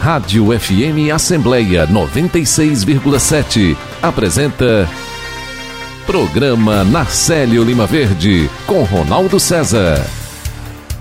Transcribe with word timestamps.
Rádio 0.00 0.46
FM 0.58 1.12
Assembleia 1.14 1.86
96,7 1.86 3.76
apresenta 4.00 4.88
Programa 6.06 6.82
Narcélio 6.84 7.62
Lima 7.62 7.86
Verde 7.86 8.48
com 8.66 8.82
Ronaldo 8.82 9.38
César. 9.38 10.02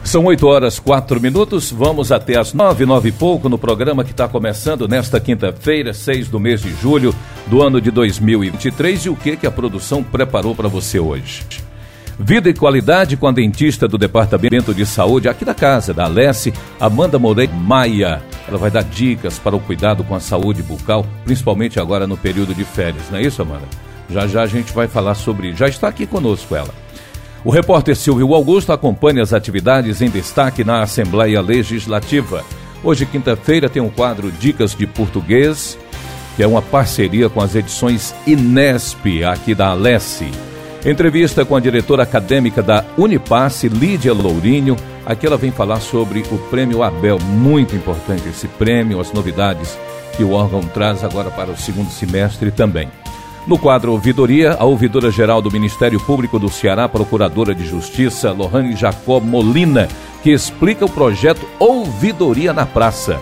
São 0.04 0.26
8 0.26 0.46
horas 0.46 0.80
4 0.80 1.22
minutos, 1.22 1.72
vamos 1.72 2.12
até 2.12 2.38
as 2.38 2.54
9, 2.54 2.86
9 2.86 3.08
e 3.08 3.12
pouco 3.14 3.48
no 3.48 3.58
programa 3.58 4.04
que 4.04 4.12
está 4.12 4.28
começando 4.28 4.86
nesta 4.86 5.18
quinta-feira, 5.18 5.94
6 5.94 6.28
do 6.28 6.38
mês 6.38 6.62
de 6.62 6.76
julho 6.76 7.16
do 7.48 7.64
ano 7.64 7.80
de 7.80 7.92
2023 7.92 9.06
e 9.06 9.10
o 9.10 9.16
que, 9.16 9.38
que 9.38 9.48
a 9.48 9.52
produção 9.52 10.04
preparou 10.04 10.54
para 10.54 10.68
você 10.68 11.00
hoje. 11.00 11.46
Vida 12.20 12.50
e 12.50 12.54
qualidade 12.54 13.16
com 13.16 13.28
a 13.28 13.32
dentista 13.32 13.88
do 13.88 13.98
Departamento 13.98 14.74
de 14.74 14.86
Saúde 14.86 15.30
aqui 15.30 15.46
da 15.46 15.56
casa, 15.56 15.94
da 15.94 16.04
Alesse, 16.04 16.54
Amanda 16.78 17.18
Moreira 17.18 17.54
Maia. 17.54 18.22
Ela 18.50 18.58
vai 18.58 18.72
dar 18.72 18.84
dicas 18.84 19.38
para 19.38 19.56
o 19.56 19.60
cuidado 19.60 20.04
com 20.04 20.16
a 20.16 20.20
saúde 20.20 20.64
bucal, 20.64 21.06
principalmente 21.24 21.80
agora 21.80 22.08
no 22.08 22.18
período 22.18 22.56
de 22.56 22.64
férias, 22.64 23.04
não 23.12 23.20
é 23.20 23.22
isso, 23.22 23.44
Amanda? 23.44 23.68
Já 24.10 24.26
já 24.26 24.42
a 24.42 24.48
gente 24.48 24.74
vai 24.74 24.88
falar 24.88 25.14
sobre. 25.14 25.54
Já 25.54 25.68
está 25.68 25.88
aqui 25.88 26.08
conosco 26.08 26.56
ela. 26.56 26.74
O 27.46 27.52
repórter 27.52 27.96
Silvio 27.96 28.34
Augusto 28.34 28.74
acompanha 28.74 29.22
as 29.22 29.34
atividades 29.34 30.02
em 30.02 30.10
destaque 30.10 30.64
na 30.64 30.82
Assembleia 30.82 31.40
Legislativa. 31.42 32.44
Hoje, 32.84 33.06
quinta-feira, 33.06 33.70
tem 33.70 33.84
um 33.84 33.90
quadro 33.90 34.32
Dicas 34.32 34.74
de 34.74 34.88
Português, 34.88 35.78
que 36.36 36.42
é 36.42 36.48
uma 36.48 36.62
parceria 36.62 37.30
com 37.30 37.42
as 37.42 37.54
edições 37.54 38.16
Inesp, 38.26 39.24
aqui 39.26 39.54
da 39.54 39.68
Alesse. 39.68 40.32
Entrevista 40.86 41.44
com 41.44 41.58
a 41.58 41.60
diretora 41.60 42.04
acadêmica 42.04 42.64
da 42.64 42.86
Unipasse, 42.98 43.68
Lídia 43.68 44.14
Lourinho. 44.14 44.78
Aqui 45.06 45.28
ela 45.28 45.36
vem 45.36 45.52
falar 45.52 45.82
sobre 45.82 46.22
o 46.32 46.38
Prêmio 46.50 46.82
Abel, 46.82 47.20
muito 47.20 47.76
importante 47.76 48.30
esse 48.30 48.48
prêmio, 48.48 49.02
as 49.02 49.12
novidades 49.12 49.78
que 50.16 50.24
o 50.24 50.32
órgão 50.32 50.62
traz 50.62 51.04
agora 51.04 51.30
para 51.30 51.52
o 51.52 51.58
segundo 51.58 51.90
semestre 51.92 52.50
também. 52.50 52.88
No 53.46 53.58
quadro 53.58 53.92
Ouvidoria, 53.92 54.54
a 54.54 54.64
ouvidora 54.64 55.12
geral 55.12 55.42
do 55.42 55.52
Ministério 55.52 56.00
Público 56.00 56.40
do 56.40 56.50
Ceará, 56.50 56.88
procuradora 56.88 57.54
de 57.54 57.66
Justiça, 57.66 58.32
Lohane 58.32 58.76
Jacob 58.76 59.24
Molina, 59.24 59.88
que 60.24 60.32
explica 60.32 60.86
o 60.86 60.90
projeto 60.90 61.46
Ouvidoria 61.60 62.54
na 62.54 62.66
Praça. 62.66 63.20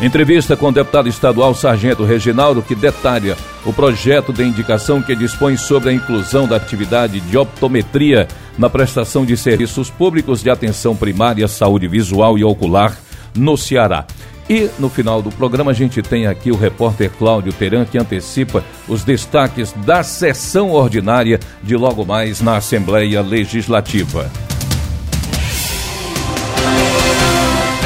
Entrevista 0.00 0.54
com 0.54 0.68
o 0.68 0.72
deputado 0.72 1.08
estadual 1.08 1.54
Sargento 1.54 2.04
Reginaldo, 2.04 2.60
que 2.60 2.74
detalha 2.74 3.34
o 3.64 3.72
projeto 3.72 4.30
de 4.30 4.44
indicação 4.44 5.00
que 5.00 5.16
dispõe 5.16 5.56
sobre 5.56 5.88
a 5.88 5.92
inclusão 5.92 6.46
da 6.46 6.56
atividade 6.56 7.18
de 7.18 7.38
optometria 7.38 8.28
na 8.58 8.68
prestação 8.68 9.24
de 9.24 9.36
serviços 9.38 9.88
públicos 9.88 10.42
de 10.42 10.50
atenção 10.50 10.94
primária, 10.94 11.48
saúde 11.48 11.88
visual 11.88 12.36
e 12.36 12.44
ocular 12.44 12.94
no 13.34 13.56
Ceará. 13.56 14.04
E 14.50 14.68
no 14.78 14.90
final 14.90 15.22
do 15.22 15.30
programa 15.30 15.70
a 15.70 15.74
gente 15.74 16.02
tem 16.02 16.26
aqui 16.26 16.50
o 16.50 16.56
repórter 16.56 17.10
Cláudio 17.10 17.52
Teran 17.54 17.86
que 17.86 17.98
antecipa 17.98 18.62
os 18.86 19.02
destaques 19.02 19.72
da 19.84 20.02
sessão 20.02 20.72
ordinária 20.72 21.40
de 21.62 21.74
logo 21.74 22.04
mais 22.04 22.42
na 22.42 22.58
Assembleia 22.58 23.22
Legislativa. 23.22 24.30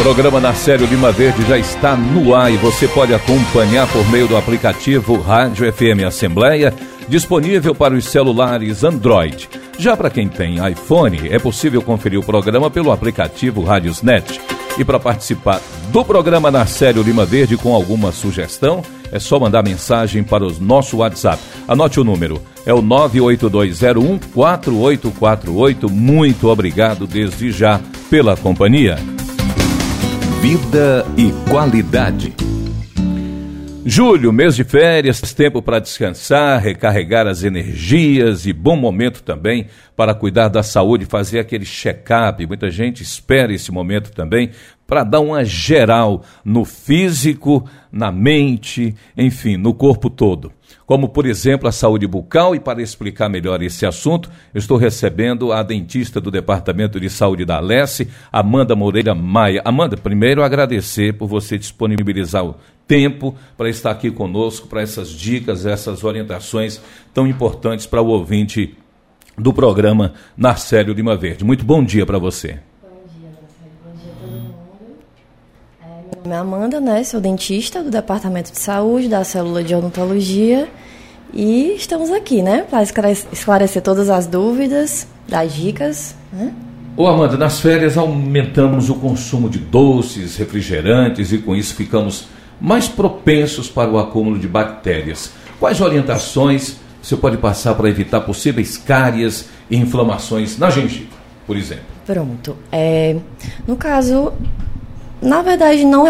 Programa 0.03 0.41
Narcélio 0.41 0.87
Lima 0.87 1.13
Verde 1.13 1.45
já 1.47 1.59
está 1.59 1.95
no 1.95 2.35
ar 2.35 2.51
e 2.51 2.57
você 2.57 2.89
pode 2.89 3.13
acompanhar 3.13 3.87
por 3.93 4.11
meio 4.11 4.27
do 4.27 4.35
aplicativo 4.35 5.21
Rádio 5.21 5.71
FM 5.71 6.07
Assembleia, 6.07 6.73
disponível 7.07 7.75
para 7.75 7.93
os 7.93 8.07
celulares 8.07 8.83
Android. 8.83 9.47
Já 9.79 9.95
para 9.99 10.09
quem 10.09 10.27
tem 10.27 10.57
iPhone, 10.67 11.29
é 11.29 11.39
possível 11.39 11.83
conferir 11.83 12.19
o 12.19 12.25
programa 12.25 12.71
pelo 12.71 12.91
aplicativo 12.91 13.63
Rádiosnet. 13.63 14.41
E 14.79 14.85
para 14.87 14.99
participar 14.99 15.61
do 15.93 16.03
programa 16.03 16.51
Narcélio 16.51 17.03
Lima 17.03 17.27
Verde 17.27 17.59
com 17.59 17.75
alguma 17.75 18.11
sugestão, 18.11 18.83
é 19.13 19.19
só 19.19 19.39
mandar 19.39 19.63
mensagem 19.63 20.23
para 20.23 20.47
o 20.47 20.61
nosso 20.61 20.97
WhatsApp. 20.97 21.43
Anote 21.69 22.01
o 22.01 22.05
número, 22.05 22.41
é 22.65 22.73
o 22.73 22.81
98201 22.81 24.19
4848. 24.33 25.91
Muito 25.91 26.49
obrigado 26.49 27.07
desde 27.07 27.53
já 27.53 27.79
pela 28.09 28.35
companhia. 28.35 28.97
Vida 30.41 31.05
e 31.19 31.31
qualidade. 31.51 32.35
Julho, 33.85 34.33
mês 34.33 34.57
de 34.57 34.65
férias, 34.65 35.21
tempo 35.35 35.61
para 35.61 35.79
descansar, 35.79 36.59
recarregar 36.63 37.27
as 37.27 37.45
energias 37.45 38.47
e 38.47 38.53
bom 38.55 38.75
momento 38.75 39.23
também 39.23 39.67
para 39.95 40.15
cuidar 40.15 40.49
da 40.49 40.63
saúde, 40.63 41.05
fazer 41.05 41.41
aquele 41.41 41.67
check-up. 41.67 42.47
Muita 42.47 42.71
gente 42.71 43.03
espera 43.03 43.53
esse 43.53 43.71
momento 43.71 44.13
também 44.13 44.51
para 44.87 45.05
dar 45.05 45.21
uma 45.21 45.45
geral 45.45 46.25
no 46.43 46.65
físico, 46.65 47.69
na 47.93 48.11
mente, 48.11 48.95
enfim, 49.17 49.59
no 49.59 49.75
corpo 49.75 50.09
todo 50.09 50.53
como 50.91 51.09
por 51.09 51.25
exemplo 51.25 51.69
a 51.69 51.73
saúde 51.73 52.05
bucal, 52.05 52.53
e 52.53 52.59
para 52.59 52.83
explicar 52.83 53.29
melhor 53.29 53.63
esse 53.63 53.87
assunto, 53.87 54.29
estou 54.53 54.77
recebendo 54.77 55.53
a 55.53 55.63
dentista 55.63 56.21
do 56.21 56.33
Departamento 56.33 56.99
de 56.99 57.09
Saúde 57.09 57.45
da 57.45 57.59
Alesse, 57.59 58.09
Amanda 58.33 58.75
Moreira 58.75 59.15
Maia. 59.15 59.63
Amanda, 59.65 59.97
primeiro 59.97 60.43
agradecer 60.43 61.13
por 61.13 61.29
você 61.29 61.57
disponibilizar 61.57 62.45
o 62.45 62.57
tempo 62.89 63.37
para 63.57 63.71
estar 63.71 63.93
aqui 63.93 64.11
conosco, 64.11 64.67
para 64.67 64.83
essas 64.83 65.11
dicas, 65.11 65.65
essas 65.65 66.03
orientações 66.03 66.81
tão 67.15 67.25
importantes 67.25 67.87
para 67.87 68.03
o 68.03 68.09
ouvinte 68.09 68.77
do 69.39 69.53
programa 69.53 70.15
Narcélio 70.37 70.93
Lima 70.93 71.17
Verde. 71.17 71.45
Muito 71.45 71.65
bom 71.65 71.85
dia 71.85 72.05
para 72.05 72.19
você. 72.19 72.59
Meu 76.11 76.19
nome 76.25 76.35
é 76.35 76.37
Amanda, 76.37 76.81
né? 76.81 77.05
Sou 77.05 77.21
dentista 77.21 77.81
do 77.81 77.91
Departamento 77.93 78.51
de 78.51 78.59
Saúde, 78.59 79.09
da 79.09 79.23
Célula 79.23 79.63
de 79.63 79.73
Odontologia. 79.73 80.69
E 81.33 81.75
estamos 81.77 82.11
aqui, 82.11 82.43
né? 82.43 82.67
Para 82.69 82.83
esclarecer 82.83 83.83
todas 83.83 84.11
as 84.11 84.27
dúvidas, 84.27 85.07
dar 85.29 85.47
dicas, 85.47 86.15
né? 86.33 86.53
Ô 86.97 87.07
Amanda, 87.07 87.37
nas 87.37 87.61
férias 87.61 87.97
aumentamos 87.97 88.91
o 88.91 88.95
consumo 88.95 89.49
de 89.49 89.59
doces, 89.59 90.37
refrigerantes 90.37 91.33
e 91.33 91.39
com 91.39 91.55
isso 91.55 91.75
ficamos 91.75 92.27
mais 92.61 92.89
propensos 92.89 93.69
para 93.69 93.91
o 93.91 93.99
acúmulo 93.99 94.39
de 94.39 94.49
bactérias. 94.49 95.31
Quais 95.59 95.81
orientações 95.81 96.77
você 97.01 97.17
pode 97.17 97.39
passar 97.39 97.75
para 97.75 97.89
evitar 97.89 98.21
possíveis 98.21 98.77
cárias 98.77 99.47
e 99.71 99.77
inflamações 99.77 100.59
na 100.59 100.69
gengiva, 100.69 101.17
por 101.47 101.57
exemplo? 101.57 101.85
Pronto. 102.05 102.57
É, 102.71 103.17
no 103.67 103.77
caso, 103.77 104.33
na 105.23 105.43
verdade, 105.43 105.85
não 105.85 106.05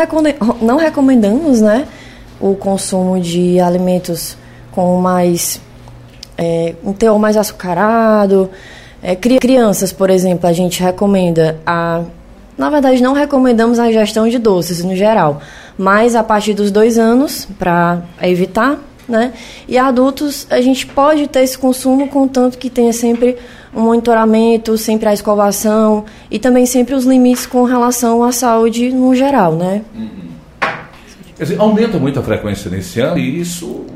recomendamos 0.79 1.61
né, 1.61 1.87
o 2.41 2.55
consumo 2.55 3.21
de 3.21 3.61
alimentos 3.61 4.37
com 4.73 5.01
mais. 5.01 5.61
É, 6.37 6.75
um 6.85 6.93
teor 6.93 7.19
mais 7.19 7.37
açucarado. 7.37 8.51
É, 9.03 9.15
crianças, 9.17 9.93
por 9.93 10.11
exemplo, 10.11 10.49
a 10.49 10.53
gente 10.53 10.83
recomenda 10.83 11.59
a. 11.67 12.03
Na 12.57 12.69
verdade, 12.69 13.03
não 13.03 13.15
recomendamos 13.15 13.79
a 13.79 13.89
ingestão 13.89 14.29
de 14.29 14.39
doces 14.39 14.85
no 14.85 14.95
geral, 14.95 15.41
mas 15.79 16.15
a 16.15 16.23
partir 16.23 16.53
dos 16.53 16.71
dois 16.71 16.99
anos, 16.99 17.49
para 17.59 18.03
evitar, 18.21 18.79
né? 19.09 19.33
E 19.67 19.79
adultos, 19.79 20.47
a 20.51 20.61
gente 20.61 20.87
pode 20.87 21.27
ter 21.27 21.41
esse 21.41 21.57
consumo, 21.57 22.09
contanto 22.09 22.59
que 22.59 22.69
tenha 22.69 22.93
sempre 22.93 23.39
um 23.75 23.83
monitoramento, 23.83 24.77
sempre 24.77 25.09
a 25.09 25.15
escovação 25.15 26.05
e 26.31 26.39
também 26.39 26.67
sempre 26.67 26.95
os 26.95 27.05
limites 27.05 27.47
com 27.47 27.65
relação 27.65 28.23
à 28.23 28.33
saúde 28.33 28.91
no 28.91 29.15
geral, 29.15 29.55
né? 29.55 29.83
Uhum. 29.95 30.31
Quer 31.37 31.45
dizer, 31.45 31.59
aumenta 31.59 31.99
muito 31.99 32.19
a 32.21 32.23
frequência 32.23 32.71
nesse 32.71 33.01
ano 33.01 33.19
e 33.19 33.41
isso 33.41 33.87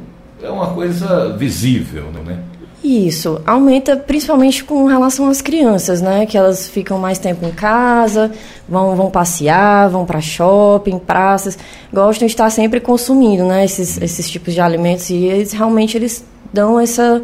é 0.45 0.51
uma 0.51 0.69
coisa 0.69 1.37
visível, 1.37 2.11
não 2.13 2.31
é? 2.31 2.39
Isso, 2.85 3.41
aumenta 3.47 3.97
principalmente 3.97 4.63
com 4.63 4.85
relação 4.85 5.31
às 5.31 5.41
crianças, 5.41 6.03
né? 6.03 6.27
Que 6.27 6.37
elas 6.37 6.69
ficam 6.69 6.99
mais 6.99 7.19
tempo 7.19 7.47
em 7.47 7.51
casa, 7.51 8.31
vão, 8.69 8.95
vão 8.95 9.11
passear, 9.11 9.89
vão 9.89 10.05
para 10.05 10.21
shopping, 10.21 10.99
praças, 10.99 11.59
gostam 11.91 12.27
de 12.27 12.33
estar 12.33 12.51
sempre 12.51 12.81
consumindo, 12.81 13.47
né? 13.47 13.65
Esses, 13.65 13.99
esses 14.03 14.31
tipos 14.31 14.53
de 14.53 14.61
alimentos 14.61 15.09
e 15.09 15.15
eles 15.15 15.53
realmente 15.53 15.97
eles 15.97 16.23
dão 16.53 16.79
essa, 16.79 17.23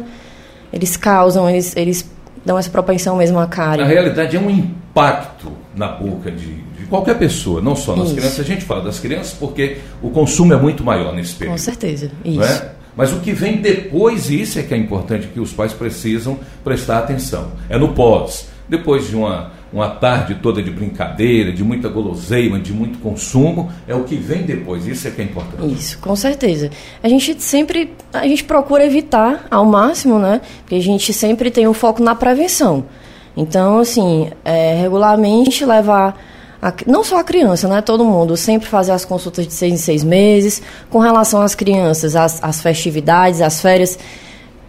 eles 0.73 0.97
causam, 0.97 1.47
eles, 1.47 1.77
eles 1.77 2.09
dão 2.43 2.57
essa 2.57 2.71
propensão 2.71 3.17
mesmo 3.17 3.37
à 3.37 3.45
cárie. 3.45 3.83
Na 3.83 3.87
realidade, 3.87 4.35
é 4.35 4.39
um 4.39 4.49
impacto 4.49 5.51
na 5.75 5.89
boca 5.89 6.31
de, 6.31 6.55
de 6.55 6.85
qualquer 6.89 7.19
pessoa, 7.19 7.61
não 7.61 7.75
só 7.75 7.95
nas 7.95 8.07
isso. 8.07 8.15
crianças. 8.15 8.39
A 8.39 8.43
gente 8.43 8.65
fala 8.65 8.81
das 8.81 8.99
crianças 8.99 9.33
porque 9.33 9.77
o 10.01 10.09
consumo 10.09 10.53
é 10.53 10.57
muito 10.57 10.83
maior 10.83 11.13
nesse 11.13 11.35
período. 11.35 11.57
Com 11.57 11.63
certeza, 11.63 12.11
isso. 12.25 12.41
É? 12.41 12.80
Mas 12.95 13.13
o 13.13 13.19
que 13.19 13.31
vem 13.31 13.57
depois, 13.57 14.29
isso 14.29 14.59
é 14.59 14.63
que 14.63 14.73
é 14.73 14.77
importante, 14.77 15.27
que 15.27 15.39
os 15.39 15.53
pais 15.53 15.73
precisam 15.73 16.39
prestar 16.63 16.99
atenção. 16.99 17.51
É 17.69 17.77
no 17.77 17.93
pós. 17.93 18.49
Depois 18.67 19.09
de 19.09 19.15
uma 19.15 19.51
uma 19.73 19.89
tarde 19.89 20.35
toda 20.35 20.61
de 20.61 20.69
brincadeira, 20.69 21.51
de 21.51 21.63
muita 21.63 21.87
guloseima, 21.87 22.59
de 22.59 22.73
muito 22.73 22.99
consumo, 22.99 23.71
é 23.87 23.95
o 23.95 24.03
que 24.03 24.15
vem 24.15 24.43
depois. 24.43 24.85
Isso 24.85 25.07
é 25.07 25.11
que 25.11 25.21
é 25.21 25.23
importante. 25.23 25.73
Isso, 25.73 25.97
com 25.99 26.15
certeza. 26.15 26.69
A 27.01 27.07
gente 27.07 27.41
sempre 27.41 27.93
a 28.11 28.27
gente 28.27 28.43
procura 28.43 28.85
evitar 28.85 29.47
ao 29.49 29.65
máximo, 29.65 30.19
né? 30.19 30.41
Porque 30.59 30.75
a 30.75 30.81
gente 30.81 31.13
sempre 31.13 31.49
tem 31.49 31.67
um 31.67 31.73
foco 31.73 32.03
na 32.03 32.13
prevenção. 32.13 32.85
Então, 33.35 33.79
assim, 33.79 34.29
é, 34.43 34.75
regularmente 34.81 35.63
levar 35.63 36.19
a, 36.61 36.73
não 36.85 37.03
só 37.03 37.19
a 37.19 37.23
criança, 37.23 37.67
né? 37.67 37.81
Todo 37.81 38.05
mundo 38.05 38.37
sempre 38.37 38.67
fazer 38.67 38.91
as 38.91 39.03
consultas 39.03 39.47
de 39.47 39.53
seis 39.53 39.73
em 39.73 39.77
seis 39.77 40.03
meses. 40.03 40.61
Com 40.89 40.99
relação 40.99 41.41
às 41.41 41.55
crianças, 41.55 42.15
as, 42.15 42.41
as 42.43 42.61
festividades, 42.61 43.41
as 43.41 43.59
férias, 43.59 43.97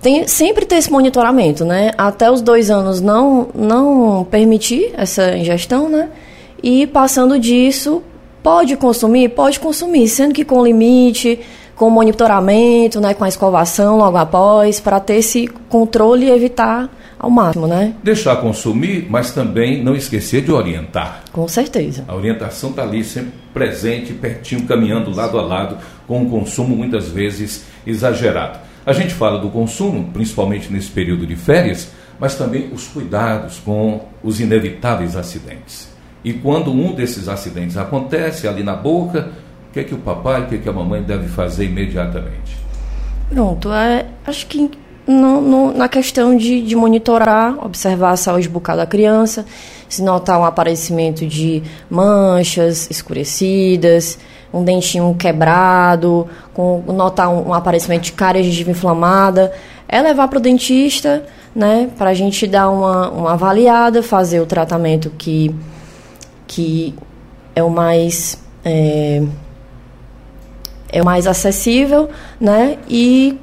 tem 0.00 0.26
sempre 0.26 0.64
ter 0.64 0.76
esse 0.76 0.90
monitoramento, 0.90 1.64
né? 1.64 1.92
Até 1.98 2.30
os 2.30 2.40
dois 2.40 2.70
anos 2.70 3.00
não 3.00 3.48
não 3.54 4.26
permitir 4.30 4.92
essa 4.96 5.36
ingestão, 5.36 5.88
né? 5.88 6.08
E 6.62 6.86
passando 6.86 7.38
disso, 7.38 8.02
pode 8.42 8.76
consumir, 8.76 9.28
pode 9.30 9.60
consumir, 9.60 10.08
sendo 10.08 10.32
que 10.32 10.44
com 10.44 10.64
limite, 10.64 11.40
com 11.76 11.90
monitoramento, 11.90 13.00
né? 13.00 13.14
Com 13.14 13.24
a 13.24 13.28
escovação 13.28 13.98
logo 13.98 14.16
após, 14.16 14.80
para 14.80 15.00
ter 15.00 15.16
esse 15.16 15.48
controle 15.68 16.26
e 16.26 16.30
evitar 16.30 16.90
ao 17.18 17.30
máximo, 17.30 17.68
né? 17.68 17.94
Deixar 18.02 18.36
consumir, 18.36 19.06
mas 19.08 19.30
também 19.30 19.82
não 19.82 19.94
esquecer 19.94 20.42
de 20.42 20.50
orientar. 20.50 21.22
Com 21.32 21.46
certeza. 21.46 22.04
A 22.08 22.14
orientação 22.14 22.70
está 22.70 22.82
ali 22.82 23.04
sempre 23.04 23.32
presente, 23.54 24.12
pertinho, 24.12 24.66
caminhando 24.66 25.14
lado 25.14 25.38
a 25.38 25.42
lado, 25.42 25.78
com 26.06 26.22
um 26.22 26.28
consumo 26.28 26.74
muitas 26.74 27.08
vezes 27.08 27.64
exagerado. 27.86 28.58
A 28.84 28.92
gente 28.92 29.14
fala 29.14 29.38
do 29.38 29.48
consumo, 29.48 30.10
principalmente 30.12 30.72
nesse 30.72 30.90
período 30.90 31.24
de 31.24 31.36
férias, 31.36 31.92
mas 32.18 32.34
também 32.34 32.70
os 32.72 32.88
cuidados 32.88 33.60
com 33.60 34.00
os 34.22 34.40
inevitáveis 34.40 35.16
acidentes. 35.16 35.88
E 36.24 36.32
quando 36.32 36.72
um 36.72 36.92
desses 36.92 37.28
acidentes 37.28 37.76
acontece 37.76 38.48
ali 38.48 38.62
na 38.64 38.74
boca, 38.74 39.30
o 39.72 39.74
que 39.74 39.80
é 39.80 39.84
que 39.84 39.94
o 39.94 39.98
papai, 39.98 40.42
o 40.42 40.46
que 40.48 40.56
é 40.56 40.58
que 40.58 40.68
a 40.68 40.72
mamãe 40.72 41.02
deve 41.02 41.28
fazer 41.28 41.64
imediatamente? 41.64 42.58
Pronto, 43.30 43.72
é, 43.72 44.04
acho 44.26 44.46
que 44.46 44.70
no, 45.06 45.40
no, 45.40 45.72
na 45.72 45.88
questão 45.88 46.36
de, 46.36 46.60
de, 46.60 46.76
monitorar, 46.76 47.56
observar 47.64 48.10
a 48.10 48.16
saúde 48.16 48.50
bucal 48.50 48.76
da 48.76 48.84
criança, 48.84 49.46
se 49.88 50.02
notar 50.02 50.38
um 50.38 50.44
aparecimento 50.44 51.26
de 51.26 51.62
manchas 51.88 52.86
escurecidas, 52.90 54.18
um 54.52 54.62
dentinho 54.62 55.14
quebrado, 55.14 56.28
com, 56.52 56.84
notar 56.88 57.30
um, 57.30 57.48
um 57.48 57.54
aparecimento 57.54 58.02
de 58.02 58.12
cárie 58.12 58.42
gengiva 58.42 58.72
inflamada, 58.72 59.54
é 59.88 60.02
levar 60.02 60.28
para 60.28 60.36
o 60.36 60.40
dentista, 60.42 61.24
né, 61.54 61.88
para 61.96 62.10
a 62.10 62.14
gente 62.14 62.46
dar 62.46 62.68
uma, 62.68 63.08
uma 63.08 63.32
avaliada, 63.32 64.02
fazer 64.02 64.40
o 64.40 64.44
tratamento 64.44 65.08
que, 65.16 65.54
que 66.46 66.94
é 67.56 67.62
o 67.62 67.70
mais 67.70 68.38
é, 68.62 69.22
é 70.92 71.02
mais 71.02 71.26
acessível, 71.26 72.08
né, 72.38 72.76
e 72.88 73.38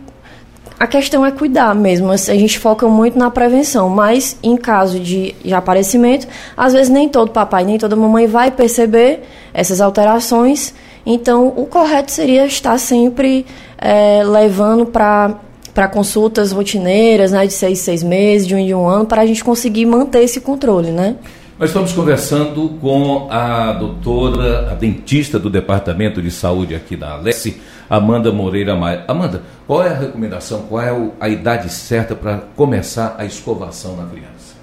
a 0.80 0.88
questão 0.88 1.26
é 1.26 1.32
cuidar 1.32 1.76
mesmo. 1.76 2.10
A 2.10 2.16
gente 2.16 2.58
foca 2.58 2.88
muito 2.88 3.20
na 3.20 3.30
prevenção, 3.30 3.90
mas 3.90 4.38
em 4.42 4.56
caso 4.56 4.98
de, 4.98 5.36
de 5.44 5.54
aparecimento, 5.54 6.26
às 6.56 6.72
vezes 6.72 6.88
nem 6.90 7.10
todo 7.10 7.32
papai, 7.32 7.66
nem 7.66 7.78
toda 7.78 7.98
mamãe 7.98 8.28
vai 8.28 8.50
perceber 8.50 9.24
essas 9.54 9.82
alterações. 9.82 10.74
Então, 11.06 11.48
o 11.48 11.66
correto 11.66 12.12
seria 12.12 12.46
estar 12.46 12.78
sempre 12.78 13.46
é, 13.78 14.24
levando 14.24 14.86
para 14.86 15.36
para 15.74 15.88
consultas 15.88 16.52
rotineiras, 16.52 17.32
né, 17.32 17.46
de 17.46 17.54
seis, 17.54 17.80
seis 17.80 18.04
meses, 18.04 18.46
de 18.46 18.54
um 18.54 18.58
em 18.58 18.74
um 18.74 18.88
ano, 18.88 19.06
para 19.06 19.22
a 19.22 19.26
gente 19.26 19.42
conseguir 19.44 19.86
manter 19.86 20.24
esse 20.24 20.42
controle, 20.42 20.92
né? 20.92 21.16
Nós 21.60 21.72
estamos 21.72 21.92
conversando 21.92 22.70
com 22.80 23.28
a 23.30 23.74
doutora, 23.74 24.72
a 24.72 24.76
dentista 24.76 25.38
do 25.38 25.50
Departamento 25.50 26.22
de 26.22 26.32
Saúde 26.32 26.74
aqui 26.74 26.96
da 26.96 27.16
Alessi, 27.16 27.60
Amanda 27.90 28.32
Moreira 28.32 28.78
Maia. 28.78 29.04
Amanda, 29.10 29.44
qual 29.68 29.84
é 29.84 29.90
a 29.90 29.94
recomendação, 29.94 30.62
qual 30.70 30.82
é 30.82 31.12
a 31.20 31.28
idade 31.28 31.70
certa 31.70 32.16
para 32.16 32.38
começar 32.56 33.18
a 33.18 33.26
escovação 33.26 33.98
na 33.98 34.06
criança? 34.06 34.56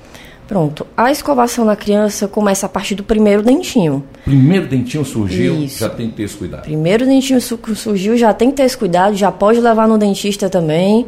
Pronto, 0.48 0.86
a 0.96 1.10
escovação 1.12 1.66
na 1.66 1.76
criança 1.76 2.26
começa 2.26 2.64
a 2.64 2.68
partir 2.68 2.94
do 2.94 3.02
primeiro 3.02 3.42
dentinho. 3.42 4.02
Primeiro 4.24 4.66
dentinho 4.66 5.04
surgiu, 5.04 5.64
Isso. 5.64 5.80
já 5.80 5.90
tem 5.90 6.08
que 6.08 6.16
ter 6.16 6.22
esse 6.22 6.36
cuidado. 6.36 6.62
Primeiro 6.62 7.04
dentinho 7.04 7.40
surgiu, 7.42 8.16
já 8.16 8.32
tem 8.32 8.50
que 8.50 8.56
ter 8.56 8.62
esse 8.62 8.78
cuidado, 8.78 9.14
já 9.14 9.30
pode 9.30 9.60
levar 9.60 9.86
no 9.86 9.98
dentista 9.98 10.48
também. 10.48 11.06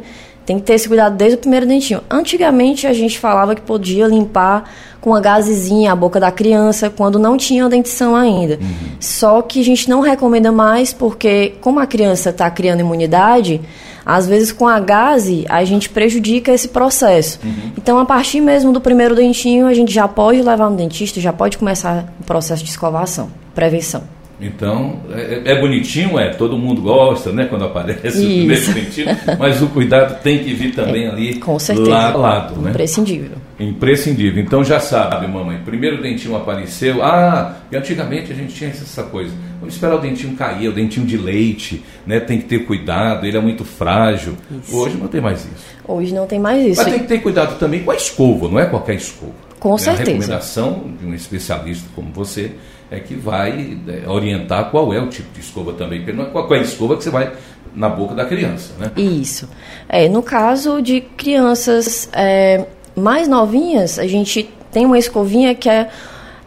Tem 0.49 0.57
que 0.57 0.65
ter 0.65 0.73
esse 0.73 0.87
cuidado 0.87 1.15
desde 1.15 1.35
o 1.35 1.37
primeiro 1.37 1.67
dentinho. 1.67 2.01
Antigamente 2.09 2.87
a 2.87 2.91
gente 2.91 3.19
falava 3.19 3.53
que 3.53 3.61
podia 3.61 4.07
limpar 4.07 4.67
com 4.99 5.13
a 5.13 5.21
gazezinha 5.21 5.91
a 5.91 5.95
boca 5.95 6.19
da 6.19 6.31
criança 6.31 6.89
quando 6.89 7.19
não 7.19 7.37
tinha 7.37 7.69
dentição 7.69 8.15
ainda. 8.15 8.55
Uhum. 8.55 8.97
Só 8.99 9.43
que 9.43 9.61
a 9.61 9.63
gente 9.63 9.87
não 9.87 9.99
recomenda 9.99 10.51
mais 10.51 10.91
porque, 10.91 11.53
como 11.61 11.79
a 11.79 11.85
criança 11.85 12.31
está 12.31 12.49
criando 12.49 12.79
imunidade, 12.79 13.61
às 14.03 14.25
vezes 14.25 14.51
com 14.51 14.67
a 14.67 14.79
gase 14.79 15.45
a 15.47 15.63
gente 15.63 15.87
prejudica 15.87 16.51
esse 16.51 16.69
processo. 16.69 17.39
Uhum. 17.43 17.73
Então, 17.77 17.99
a 17.99 18.05
partir 18.05 18.41
mesmo 18.41 18.73
do 18.73 18.81
primeiro 18.81 19.13
dentinho, 19.13 19.67
a 19.67 19.73
gente 19.75 19.93
já 19.93 20.07
pode 20.07 20.41
levar 20.41 20.67
no 20.67 20.75
dentista, 20.75 21.21
já 21.21 21.31
pode 21.31 21.59
começar 21.59 22.11
o 22.19 22.23
processo 22.23 22.63
de 22.63 22.71
escovação, 22.71 23.29
prevenção. 23.53 24.01
Então, 24.41 25.01
é, 25.11 25.51
é, 25.51 25.59
bonitinho, 25.59 26.17
é, 26.17 26.29
todo 26.29 26.57
mundo 26.57 26.81
gosta, 26.81 27.31
né, 27.31 27.45
quando 27.45 27.65
aparece 27.65 28.19
o 28.23 28.25
primeiro 28.25 28.73
dentinho, 28.73 29.07
mas 29.37 29.61
o 29.61 29.67
cuidado 29.67 30.21
tem 30.23 30.39
que 30.39 30.53
vir 30.53 30.73
também 30.73 31.05
é, 31.05 31.09
ali 31.09 31.35
com 31.35 31.59
certeza. 31.59 31.89
lado 31.89 32.17
a 32.17 32.21
lado, 32.21 32.61
né? 32.61 32.69
Imprescindível. 32.69 33.37
Imprescindível. 33.59 34.41
Então 34.41 34.63
já 34.63 34.79
sabe, 34.79 35.27
mamãe, 35.27 35.59
primeiro 35.65 36.01
dentinho 36.01 36.37
apareceu, 36.37 37.03
ah, 37.03 37.57
e 37.69 37.75
antigamente 37.75 38.31
a 38.31 38.35
gente 38.35 38.53
tinha 38.53 38.69
essa 38.69 39.03
coisa, 39.03 39.33
vamos 39.59 39.75
esperar 39.75 39.95
o 39.95 39.99
dentinho 39.99 40.33
cair, 40.37 40.69
o 40.69 40.73
dentinho 40.73 41.05
de 41.05 41.17
leite, 41.17 41.83
né, 42.07 42.21
tem 42.21 42.37
que 42.37 42.45
ter 42.45 42.59
cuidado, 42.59 43.25
ele 43.25 43.35
é 43.35 43.41
muito 43.41 43.65
frágil. 43.65 44.37
Isso. 44.49 44.77
Hoje 44.77 44.95
não 44.95 45.09
tem 45.09 45.19
mais 45.19 45.39
isso. 45.41 45.65
Hoje 45.85 46.13
não 46.13 46.25
tem 46.25 46.39
mais 46.39 46.65
isso. 46.65 46.81
Mas 46.81 46.93
tem 46.93 47.01
que 47.01 47.07
ter 47.07 47.19
cuidado 47.19 47.59
também 47.59 47.83
com 47.83 47.91
a 47.91 47.95
escova, 47.95 48.47
não 48.47 48.57
é 48.57 48.65
qualquer 48.65 48.95
escova. 48.95 49.49
Com 49.59 49.73
né? 49.73 49.77
certeza. 49.77 50.01
A 50.01 50.13
recomendação 50.13 50.83
de 50.97 51.05
um 51.05 51.13
especialista 51.13 51.89
como 51.93 52.09
você 52.13 52.51
é 52.91 52.99
que 52.99 53.15
vai 53.15 53.77
é, 53.87 54.09
orientar 54.09 54.69
qual 54.71 54.93
é 54.93 54.99
o 54.99 55.07
tipo 55.07 55.31
de 55.33 55.41
escova 55.41 55.73
também, 55.73 55.99
porque 55.99 56.13
não 56.13 56.25
é 56.25 56.27
qualquer 56.27 56.61
escova 56.61 56.97
que 56.97 57.03
você 57.03 57.09
vai 57.09 57.31
na 57.75 57.89
boca 57.89 58.15
da 58.15 58.25
criança, 58.25 58.73
né? 58.79 58.91
Isso. 58.97 59.47
É, 59.87 60.09
no 60.09 60.23
caso 60.23 60.81
de 60.81 61.01
crianças 61.01 62.09
é, 62.13 62.65
mais 62.95 63.27
novinhas, 63.27 63.99
a 63.99 64.07
gente 64.07 64.49
tem 64.71 64.85
uma 64.85 64.97
escovinha 64.97 65.53
que 65.53 65.69
é 65.69 65.89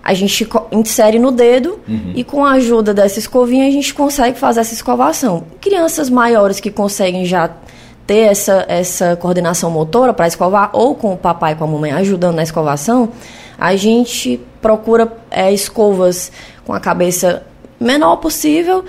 a 0.05 0.15
gente 0.15 0.49
insere 0.73 1.19
no 1.19 1.31
dedo 1.31 1.79
uhum. 1.89 2.13
e 2.17 2.25
com 2.25 2.45
a 2.45 2.53
ajuda 2.53 2.93
dessa 2.93 3.21
escovinha 3.21 3.69
a 3.69 3.71
gente 3.71 3.95
consegue 3.95 4.37
fazer 4.37 4.61
essa 4.61 4.75
escovação. 4.75 5.45
Crianças 5.61 6.11
maiores 6.11 6.59
que 6.59 6.73
conseguem 6.73 7.25
já 7.25 7.49
ter 8.05 8.19
essa, 8.31 8.65
essa 8.69 9.15
coordenação 9.15 9.71
motora 9.71 10.13
para 10.13 10.27
escovar 10.27 10.71
ou 10.73 10.97
com 10.97 11.13
o 11.13 11.17
papai 11.17 11.53
e 11.53 11.55
com 11.55 11.63
a 11.63 11.67
mamãe 11.69 11.93
ajudando 11.93 12.35
na 12.35 12.43
escovação, 12.43 13.11
a 13.59 13.77
gente 13.77 14.41
procura 14.61 15.13
é, 15.31 15.53
escovas 15.53 16.33
com 16.65 16.73
a 16.73 16.81
cabeça 16.81 17.45
menor 17.79 18.17
possível 18.17 18.85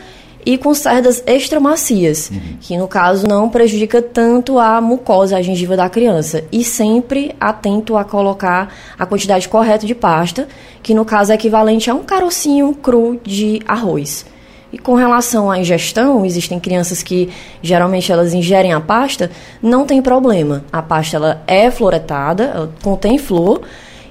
e 0.45 0.57
com 0.57 0.73
cerdas 0.73 1.23
extra 1.25 1.59
macias, 1.59 2.29
uhum. 2.29 2.57
que 2.59 2.77
no 2.77 2.87
caso 2.87 3.25
não 3.27 3.49
prejudica 3.49 4.01
tanto 4.01 4.59
a 4.59 4.81
mucosa, 4.81 5.37
a 5.37 5.41
gengiva 5.41 5.75
da 5.75 5.89
criança. 5.89 6.43
E 6.51 6.63
sempre 6.63 7.33
atento 7.39 7.97
a 7.97 8.03
colocar 8.03 8.73
a 8.97 9.05
quantidade 9.05 9.47
correta 9.47 9.85
de 9.85 9.95
pasta, 9.95 10.47
que 10.81 10.93
no 10.93 11.05
caso 11.05 11.31
é 11.31 11.35
equivalente 11.35 11.89
a 11.89 11.93
um 11.93 12.03
carocinho 12.03 12.73
cru 12.75 13.19
de 13.23 13.61
arroz. 13.67 14.25
E 14.71 14.77
com 14.77 14.95
relação 14.95 15.51
à 15.51 15.59
ingestão, 15.59 16.25
existem 16.25 16.59
crianças 16.59 17.03
que 17.03 17.29
geralmente 17.61 18.11
elas 18.11 18.33
ingerem 18.33 18.73
a 18.73 18.81
pasta, 18.81 19.29
não 19.61 19.85
tem 19.85 20.01
problema. 20.01 20.65
A 20.71 20.81
pasta 20.81 21.15
ela 21.15 21.43
é 21.45 21.69
fluoretada, 21.69 22.45
ela 22.45 22.71
contém 22.83 23.19
flúor, 23.19 23.61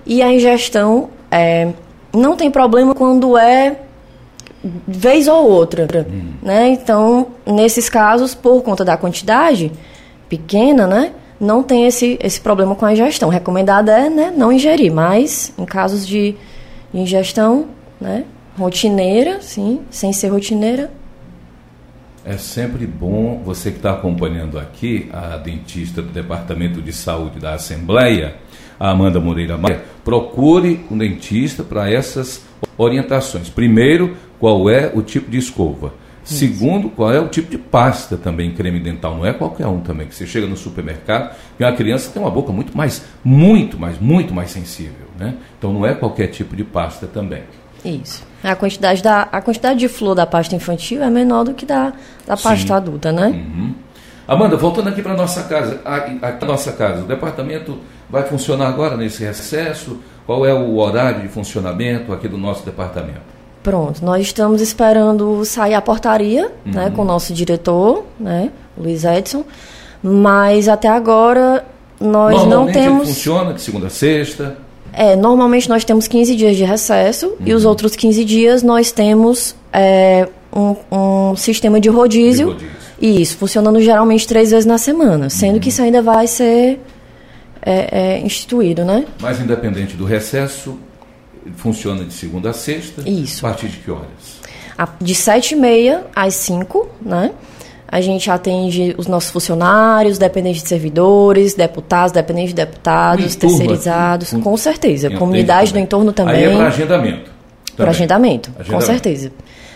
e 0.06 0.22
a 0.22 0.32
ingestão 0.32 1.10
é, 1.30 1.72
não 2.12 2.36
tem 2.36 2.50
problema 2.50 2.94
quando 2.94 3.36
é 3.38 3.76
vez 4.86 5.26
ou 5.26 5.48
outra, 5.48 6.06
hum. 6.08 6.34
né? 6.42 6.68
Então, 6.68 7.28
nesses 7.46 7.88
casos, 7.88 8.34
por 8.34 8.62
conta 8.62 8.84
da 8.84 8.96
quantidade 8.96 9.72
pequena, 10.28 10.86
né, 10.86 11.12
não 11.40 11.62
tem 11.62 11.86
esse, 11.86 12.16
esse 12.22 12.40
problema 12.40 12.74
com 12.74 12.86
a 12.86 12.92
ingestão. 12.92 13.28
Recomendado 13.28 13.90
é, 13.90 14.08
né, 14.08 14.32
não 14.34 14.52
ingerir, 14.52 14.92
mas 14.92 15.52
em 15.58 15.64
casos 15.64 16.06
de 16.06 16.36
ingestão, 16.94 17.66
né, 18.00 18.24
rotineira, 18.56 19.40
sim, 19.40 19.80
sem 19.90 20.12
ser 20.12 20.28
rotineira, 20.28 20.90
é 22.24 22.38
sempre 22.38 22.86
bom 22.86 23.42
você 23.44 23.72
que 23.72 23.78
está 23.78 23.94
acompanhando 23.94 24.56
aqui 24.56 25.10
a 25.12 25.36
dentista 25.38 26.00
do 26.00 26.12
Departamento 26.12 26.80
de 26.80 26.92
Saúde 26.92 27.40
da 27.40 27.54
Assembleia 27.54 28.36
a 28.82 28.90
Amanda 28.90 29.20
Moreira 29.20 29.56
Maia, 29.56 29.80
procure 30.04 30.84
um 30.90 30.98
dentista 30.98 31.62
para 31.62 31.88
essas 31.88 32.44
orientações. 32.76 33.48
Primeiro, 33.48 34.16
qual 34.40 34.68
é 34.68 34.90
o 34.92 35.00
tipo 35.00 35.30
de 35.30 35.38
escova. 35.38 35.94
Isso. 36.24 36.34
Segundo, 36.34 36.90
qual 36.90 37.12
é 37.12 37.20
o 37.20 37.28
tipo 37.28 37.48
de 37.48 37.58
pasta 37.58 38.16
também, 38.16 38.52
creme 38.52 38.80
dental. 38.80 39.16
Não 39.16 39.24
é 39.24 39.32
qualquer 39.32 39.68
um 39.68 39.78
também, 39.78 40.08
que 40.08 40.16
você 40.16 40.26
chega 40.26 40.48
no 40.48 40.56
supermercado 40.56 41.32
e 41.60 41.64
a 41.64 41.70
criança 41.70 42.10
tem 42.10 42.20
uma 42.20 42.30
boca 42.30 42.52
muito 42.52 42.76
mais, 42.76 43.04
muito 43.22 43.78
mais, 43.78 44.00
muito 44.00 44.34
mais 44.34 44.50
sensível. 44.50 45.06
Né? 45.16 45.36
Então 45.56 45.72
não 45.72 45.86
é 45.86 45.94
qualquer 45.94 46.26
tipo 46.26 46.56
de 46.56 46.64
pasta 46.64 47.06
também. 47.06 47.44
Isso. 47.84 48.24
A 48.42 48.56
quantidade, 48.56 49.00
da, 49.00 49.28
a 49.30 49.40
quantidade 49.40 49.78
de 49.78 49.86
flor 49.86 50.16
da 50.16 50.26
pasta 50.26 50.56
infantil 50.56 51.04
é 51.04 51.08
menor 51.08 51.44
do 51.44 51.54
que 51.54 51.64
da, 51.64 51.92
da 52.26 52.36
pasta 52.36 52.66
Sim. 52.66 52.72
adulta, 52.72 53.12
né? 53.12 53.28
Uhum. 53.28 53.74
Amanda, 54.26 54.56
voltando 54.56 54.88
aqui 54.88 55.02
para 55.02 55.12
a 55.12 55.16
nossa 55.16 55.42
casa, 55.44 55.80
a, 55.84 56.44
nossa 56.46 56.72
casa, 56.72 57.02
o 57.02 57.06
departamento 57.06 57.78
vai 58.12 58.22
funcionar 58.24 58.68
agora 58.68 58.96
nesse 58.96 59.24
recesso 59.24 59.98
Qual 60.26 60.46
é 60.46 60.54
o 60.54 60.76
horário 60.76 61.22
de 61.22 61.28
funcionamento 61.28 62.12
aqui 62.12 62.28
do 62.28 62.38
nosso 62.38 62.64
departamento? 62.64 63.32
Pronto, 63.62 64.04
nós 64.04 64.22
estamos 64.22 64.60
esperando 64.60 65.44
sair 65.44 65.74
a 65.74 65.80
portaria, 65.80 66.50
uhum. 66.66 66.72
né, 66.72 66.92
com 66.94 67.02
o 67.02 67.04
nosso 67.04 67.32
diretor, 67.32 68.04
né, 68.18 68.50
Luiz 68.76 69.04
Edson, 69.04 69.44
mas 70.02 70.68
até 70.68 70.88
agora 70.88 71.64
nós 72.00 72.44
não 72.44 72.66
temos... 72.66 73.08
funciona 73.08 73.52
de 73.54 73.60
segunda 73.60 73.86
a 73.86 73.90
sexta? 73.90 74.56
É, 74.92 75.16
normalmente 75.16 75.68
nós 75.68 75.84
temos 75.84 76.06
15 76.06 76.36
dias 76.36 76.56
de 76.56 76.64
recesso 76.64 77.28
uhum. 77.28 77.36
e 77.46 77.54
os 77.54 77.64
uhum. 77.64 77.70
outros 77.70 77.96
15 77.96 78.24
dias 78.24 78.62
nós 78.62 78.92
temos 78.92 79.54
é, 79.72 80.28
um, 80.54 80.76
um, 80.90 81.36
sistema 81.36 81.80
de 81.80 81.88
rodízio. 81.88 82.48
de 82.48 82.52
rodízio. 82.52 82.82
Isso, 83.00 83.36
funcionando 83.36 83.80
geralmente 83.80 84.26
três 84.28 84.50
vezes 84.50 84.66
na 84.66 84.78
semana, 84.78 85.30
sendo 85.30 85.54
uhum. 85.54 85.60
que 85.60 85.68
isso 85.70 85.82
ainda 85.82 86.02
vai 86.02 86.26
ser 86.26 86.80
é, 87.64 88.14
é, 88.14 88.18
instituído, 88.18 88.84
né? 88.84 89.06
Mas 89.20 89.40
independente 89.40 89.96
do 89.96 90.04
recesso, 90.04 90.78
funciona 91.56 92.04
de 92.04 92.12
segunda 92.12 92.50
a 92.50 92.52
sexta. 92.52 93.08
Isso. 93.08 93.46
A 93.46 93.50
partir 93.50 93.68
de 93.68 93.78
que 93.78 93.90
horas? 93.90 94.42
De 95.00 95.14
sete 95.14 95.52
e 95.52 95.56
meia 95.56 96.04
às 96.14 96.34
cinco, 96.34 96.88
né? 97.00 97.30
A 97.86 98.00
gente 98.00 98.30
atende 98.30 98.94
os 98.96 99.06
nossos 99.06 99.30
funcionários, 99.30 100.16
dependentes 100.16 100.62
de 100.62 100.68
servidores, 100.68 101.52
deputados, 101.52 102.10
dependentes 102.10 102.50
de 102.50 102.56
deputados, 102.56 103.36
terceirizados, 103.36 104.30
com, 104.30 104.40
com 104.40 104.56
certeza. 104.56 105.10
Comunidade 105.10 105.74
do 105.74 105.78
entorno 105.78 106.10
também. 106.10 106.36
Aí 106.36 106.44
é 106.44 106.56
para 106.56 106.66
agendamento. 106.68 107.30
Para 107.76 107.90
agendamento, 107.90 108.50
agendamento, 108.50 108.72
com 108.72 108.80
certeza. 108.80 109.32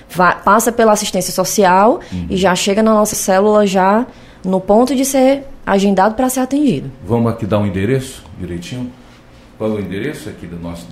Vai, 0.09 0.41
passa 0.43 0.73
pela 0.73 0.93
assistência 0.93 1.33
social 1.33 2.01
uhum. 2.11 2.27
e 2.31 2.37
já 2.37 2.55
chega 2.55 2.83
na 2.83 2.95
nossa 2.95 3.15
célula 3.15 3.67
já 3.67 4.07
no 4.47 4.61
ponto 4.61 4.95
de 4.95 5.05
ser 5.05 5.45
agendado 5.67 6.15
para 6.15 6.29
ser 6.29 6.41
atendido. 6.41 6.91
Vamos 7.05 7.33
aqui 7.33 7.45
dar 7.45 7.59
um 7.59 7.67
endereço 7.67 8.25
direitinho? 8.39 8.91
Qual 9.59 9.71
é 9.71 9.75
o 9.75 9.81
endereço 9.81 10.29
aqui 10.29 10.47
do 10.47 10.57
nosso 10.57 10.87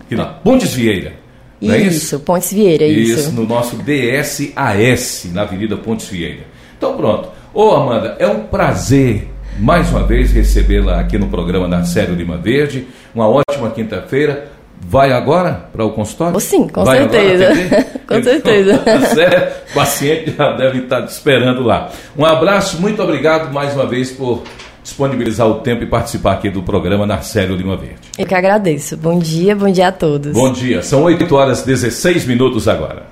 aqui 0.00 0.16
na 0.16 0.26
Pontes 0.26 0.74
Vieira. 0.74 1.14
É 1.62 1.78
isso, 1.78 1.96
isso? 1.96 2.20
Pontes 2.20 2.52
Vieira, 2.52 2.84
isso. 2.84 3.20
Isso, 3.20 3.32
no 3.32 3.46
nosso 3.46 3.76
DSAS, 3.76 5.30
na 5.32 5.42
Avenida 5.42 5.76
Pontes 5.76 6.08
Vieira. 6.08 6.44
Então 6.76 6.96
pronto. 6.96 7.28
Ô 7.52 7.70
Amanda, 7.70 8.16
é 8.18 8.26
um 8.26 8.40
prazer 8.40 9.30
mais 9.58 9.88
uma 9.90 10.04
vez 10.04 10.32
recebê-la 10.32 11.00
aqui 11.00 11.16
no 11.16 11.28
programa 11.28 11.68
da 11.68 11.84
Série 11.84 12.12
Lima 12.12 12.36
Verde. 12.36 12.86
Uma 13.14 13.28
ótima 13.28 13.70
quinta-feira. 13.70 14.52
Vai 14.80 15.12
agora 15.12 15.68
para 15.72 15.84
o 15.84 15.90
consultório? 15.92 16.38
Sim, 16.40 16.68
com 16.68 16.84
Vai 16.84 16.98
certeza. 16.98 17.46
com 18.06 18.14
então, 18.14 18.22
certeza. 18.22 18.82
Certo? 19.14 19.70
O 19.70 19.74
paciente 19.74 20.34
já 20.36 20.52
deve 20.52 20.78
estar 20.80 21.02
te 21.02 21.10
esperando 21.10 21.62
lá. 21.62 21.90
Um 22.16 22.24
abraço, 22.24 22.80
muito 22.80 23.02
obrigado 23.02 23.52
mais 23.52 23.74
uma 23.74 23.86
vez 23.86 24.12
por 24.12 24.42
disponibilizar 24.82 25.48
o 25.48 25.54
tempo 25.54 25.82
e 25.82 25.86
participar 25.86 26.34
aqui 26.34 26.50
do 26.50 26.62
programa 26.62 27.06
Narcélio 27.06 27.56
Lima 27.56 27.76
Verde. 27.76 28.00
Eu 28.18 28.26
que 28.26 28.34
agradeço. 28.34 28.96
Bom 28.96 29.18
dia, 29.18 29.56
bom 29.56 29.70
dia 29.70 29.88
a 29.88 29.92
todos. 29.92 30.32
Bom 30.32 30.52
dia. 30.52 30.82
São 30.82 31.02
8 31.04 31.34
horas 31.34 31.62
e 31.62 31.66
16 31.66 32.26
minutos 32.26 32.68
agora. 32.68 33.04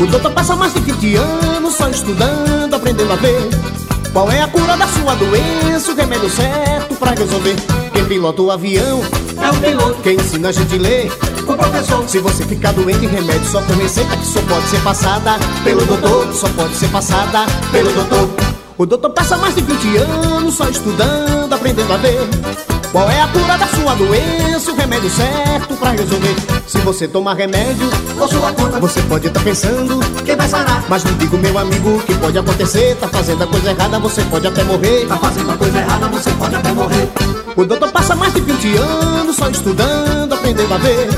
O 0.00 0.06
doutor 0.06 0.32
passa 0.32 0.56
mais 0.56 0.74
de 0.74 0.80
20 0.80 1.16
anos 1.16 1.74
só 1.74 1.88
estudando, 1.88 2.74
aprendendo 2.74 3.12
a 3.12 3.16
ver 3.16 3.83
qual 4.14 4.30
é 4.30 4.40
a 4.40 4.46
cura 4.46 4.76
da 4.76 4.86
sua 4.86 5.16
doença, 5.16 5.90
o 5.90 5.96
remédio 5.96 6.30
certo 6.30 6.94
pra 6.94 7.10
resolver. 7.10 7.56
Quem 7.92 8.04
pilota 8.04 8.40
o 8.40 8.50
avião 8.50 9.02
é 9.42 9.50
o 9.50 9.54
piloto, 9.60 10.00
quem 10.02 10.14
ensina 10.14 10.50
a 10.50 10.52
gente 10.52 10.76
a 10.76 10.78
ler 10.78 11.12
o 11.42 11.56
professor. 11.56 12.08
Se 12.08 12.20
você 12.20 12.44
ficar 12.44 12.72
doente, 12.72 13.06
remédio 13.06 13.44
só 13.44 13.60
com 13.62 13.72
receita 13.74 14.16
que 14.16 14.24
só 14.24 14.40
pode 14.42 14.68
ser 14.68 14.80
passada 14.82 15.32
pelo 15.64 15.84
doutor, 15.84 16.32
só 16.32 16.48
pode 16.50 16.76
ser 16.76 16.88
passada 16.88 17.44
pelo 17.72 17.92
doutor. 17.92 18.30
O 18.78 18.86
doutor 18.86 19.10
passa 19.10 19.36
mais 19.36 19.54
de 19.54 19.62
20 19.62 19.96
anos 19.96 20.54
só 20.54 20.68
estudando, 20.68 21.52
aprendendo 21.52 21.92
a 21.92 21.96
ver 21.96 22.73
qual 22.94 23.10
é 23.10 23.20
a 23.20 23.26
cura 23.26 23.58
da 23.58 23.66
sua 23.66 23.92
doença, 23.96 24.70
o 24.70 24.76
remédio 24.76 25.10
certo 25.10 25.74
pra 25.74 25.90
resolver. 25.90 26.36
Se 26.64 26.78
você 26.78 27.08
tomar 27.08 27.34
remédio, 27.34 27.90
por 28.16 28.28
sua 28.28 28.52
conta, 28.52 28.78
você 28.78 29.02
pode 29.02 29.26
estar 29.26 29.40
tá 29.40 29.44
pensando 29.44 29.98
que 30.24 30.36
vai 30.36 30.48
sarar. 30.48 30.84
Mas 30.88 31.02
não 31.02 31.12
digo, 31.14 31.36
meu 31.36 31.58
amigo, 31.58 32.00
que 32.06 32.14
pode 32.14 32.38
acontecer. 32.38 32.96
Tá 33.00 33.08
fazendo 33.08 33.42
a 33.42 33.46
coisa 33.48 33.72
errada, 33.72 33.98
você 33.98 34.22
pode 34.22 34.46
até 34.46 34.62
morrer. 34.62 35.06
Tá 35.08 35.16
fazendo 35.16 35.50
a 35.50 35.56
coisa 35.56 35.76
errada, 35.76 36.06
você 36.06 36.30
pode 36.30 36.54
até 36.54 36.70
morrer. 36.70 37.08
O 37.56 37.64
doutor 37.64 37.90
passa 37.90 38.14
mais 38.14 38.32
de 38.32 38.40
20 38.40 38.76
anos 38.76 39.34
só 39.34 39.48
estudando, 39.48 40.32
aprendendo 40.32 40.72
a 40.72 40.78
ver. 40.78 41.08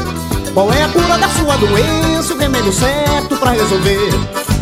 Qual 0.55 0.73
é 0.73 0.83
a 0.83 0.89
cura 0.89 1.19
da 1.19 1.29
sua 1.29 1.57
doença, 1.59 2.33
o 2.33 2.39
remédio 2.39 2.73
certo 2.73 3.37
pra 3.37 3.51
resolver. 3.51 4.56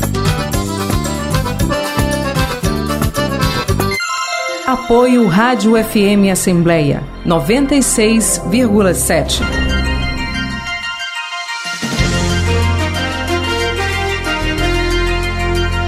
Apoio 4.66 5.26
Rádio 5.26 5.72
FM 5.74 6.32
Assembleia 6.32 7.04
96,7. 7.26 9.42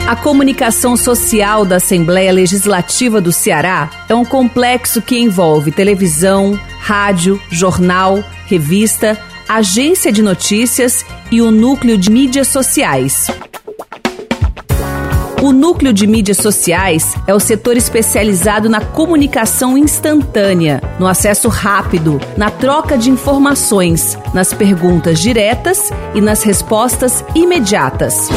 A 0.06 0.14
comunicação 0.14 0.94
social 0.94 1.64
da 1.64 1.76
Assembleia 1.76 2.30
Legislativa 2.30 3.18
do 3.18 3.32
Ceará 3.32 3.88
é 4.10 4.14
um 4.14 4.26
complexo 4.26 5.00
que 5.00 5.18
envolve 5.18 5.72
televisão, 5.72 6.60
rádio, 6.78 7.40
jornal, 7.48 8.22
revista, 8.44 9.18
agência 9.48 10.12
de 10.12 10.20
notícias 10.20 11.02
e 11.30 11.40
o 11.40 11.50
núcleo 11.50 11.96
de 11.96 12.10
mídias 12.10 12.48
sociais. 12.48 13.28
O 15.46 15.52
núcleo 15.52 15.92
de 15.92 16.08
mídias 16.08 16.38
sociais 16.38 17.14
é 17.24 17.32
o 17.32 17.38
setor 17.38 17.76
especializado 17.76 18.68
na 18.68 18.80
comunicação 18.80 19.78
instantânea, 19.78 20.82
no 20.98 21.06
acesso 21.06 21.48
rápido, 21.48 22.20
na 22.36 22.50
troca 22.50 22.98
de 22.98 23.10
informações, 23.10 24.18
nas 24.34 24.52
perguntas 24.52 25.20
diretas 25.20 25.88
e 26.16 26.20
nas 26.20 26.42
respostas 26.42 27.24
imediatas. 27.32 28.28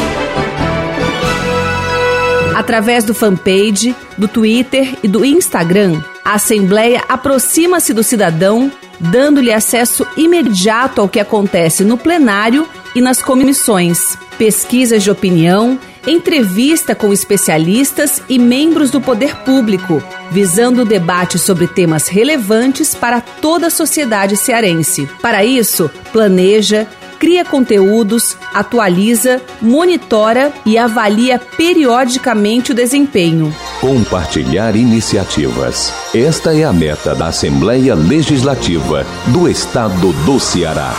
Através 2.54 3.02
do 3.02 3.12
fanpage, 3.12 3.92
do 4.16 4.28
Twitter 4.28 4.96
e 5.02 5.08
do 5.08 5.24
Instagram, 5.24 6.00
a 6.24 6.34
Assembleia 6.34 7.02
aproxima-se 7.08 7.92
do 7.92 8.04
cidadão, 8.04 8.70
dando-lhe 9.00 9.52
acesso 9.52 10.06
imediato 10.16 11.00
ao 11.00 11.08
que 11.08 11.18
acontece 11.18 11.82
no 11.82 11.98
plenário 11.98 12.68
e 12.94 13.00
nas 13.00 13.20
comissões, 13.20 14.16
pesquisas 14.38 15.02
de 15.02 15.10
opinião 15.10 15.76
entrevista 16.06 16.94
com 16.94 17.12
especialistas 17.12 18.22
e 18.28 18.38
membros 18.38 18.90
do 18.90 19.00
poder 19.00 19.36
público, 19.36 20.02
visando 20.30 20.82
o 20.82 20.84
debate 20.84 21.38
sobre 21.38 21.66
temas 21.66 22.08
relevantes 22.08 22.94
para 22.94 23.20
toda 23.20 23.66
a 23.66 23.70
sociedade 23.70 24.36
cearense. 24.36 25.08
Para 25.20 25.44
isso, 25.44 25.90
planeja, 26.12 26.86
cria 27.20 27.44
conteúdos, 27.44 28.36
atualiza, 28.52 29.40
monitora 29.60 30.52
e 30.64 30.78
avalia 30.78 31.38
periodicamente 31.38 32.72
o 32.72 32.74
desempenho. 32.74 33.54
Compartilhar 33.80 34.74
iniciativas. 34.74 35.92
Esta 36.14 36.56
é 36.56 36.64
a 36.64 36.72
meta 36.72 37.14
da 37.14 37.26
Assembleia 37.26 37.94
Legislativa 37.94 39.06
do 39.26 39.48
Estado 39.48 40.12
do 40.24 40.40
Ceará. 40.40 40.94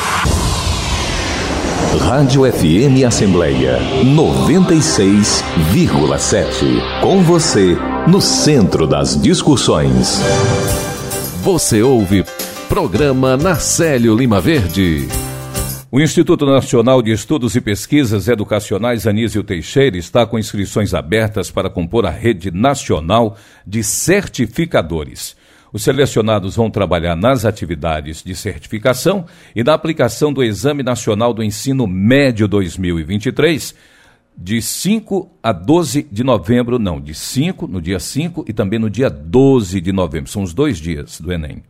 Rádio 2.00 2.44
FM 2.52 3.06
Assembleia 3.08 3.80
96,7. 4.04 7.02
Com 7.02 7.24
você, 7.24 7.76
no 8.08 8.22
centro 8.22 8.86
das 8.86 9.20
discussões. 9.22 10.22
Você 11.44 11.82
ouve 11.82 12.24
programa 12.70 13.36
Narcélio 13.36 14.16
Lima 14.16 14.40
Verde. 14.40 15.08
O 15.92 16.00
Instituto 16.00 16.46
Nacional 16.46 17.02
de 17.02 17.12
Estudos 17.12 17.56
e 17.56 17.62
Pesquisas 17.62 18.30
Educacionais 18.30 19.06
Anísio 19.06 19.44
Teixeira 19.44 19.98
está 19.98 20.26
com 20.26 20.40
inscrições 20.40 20.94
abertas 20.94 21.52
para 21.52 21.70
compor 21.70 22.06
a 22.06 22.10
rede 22.10 22.50
nacional 22.52 23.36
de 23.68 23.84
certificadores. 23.84 25.36
Os 25.74 25.84
selecionados 25.84 26.56
vão 26.56 26.70
trabalhar 26.70 27.16
nas 27.16 27.46
atividades 27.46 28.22
de 28.24 28.36
certificação 28.36 29.26
e 29.56 29.64
na 29.64 29.74
aplicação 29.74 30.34
do 30.34 30.44
Exame 30.44 30.84
Nacional 30.84 31.34
do 31.34 31.42
Ensino 31.42 31.88
Médio 31.88 32.48
2023, 32.48 33.74
de 34.38 34.62
5 34.62 35.32
a 35.42 35.54
12 35.54 36.08
de 36.12 36.24
novembro, 36.24 36.78
não, 36.78 37.00
de 37.00 37.14
5, 37.14 37.68
no 37.68 37.82
dia 37.82 38.00
5 38.00 38.46
e 38.48 38.54
também 38.54 38.80
no 38.80 38.90
dia 38.90 39.10
12 39.10 39.80
de 39.80 39.92
novembro. 39.94 40.30
São 40.30 40.44
os 40.44 40.54
dois 40.54 40.78
dias 40.78 41.22
do 41.22 41.32
Enem. 41.32 41.64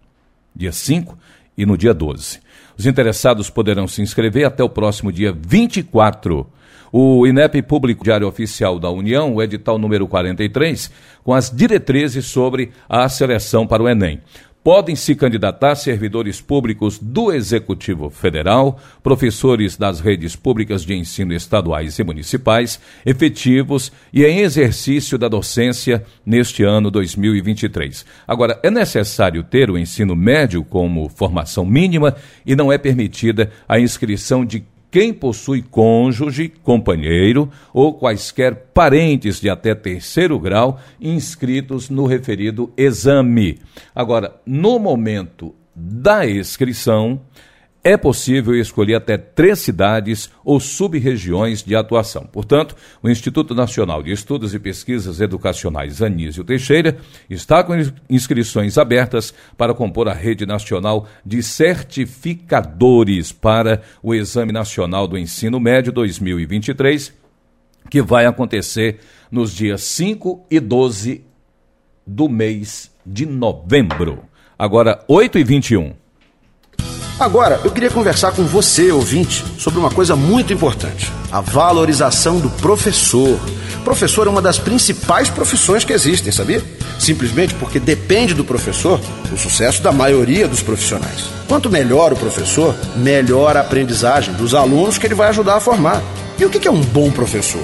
Dia 0.55 0.71
5 0.71 1.17
e 1.55 1.65
no 1.65 1.77
dia 1.77 1.93
12. 1.93 2.39
Os 2.77 2.85
interessados 2.87 3.49
poderão 3.49 3.87
se 3.87 4.01
inscrever 4.01 4.45
até 4.45 4.63
o 4.63 4.69
próximo 4.69 5.11
dia 5.11 5.31
24 5.31 6.47
o 6.91 7.25
INEP 7.25 7.61
Público 7.61 8.03
Diário 8.03 8.27
Oficial 8.27 8.77
da 8.79 8.89
União, 8.89 9.35
o 9.35 9.41
edital 9.41 9.77
número 9.77 10.07
43, 10.07 10.91
com 11.23 11.33
as 11.33 11.49
diretrizes 11.49 12.25
sobre 12.25 12.71
a 12.89 13.07
seleção 13.07 13.65
para 13.65 13.83
o 13.83 13.87
Enem. 13.87 14.19
podem 14.63 14.95
se 14.95 15.15
candidatar 15.15 15.73
servidores 15.73 16.39
públicos 16.39 16.99
do 16.99 17.31
Executivo 17.31 18.11
Federal, 18.11 18.79
professores 19.01 19.75
das 19.75 19.99
redes 19.99 20.35
públicas 20.35 20.85
de 20.85 20.93
ensino 20.93 21.33
estaduais 21.33 21.97
e 21.97 22.03
municipais, 22.03 22.79
efetivos 23.03 23.91
e 24.13 24.23
em 24.23 24.41
exercício 24.41 25.17
da 25.17 25.27
docência 25.27 26.03
neste 26.23 26.63
ano 26.63 26.91
2023. 26.91 28.05
Agora, 28.27 28.59
é 28.61 28.69
necessário 28.69 29.41
ter 29.41 29.71
o 29.71 29.77
ensino 29.79 30.15
médio 30.15 30.63
como 30.63 31.09
formação 31.09 31.65
mínima 31.65 32.15
e 32.45 32.55
não 32.55 32.71
é 32.71 32.77
permitida 32.77 33.51
a 33.67 33.79
inscrição 33.79 34.45
de 34.45 34.63
quem 34.91 35.13
possui 35.13 35.61
cônjuge, 35.61 36.49
companheiro 36.61 37.49
ou 37.73 37.93
quaisquer 37.93 38.53
parentes 38.73 39.39
de 39.39 39.49
até 39.49 39.73
terceiro 39.73 40.37
grau 40.37 40.79
inscritos 40.99 41.89
no 41.89 42.05
referido 42.05 42.71
exame. 42.75 43.59
Agora, 43.95 44.35
no 44.45 44.77
momento 44.77 45.55
da 45.73 46.29
inscrição, 46.29 47.21
é 47.83 47.97
possível 47.97 48.55
escolher 48.55 48.95
até 48.95 49.17
três 49.17 49.59
cidades 49.59 50.29
ou 50.45 50.59
sub-regiões 50.59 51.63
de 51.63 51.75
atuação. 51.75 52.27
Portanto, 52.31 52.75
o 53.01 53.09
Instituto 53.09 53.55
Nacional 53.55 54.03
de 54.03 54.11
Estudos 54.11 54.53
e 54.53 54.59
Pesquisas 54.59 55.19
Educacionais 55.19 56.01
Anísio 56.01 56.43
Teixeira 56.43 56.97
está 57.29 57.63
com 57.63 57.73
inscrições 58.09 58.77
abertas 58.77 59.33
para 59.57 59.73
compor 59.73 60.07
a 60.07 60.13
rede 60.13 60.45
nacional 60.45 61.07
de 61.25 61.41
certificadores 61.41 63.31
para 63.31 63.81
o 64.03 64.13
Exame 64.13 64.51
Nacional 64.51 65.07
do 65.07 65.17
Ensino 65.17 65.59
Médio 65.59 65.91
2023, 65.91 67.13
que 67.89 68.01
vai 68.01 68.27
acontecer 68.27 68.99
nos 69.31 69.55
dias 69.55 69.81
5 69.81 70.45
e 70.51 70.59
12 70.59 71.23
do 72.05 72.29
mês 72.29 72.91
de 73.03 73.25
novembro. 73.25 74.23
Agora, 74.57 75.03
8 75.07 75.39
e 75.39 75.43
21. 75.43 76.00
Agora, 77.21 77.61
eu 77.63 77.69
queria 77.69 77.91
conversar 77.91 78.31
com 78.31 78.43
você, 78.45 78.91
ouvinte, 78.91 79.45
sobre 79.55 79.79
uma 79.79 79.91
coisa 79.91 80.15
muito 80.15 80.51
importante: 80.51 81.13
a 81.31 81.39
valorização 81.39 82.39
do 82.39 82.49
professor. 82.49 83.39
Professor 83.83 84.25
é 84.25 84.29
uma 84.31 84.41
das 84.41 84.57
principais 84.57 85.29
profissões 85.29 85.83
que 85.83 85.93
existem, 85.93 86.31
sabia? 86.31 86.63
Simplesmente 86.97 87.53
porque 87.53 87.79
depende 87.79 88.33
do 88.33 88.43
professor 88.43 88.99
o 89.31 89.37
sucesso 89.37 89.83
da 89.83 89.91
maioria 89.91 90.47
dos 90.47 90.63
profissionais. 90.63 91.25
Quanto 91.47 91.69
melhor 91.69 92.11
o 92.11 92.15
professor, 92.15 92.75
melhor 92.95 93.55
a 93.55 93.61
aprendizagem 93.61 94.33
dos 94.33 94.55
alunos 94.55 94.97
que 94.97 95.05
ele 95.05 95.13
vai 95.13 95.29
ajudar 95.29 95.57
a 95.57 95.59
formar. 95.59 96.01
E 96.39 96.45
o 96.45 96.49
que 96.49 96.67
é 96.67 96.71
um 96.71 96.81
bom 96.81 97.11
professor? 97.11 97.63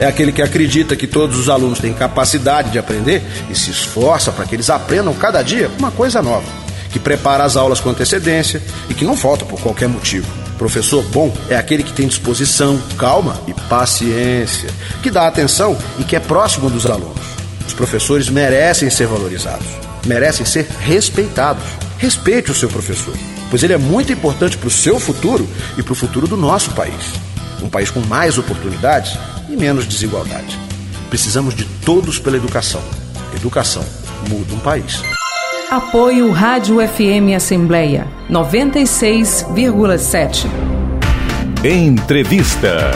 É 0.00 0.06
aquele 0.06 0.32
que 0.32 0.42
acredita 0.42 0.96
que 0.96 1.06
todos 1.06 1.38
os 1.38 1.48
alunos 1.48 1.78
têm 1.78 1.92
capacidade 1.92 2.70
de 2.70 2.78
aprender 2.78 3.22
e 3.48 3.54
se 3.54 3.70
esforça 3.70 4.32
para 4.32 4.44
que 4.44 4.56
eles 4.56 4.68
aprendam 4.68 5.14
cada 5.14 5.42
dia 5.42 5.70
uma 5.78 5.92
coisa 5.92 6.20
nova 6.20 6.65
que 6.96 7.00
prepara 7.00 7.44
as 7.44 7.58
aulas 7.58 7.78
com 7.78 7.90
antecedência 7.90 8.62
e 8.88 8.94
que 8.94 9.04
não 9.04 9.14
falta 9.14 9.44
por 9.44 9.60
qualquer 9.60 9.86
motivo. 9.86 10.26
Professor 10.56 11.04
bom 11.04 11.30
é 11.50 11.54
aquele 11.54 11.82
que 11.82 11.92
tem 11.92 12.08
disposição, 12.08 12.80
calma 12.96 13.38
e 13.46 13.52
paciência, 13.52 14.70
que 15.02 15.10
dá 15.10 15.26
atenção 15.26 15.76
e 15.98 16.04
que 16.04 16.16
é 16.16 16.20
próximo 16.20 16.70
dos 16.70 16.86
alunos. 16.86 17.20
Os 17.66 17.74
professores 17.74 18.30
merecem 18.30 18.88
ser 18.88 19.06
valorizados, 19.06 19.66
merecem 20.06 20.46
ser 20.46 20.66
respeitados. 20.80 21.64
Respeite 21.98 22.50
o 22.50 22.54
seu 22.54 22.70
professor, 22.70 23.14
pois 23.50 23.62
ele 23.62 23.74
é 23.74 23.78
muito 23.78 24.10
importante 24.10 24.56
para 24.56 24.68
o 24.68 24.70
seu 24.70 24.98
futuro 24.98 25.46
e 25.76 25.82
para 25.82 25.92
o 25.92 25.96
futuro 25.96 26.26
do 26.26 26.36
nosso 26.36 26.70
país. 26.70 27.12
Um 27.62 27.68
país 27.68 27.90
com 27.90 28.00
mais 28.00 28.38
oportunidades 28.38 29.18
e 29.50 29.56
menos 29.56 29.86
desigualdade. 29.86 30.58
Precisamos 31.10 31.54
de 31.54 31.64
todos 31.84 32.18
pela 32.18 32.38
educação. 32.38 32.82
Educação 33.34 33.84
muda 34.30 34.54
um 34.54 34.60
país. 34.60 35.02
Apoio 35.70 36.30
Rádio 36.30 36.76
FM 36.76 37.34
Assembleia 37.34 38.06
96,7. 38.30 40.46
Entrevista. 41.64 42.92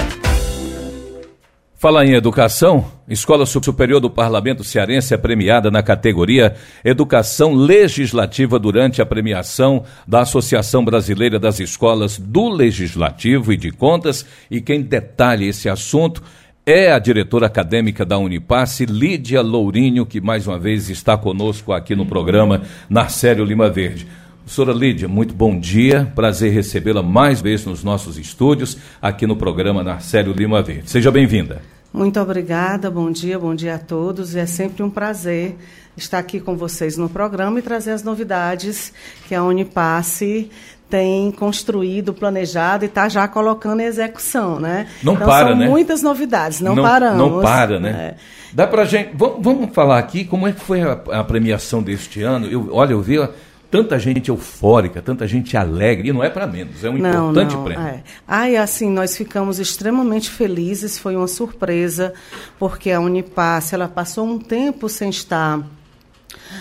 Fala 1.75 2.07
em 2.07 2.13
educação. 2.13 2.85
Escola 3.09 3.45
Superior 3.45 3.99
do 3.99 4.09
Parlamento 4.09 4.63
Cearense 4.63 5.13
é 5.13 5.17
premiada 5.17 5.69
na 5.69 5.83
categoria 5.83 6.55
Educação 6.85 7.55
Legislativa 7.55 8.57
durante 8.57 9.03
a 9.03 9.07
premiação 9.07 9.83
da 10.07 10.21
Associação 10.21 10.85
Brasileira 10.85 11.41
das 11.41 11.59
Escolas 11.59 12.21
do 12.21 12.49
Legislativo 12.49 13.53
e 13.53 13.57
de 13.57 13.73
Contas. 13.73 14.25
E 14.49 14.61
quem 14.61 14.81
detalha 14.81 15.45
esse 15.45 15.69
assunto 15.69 16.23
é 16.71 16.93
a 16.93 16.99
diretora 17.01 17.47
acadêmica 17.47 18.05
da 18.05 18.17
Unipasse, 18.17 18.87
Lídia 18.87 19.43
Lourinho, 19.43 20.07
que 20.07 20.21
mais 20.21 20.47
uma 20.47 20.57
vez 20.57 20.89
está 20.89 21.17
conosco 21.17 21.73
aqui 21.73 21.97
no 21.97 22.07
programa 22.07 22.63
Narcélio 22.89 23.45
Lima 23.45 23.69
Verde. 23.69 24.07
Professora 24.45 24.73
Lídia, 24.73 25.09
muito 25.09 25.35
bom 25.35 25.59
dia. 25.59 26.11
Prazer 26.15 26.53
recebê-la 26.53 27.03
mais 27.03 27.41
vezes 27.41 27.67
nos 27.67 27.83
nossos 27.83 28.17
estúdios, 28.17 28.79
aqui 29.03 29.27
no 29.27 29.35
programa 29.35 29.83
Narcélio 29.83 30.33
Lima 30.33 30.63
Verde. 30.63 30.89
Seja 30.91 31.11
bem-vinda. 31.11 31.61
Muito 31.93 32.21
obrigada, 32.21 32.89
bom 32.89 33.11
dia, 33.11 33.37
bom 33.37 33.53
dia 33.53 33.75
a 33.75 33.79
todos. 33.79 34.37
É 34.37 34.47
sempre 34.47 34.85
um 34.85 34.91
prazer 34.91 35.57
estar 35.97 36.21
aqui 36.21 36.39
com 36.39 36.57
vocês 36.57 36.97
no 36.97 37.09
programa 37.09 37.59
e 37.59 37.63
trazer 37.63 37.91
as 37.91 38.05
novidades 38.05 38.93
que 39.27 39.35
a 39.35 39.43
Unipasse 39.43 40.49
tem 40.91 41.31
construído, 41.31 42.13
planejado 42.13 42.85
e 42.85 42.89
está 42.89 43.09
já 43.09 43.29
colocando 43.29 43.81
em 43.81 43.85
execução, 43.85 44.59
né? 44.59 44.89
Não 45.03 45.15
então, 45.15 45.27
para, 45.27 45.49
são 45.49 45.57
né? 45.57 45.69
muitas 45.69 46.03
novidades, 46.03 46.61
não, 46.61 46.75
não 46.75 46.83
paramos. 46.83 47.19
Não 47.19 47.41
para, 47.41 47.79
né? 47.79 47.91
É. 47.91 48.15
Dá 48.53 48.67
pra 48.67 48.85
gente... 48.85 49.11
Vamos, 49.15 49.39
vamos 49.41 49.73
falar 49.73 49.99
aqui 49.99 50.25
como 50.25 50.49
é 50.49 50.53
que 50.53 50.61
foi 50.61 50.83
a, 50.83 51.01
a 51.13 51.25
premiação 51.25 51.81
deste 51.81 52.21
ano. 52.23 52.47
Eu, 52.47 52.69
olha, 52.73 52.93
eu 52.93 53.01
vi 53.01 53.17
tanta 53.71 53.99
gente 53.99 54.29
eufórica, 54.29 55.01
tanta 55.01 55.29
gente 55.29 55.57
alegre, 55.57 56.09
e 56.09 56.13
não 56.13 56.25
é 56.25 56.29
para 56.29 56.47
menos, 56.47 56.83
é 56.83 56.91
um 56.91 56.99
não, 56.99 57.31
importante 57.31 57.55
não, 57.55 57.63
prêmio. 57.63 57.87
É. 57.87 58.03
Ai, 58.27 58.57
assim, 58.57 58.91
nós 58.91 59.17
ficamos 59.17 59.61
extremamente 59.61 60.29
felizes, 60.29 60.99
foi 60.99 61.15
uma 61.15 61.29
surpresa, 61.29 62.13
porque 62.59 62.91
a 62.91 62.99
Unipass, 62.99 63.73
ela 63.73 63.87
passou 63.87 64.27
um 64.27 64.39
tempo 64.39 64.89
sem 64.89 65.09
estar 65.09 65.61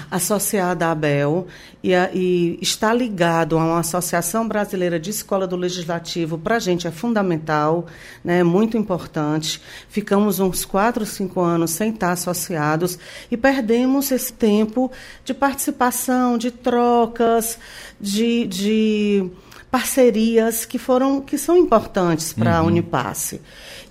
associada 0.10 0.88
à 0.88 0.92
ABEL 0.92 1.48
e, 1.84 1.94
a, 1.96 2.10
e 2.14 2.58
está 2.62 2.94
ligado 2.94 3.58
a 3.58 3.64
uma 3.64 3.80
Associação 3.80 4.48
Brasileira 4.48 5.00
de 5.00 5.10
Escola 5.10 5.48
do 5.48 5.56
Legislativo, 5.56 6.38
para 6.38 6.56
a 6.56 6.60
gente 6.60 6.88
é 6.88 6.92
fundamental, 6.92 7.86
né, 8.24 8.44
muito 8.44 8.78
importante. 8.78 9.62
Ficamos 9.88 10.40
uns 10.40 10.66
quatro, 10.66 11.06
cinco 11.06 11.42
anos 11.42 11.72
sem 11.72 11.92
estar 11.92 12.12
associados 12.12 12.98
e 13.32 13.38
perdemos 13.38 14.12
esse 14.12 14.34
tempo 14.34 14.92
de 15.24 15.34
participação, 15.34 16.38
de 16.38 16.52
trocas, 16.52 17.58
de, 18.00 18.46
de 18.48 19.32
parcerias 19.72 20.66
que 20.66 20.80
foram 20.80 21.22
que 21.22 21.38
são 21.38 21.56
importantes 21.56 22.34
para 22.34 22.58
a 22.58 22.62
uhum. 22.62 22.68
Unipasse. 22.68 23.42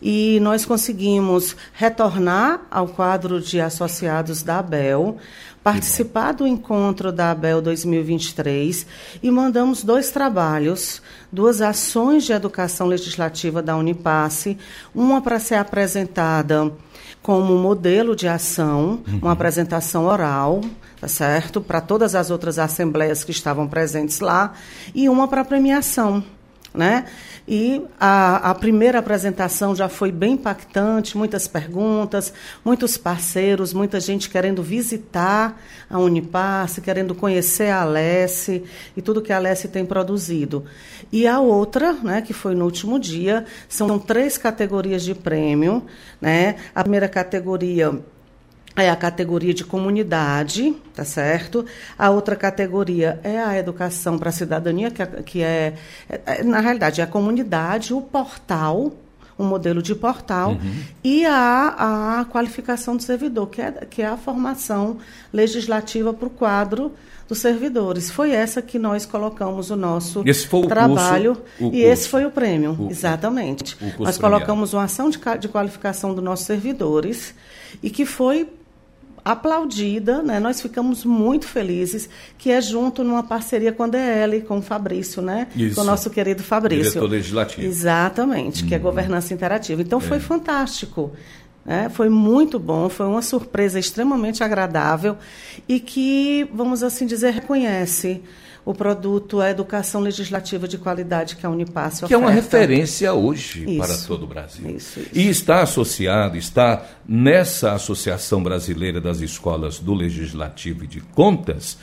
E 0.02 0.38
nós 0.40 0.64
conseguimos 0.64 1.56
retornar 1.72 2.62
ao 2.70 2.88
quadro 2.88 3.40
de 3.40 3.60
associados 3.60 4.42
da 4.42 4.58
ABEL, 4.58 5.16
participar 5.72 6.32
do 6.32 6.46
encontro 6.46 7.12
da 7.12 7.30
ABEL 7.30 7.60
2023 7.60 8.86
e 9.22 9.30
mandamos 9.30 9.84
dois 9.84 10.10
trabalhos, 10.10 11.02
duas 11.30 11.60
ações 11.60 12.24
de 12.24 12.32
educação 12.32 12.86
legislativa 12.86 13.60
da 13.60 13.76
Unipasse, 13.76 14.56
uma 14.94 15.20
para 15.20 15.38
ser 15.38 15.56
apresentada 15.56 16.72
como 17.20 17.54
modelo 17.58 18.16
de 18.16 18.26
ação, 18.26 19.02
uhum. 19.06 19.18
uma 19.20 19.32
apresentação 19.32 20.06
oral, 20.06 20.62
tá 20.98 21.06
certo? 21.06 21.60
Para 21.60 21.82
todas 21.82 22.14
as 22.14 22.30
outras 22.30 22.58
assembleias 22.58 23.22
que 23.22 23.30
estavam 23.30 23.68
presentes 23.68 24.20
lá, 24.20 24.54
e 24.94 25.06
uma 25.06 25.28
para 25.28 25.44
premiação, 25.44 26.24
né? 26.74 27.06
E 27.46 27.82
a, 27.98 28.50
a, 28.50 28.54
primeira 28.54 28.98
apresentação 28.98 29.74
já 29.74 29.88
foi 29.88 30.12
bem 30.12 30.34
impactante, 30.34 31.16
muitas 31.16 31.48
perguntas, 31.48 32.32
muitos 32.62 32.98
parceiros, 32.98 33.72
muita 33.72 33.98
gente 33.98 34.28
querendo 34.28 34.62
visitar 34.62 35.58
a 35.88 35.98
Unipasse, 35.98 36.82
querendo 36.82 37.14
conhecer 37.14 37.70
a 37.70 37.82
Alesse 37.82 38.64
e 38.94 39.00
tudo 39.00 39.22
que 39.22 39.32
a 39.32 39.36
Alesse 39.36 39.68
tem 39.68 39.86
produzido. 39.86 40.64
E 41.10 41.26
a 41.26 41.40
outra, 41.40 41.94
né, 41.94 42.20
que 42.20 42.34
foi 42.34 42.54
no 42.54 42.66
último 42.66 42.98
dia, 42.98 43.46
são 43.66 43.98
três 43.98 44.36
categorias 44.36 45.02
de 45.02 45.14
prêmio. 45.14 45.82
Né? 46.20 46.56
A 46.74 46.82
primeira 46.82 47.08
categoria 47.08 47.98
é 48.82 48.90
a 48.90 48.96
categoria 48.96 49.52
de 49.52 49.64
comunidade, 49.64 50.74
tá 50.94 51.04
certo? 51.04 51.64
A 51.98 52.10
outra 52.10 52.36
categoria 52.36 53.20
é 53.22 53.38
a 53.38 53.58
educação 53.58 54.18
para 54.18 54.28
a 54.28 54.32
cidadania, 54.32 54.90
que 54.90 55.02
é, 55.02 55.06
que 55.06 55.42
é, 55.42 55.74
é, 56.08 56.42
na 56.42 56.60
realidade, 56.60 57.00
é 57.00 57.04
a 57.04 57.06
comunidade, 57.06 57.92
o 57.92 58.00
portal, 58.00 58.92
um 59.38 59.44
modelo 59.44 59.82
de 59.82 59.94
portal, 59.94 60.52
uhum. 60.52 60.82
e 61.02 61.24
a, 61.24 62.20
a 62.20 62.24
qualificação 62.26 62.96
do 62.96 63.02
servidor, 63.02 63.48
que 63.48 63.62
é, 63.62 63.72
que 63.88 64.02
é 64.02 64.06
a 64.06 64.16
formação 64.16 64.98
legislativa 65.32 66.12
para 66.12 66.26
o 66.26 66.30
quadro 66.30 66.92
dos 67.28 67.38
servidores. 67.38 68.10
Foi 68.10 68.30
essa 68.30 68.62
que 68.62 68.78
nós 68.78 69.04
colocamos 69.04 69.70
o 69.70 69.76
nosso 69.76 70.22
o 70.64 70.66
trabalho 70.66 71.36
curso, 71.58 71.74
e 71.74 71.82
esse 71.82 72.08
foi 72.08 72.24
o 72.24 72.30
prêmio, 72.30 72.76
o, 72.78 72.90
exatamente. 72.90 73.76
nós 73.98 74.16
colocamos 74.18 74.72
uma 74.72 74.84
ação 74.84 75.10
de, 75.10 75.18
de 75.38 75.48
qualificação 75.48 76.14
dos 76.14 76.24
nossos 76.24 76.46
servidores 76.46 77.34
e 77.82 77.90
que 77.90 78.06
foi 78.06 78.48
aplaudida, 79.24 80.22
né? 80.22 80.40
Nós 80.40 80.60
ficamos 80.60 81.04
muito 81.04 81.46
felizes, 81.46 82.08
que 82.36 82.50
é 82.50 82.60
junto 82.60 83.04
numa 83.04 83.22
parceria 83.22 83.72
com 83.72 83.84
a 83.84 83.86
DL, 83.86 84.42
com 84.42 84.58
o 84.58 84.62
Fabrício, 84.62 85.20
né? 85.20 85.48
Isso. 85.54 85.74
Com 85.74 85.82
o 85.82 85.84
nosso 85.84 86.10
querido 86.10 86.42
Fabrício. 86.42 86.92
Diretor 86.92 87.10
legislativo. 87.10 87.66
Exatamente, 87.66 88.64
que 88.64 88.74
é 88.74 88.78
governança 88.78 89.34
interativa. 89.34 89.82
Então 89.82 90.00
foi 90.00 90.20
fantástico. 90.20 91.12
né? 91.64 91.88
foi 91.88 92.08
muito 92.08 92.58
bom, 92.58 92.88
foi 92.88 93.06
uma 93.06 93.22
surpresa 93.22 93.78
extremamente 93.78 94.42
agradável 94.42 95.16
e 95.68 95.78
que, 95.80 96.48
vamos 96.52 96.82
assim 96.82 97.06
dizer, 97.06 97.32
reconhece 97.32 98.22
o 98.68 98.74
produto, 98.74 99.40
a 99.40 99.48
educação 99.48 99.98
legislativa 99.98 100.68
de 100.68 100.76
qualidade 100.76 101.36
que 101.36 101.46
a 101.46 101.48
Unipaz 101.48 102.02
Que 102.06 102.12
é 102.12 102.18
uma 102.18 102.28
oferta. 102.28 102.58
referência 102.58 103.14
hoje 103.14 103.64
Isso. 103.66 103.78
para 103.78 104.06
todo 104.06 104.24
o 104.24 104.26
Brasil. 104.26 104.76
Isso, 104.76 105.00
isso. 105.00 105.08
E 105.14 105.26
está 105.26 105.62
associado, 105.62 106.36
está 106.36 106.84
nessa 107.08 107.72
Associação 107.72 108.42
Brasileira 108.42 109.00
das 109.00 109.22
Escolas 109.22 109.78
do 109.78 109.94
Legislativo 109.94 110.84
e 110.84 110.86
de 110.86 111.00
Contas, 111.00 111.78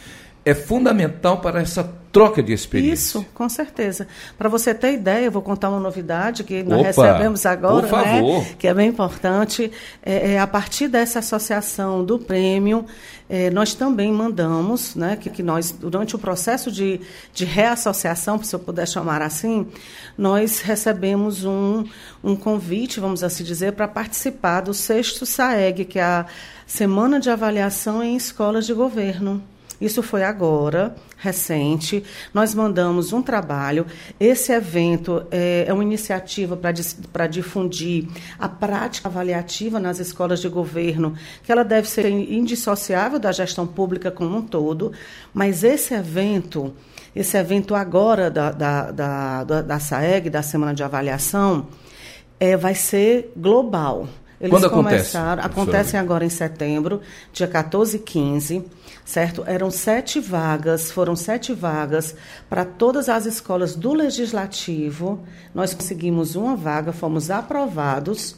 é 0.45 0.53
fundamental 0.53 1.41
para 1.41 1.59
essa 1.59 1.91
troca 2.15 2.41
de 2.41 2.53
experiência. 2.53 2.93
Isso, 2.93 3.25
com 3.33 3.49
certeza. 3.49 4.07
Para 4.37 4.47
você 4.47 4.73
ter 4.73 4.93
ideia, 4.93 5.25
eu 5.25 5.31
vou 5.31 5.41
contar 5.41 5.69
uma 5.69 5.81
novidade 5.81 6.45
que 6.45 6.63
nós 6.63 6.79
Opa, 6.79 6.87
recebemos 6.87 7.45
agora, 7.45 7.91
né, 7.91 8.55
que 8.57 8.69
é 8.69 8.73
bem 8.73 8.87
importante. 8.87 9.69
É, 10.01 10.31
é, 10.31 10.39
a 10.39 10.47
partir 10.47 10.87
dessa 10.87 11.19
associação 11.19 12.05
do 12.05 12.17
prêmio, 12.17 12.85
é, 13.29 13.49
nós 13.49 13.73
também 13.73 14.13
mandamos, 14.13 14.95
né, 14.95 15.17
que, 15.17 15.29
que 15.29 15.43
nós, 15.43 15.71
durante 15.71 16.15
o 16.15 16.19
processo 16.19 16.71
de, 16.71 17.01
de 17.33 17.43
reassociação, 17.43 18.41
se 18.41 18.55
eu 18.55 18.59
puder 18.59 18.87
chamar 18.87 19.21
assim, 19.21 19.67
nós 20.17 20.61
recebemos 20.61 21.43
um, 21.43 21.83
um 22.23 22.33
convite, 22.33 22.97
vamos 23.01 23.25
assim 23.25 23.43
dizer, 23.43 23.73
para 23.73 23.89
participar 23.89 24.61
do 24.61 24.73
sexto 24.73 25.25
SAEG, 25.25 25.83
que 25.83 25.99
é 25.99 26.03
a 26.03 26.25
Semana 26.65 27.19
de 27.19 27.29
Avaliação 27.29 28.01
em 28.01 28.15
Escolas 28.15 28.65
de 28.65 28.73
Governo. 28.73 29.43
Isso 29.85 30.01
foi 30.01 30.23
agora, 30.23 30.95
recente. 31.15 32.03
Nós 32.33 32.55
mandamos 32.55 33.13
um 33.13 33.21
trabalho. 33.21 33.85
Esse 34.19 34.51
evento 34.51 35.27
é, 35.29 35.65
é 35.67 35.71
uma 35.71 35.83
iniciativa 35.83 36.57
para 37.13 37.27
difundir 37.27 38.07
a 38.39 38.49
prática 38.49 39.07
avaliativa 39.07 39.79
nas 39.79 39.99
escolas 39.99 40.41
de 40.41 40.49
governo, 40.49 41.13
que 41.43 41.51
ela 41.51 41.63
deve 41.63 41.87
ser 41.87 42.09
indissociável 42.09 43.19
da 43.19 43.31
gestão 43.31 43.67
pública 43.67 44.09
como 44.09 44.35
um 44.35 44.41
todo. 44.41 44.91
Mas 45.31 45.63
esse 45.63 45.93
evento, 45.93 46.73
esse 47.15 47.37
evento 47.37 47.75
agora 47.75 48.31
da, 48.31 48.51
da, 48.51 48.89
da, 48.89 49.43
da, 49.43 49.61
da 49.61 49.79
SAEG, 49.79 50.31
da 50.31 50.41
Semana 50.41 50.73
de 50.73 50.83
Avaliação, 50.83 51.67
é, 52.39 52.57
vai 52.57 52.73
ser 52.73 53.31
global. 53.37 54.07
Eles 54.39 54.49
Quando 54.49 54.65
acontece, 54.65 55.15
acontecem 55.17 55.99
agora 55.99 56.25
em 56.25 56.29
setembro, 56.29 57.01
dia 57.31 57.47
14 57.47 57.97
e 57.97 57.99
15, 57.99 58.65
certo? 59.05 59.43
Eram 59.45 59.69
sete 59.69 60.19
vagas, 60.19 60.91
foram 60.91 61.15
sete 61.15 61.53
vagas 61.53 62.15
para 62.49 62.65
todas 62.65 63.07
as 63.07 63.27
escolas 63.27 63.75
do 63.75 63.93
Legislativo. 63.93 65.23
Nós 65.53 65.73
conseguimos 65.73 66.35
uma 66.35 66.55
vaga, 66.55 66.91
fomos 66.91 67.29
aprovados 67.29 68.35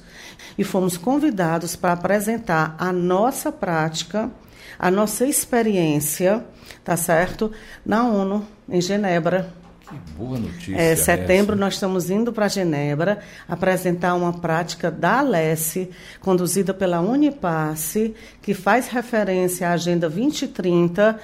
e 0.57 0.63
fomos 0.63 0.97
convidados 0.97 1.75
para 1.77 1.93
apresentar 1.93 2.75
a 2.77 2.91
nossa 2.91 3.51
prática, 3.51 4.29
a 4.77 4.91
nossa 4.91 5.25
experiência, 5.25 6.45
tá 6.83 6.97
certo? 6.97 7.49
Na 7.85 8.03
ONU, 8.03 8.45
em 8.69 8.81
Genebra, 8.81 9.53
Que 9.87 9.95
boa 10.17 10.37
notícia. 10.37 10.75
é, 10.75 10.95
setembro 10.95 11.53
essa. 11.53 11.59
nós 11.59 11.73
estamos 11.75 12.09
indo 12.09 12.33
para 12.33 12.47
Genebra 12.47 13.19
apresentar 13.47 14.15
uma 14.15 14.33
prática 14.33 14.91
da 14.91 15.19
Alesse, 15.19 15.89
conduzida 16.19 16.73
pela 16.73 16.99
Unipasse, 16.99 18.13
que 18.41 18.53
faz 18.53 18.87
referência 18.87 19.69
à 19.69 19.73
Agenda 19.73 20.09
2030 20.09 21.19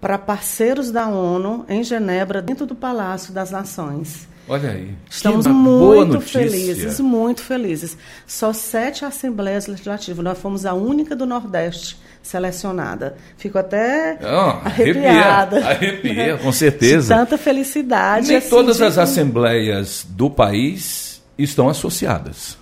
para 0.00 0.18
parceiros 0.18 0.90
da 0.90 1.08
ONU 1.08 1.64
em 1.68 1.82
Genebra, 1.84 2.42
dentro 2.42 2.66
do 2.66 2.74
Palácio 2.74 3.32
das 3.32 3.50
Nações. 3.50 4.26
Olha 4.48 4.70
aí. 4.70 4.94
Estamos 5.08 5.46
muito 5.46 6.20
felizes, 6.20 6.98
muito 6.98 7.42
felizes. 7.42 7.98
Só 8.26 8.52
sete 8.52 9.04
assembleias 9.04 9.66
legislativas. 9.66 10.24
Nós 10.24 10.38
fomos 10.38 10.64
a 10.64 10.72
única 10.72 11.14
do 11.14 11.26
Nordeste 11.26 11.98
selecionada. 12.28 13.16
Fico 13.36 13.58
até 13.58 14.18
Ah, 14.22 14.60
arrepiada. 14.64 15.56
arrepia, 15.66 16.10
arrepia, 16.12 16.36
com 16.38 16.52
certeza. 16.52 17.14
De 17.14 17.20
tanta 17.20 17.38
felicidade. 17.38 18.28
Nem 18.28 18.36
assim, 18.36 18.50
todas 18.50 18.76
de- 18.76 18.84
as 18.84 18.98
assembleias 18.98 20.06
do 20.10 20.28
país 20.28 21.22
estão 21.38 21.68
associadas. 21.68 22.58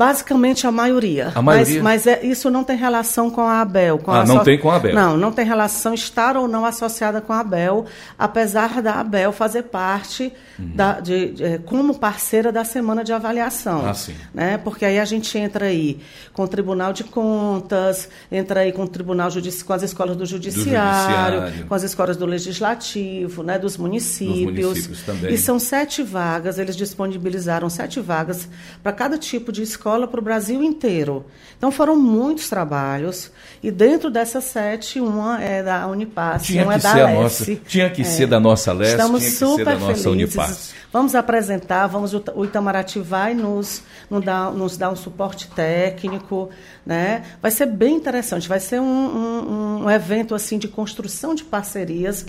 Basicamente 0.00 0.66
a 0.66 0.72
maioria. 0.72 1.30
A 1.34 1.42
maioria? 1.42 1.82
Mas, 1.82 2.06
mas 2.06 2.06
é- 2.06 2.24
isso 2.24 2.50
não 2.50 2.64
tem 2.64 2.74
relação 2.74 3.28
com 3.28 3.42
a 3.42 3.60
ABEL. 3.60 3.98
Com 3.98 4.10
Ah, 4.10 4.22
a 4.22 4.24
não 4.24 4.36
asso- 4.36 4.44
tem 4.46 4.58
com 4.58 4.70
a 4.70 4.76
ABEL. 4.76 4.94
Não, 4.94 5.14
não 5.18 5.30
tem 5.30 5.44
relação 5.44 5.92
estar 5.92 6.38
ou 6.38 6.48
não 6.48 6.64
associada 6.64 7.20
com 7.20 7.34
a 7.34 7.40
ABEL, 7.40 7.84
apesar 8.18 8.80
da 8.80 8.94
ABEL 8.94 9.30
fazer 9.30 9.64
parte 9.64 10.32
da, 10.58 11.00
de, 11.00 11.32
de- 11.32 11.58
como 11.66 11.98
parceira 11.98 12.50
da 12.50 12.64
semana 12.64 13.04
de 13.04 13.12
avaliação. 13.12 13.80
Uhum. 13.80 13.88
Ah, 13.90 13.94
sim. 13.94 14.14
Né? 14.32 14.56
Porque 14.56 14.86
aí 14.86 14.98
a 14.98 15.04
gente 15.04 15.36
entra 15.36 15.66
aí 15.66 16.00
com 16.32 16.44
o 16.44 16.48
Tribunal 16.48 16.94
de 16.94 17.04
Contas, 17.04 18.08
entra 18.32 18.60
aí 18.60 18.72
com 18.72 18.84
o 18.84 18.88
Tribunal 18.88 19.30
Judici 19.30 19.62
com 19.62 19.74
as 19.74 19.82
escolas 19.82 20.16
do 20.16 20.24
Judiciário, 20.24 21.40
Judiciário. 21.40 21.66
com 21.66 21.74
as 21.74 21.82
escolas 21.82 22.16
do 22.16 22.24
Legislativo, 22.24 23.42
né? 23.42 23.58
dos 23.58 23.76
municípios. 23.76 24.66
municípios 24.66 25.02
também. 25.02 25.34
E 25.34 25.36
são 25.36 25.58
sete 25.58 26.02
vagas, 26.02 26.58
eles 26.58 26.74
disponibilizaram 26.74 27.68
sete 27.68 28.00
vagas 28.00 28.48
para 28.82 28.92
cada 28.92 29.18
tipo 29.18 29.52
de 29.52 29.62
escola 29.62 29.89
para 30.06 30.20
o 30.20 30.22
Brasil 30.22 30.62
inteiro. 30.62 31.24
Então 31.56 31.70
foram 31.70 31.96
muitos 31.96 32.48
trabalhos, 32.48 33.30
e 33.62 33.70
dentro 33.70 34.10
dessas 34.10 34.44
sete, 34.44 34.98
uma 35.00 35.42
é 35.42 35.62
da 35.62 35.86
Unipass, 35.86 36.44
Tinha 36.44 36.64
uma 36.64 36.78
que 36.78 36.86
é 36.86 36.90
da 36.90 36.94
Leste. 36.94 37.20
nossa, 37.20 37.56
tinha 37.66 37.90
que 37.90 38.04
ser 38.04 38.26
da 38.26 38.40
nossa 38.40 38.72
Leste, 38.72 38.92
Estamos 38.92 39.20
tinha 39.20 39.30
que 39.30 39.36
super 39.36 39.56
ser 39.56 39.64
da 39.64 39.72
nossa 39.74 40.02
felizes. 40.02 40.06
Unipass. 40.06 40.74
Vamos 40.92 41.14
apresentar, 41.14 41.86
vamos, 41.86 42.14
o 42.14 42.22
o 42.34 42.44
Itamaraty 42.44 42.98
vai 43.00 43.34
nos, 43.34 43.82
nos, 44.08 44.24
dar, 44.24 44.50
nos 44.52 44.76
dar 44.76 44.90
um 44.90 44.96
suporte 44.96 45.48
técnico, 45.48 46.50
né? 46.84 47.22
Vai 47.40 47.50
ser 47.50 47.66
bem 47.66 47.96
interessante, 47.96 48.48
vai 48.48 48.60
ser 48.60 48.80
um, 48.80 48.84
um, 48.84 49.84
um 49.84 49.90
evento 49.90 50.34
assim 50.34 50.58
de 50.58 50.66
construção 50.66 51.34
de 51.34 51.44
parcerias. 51.44 52.24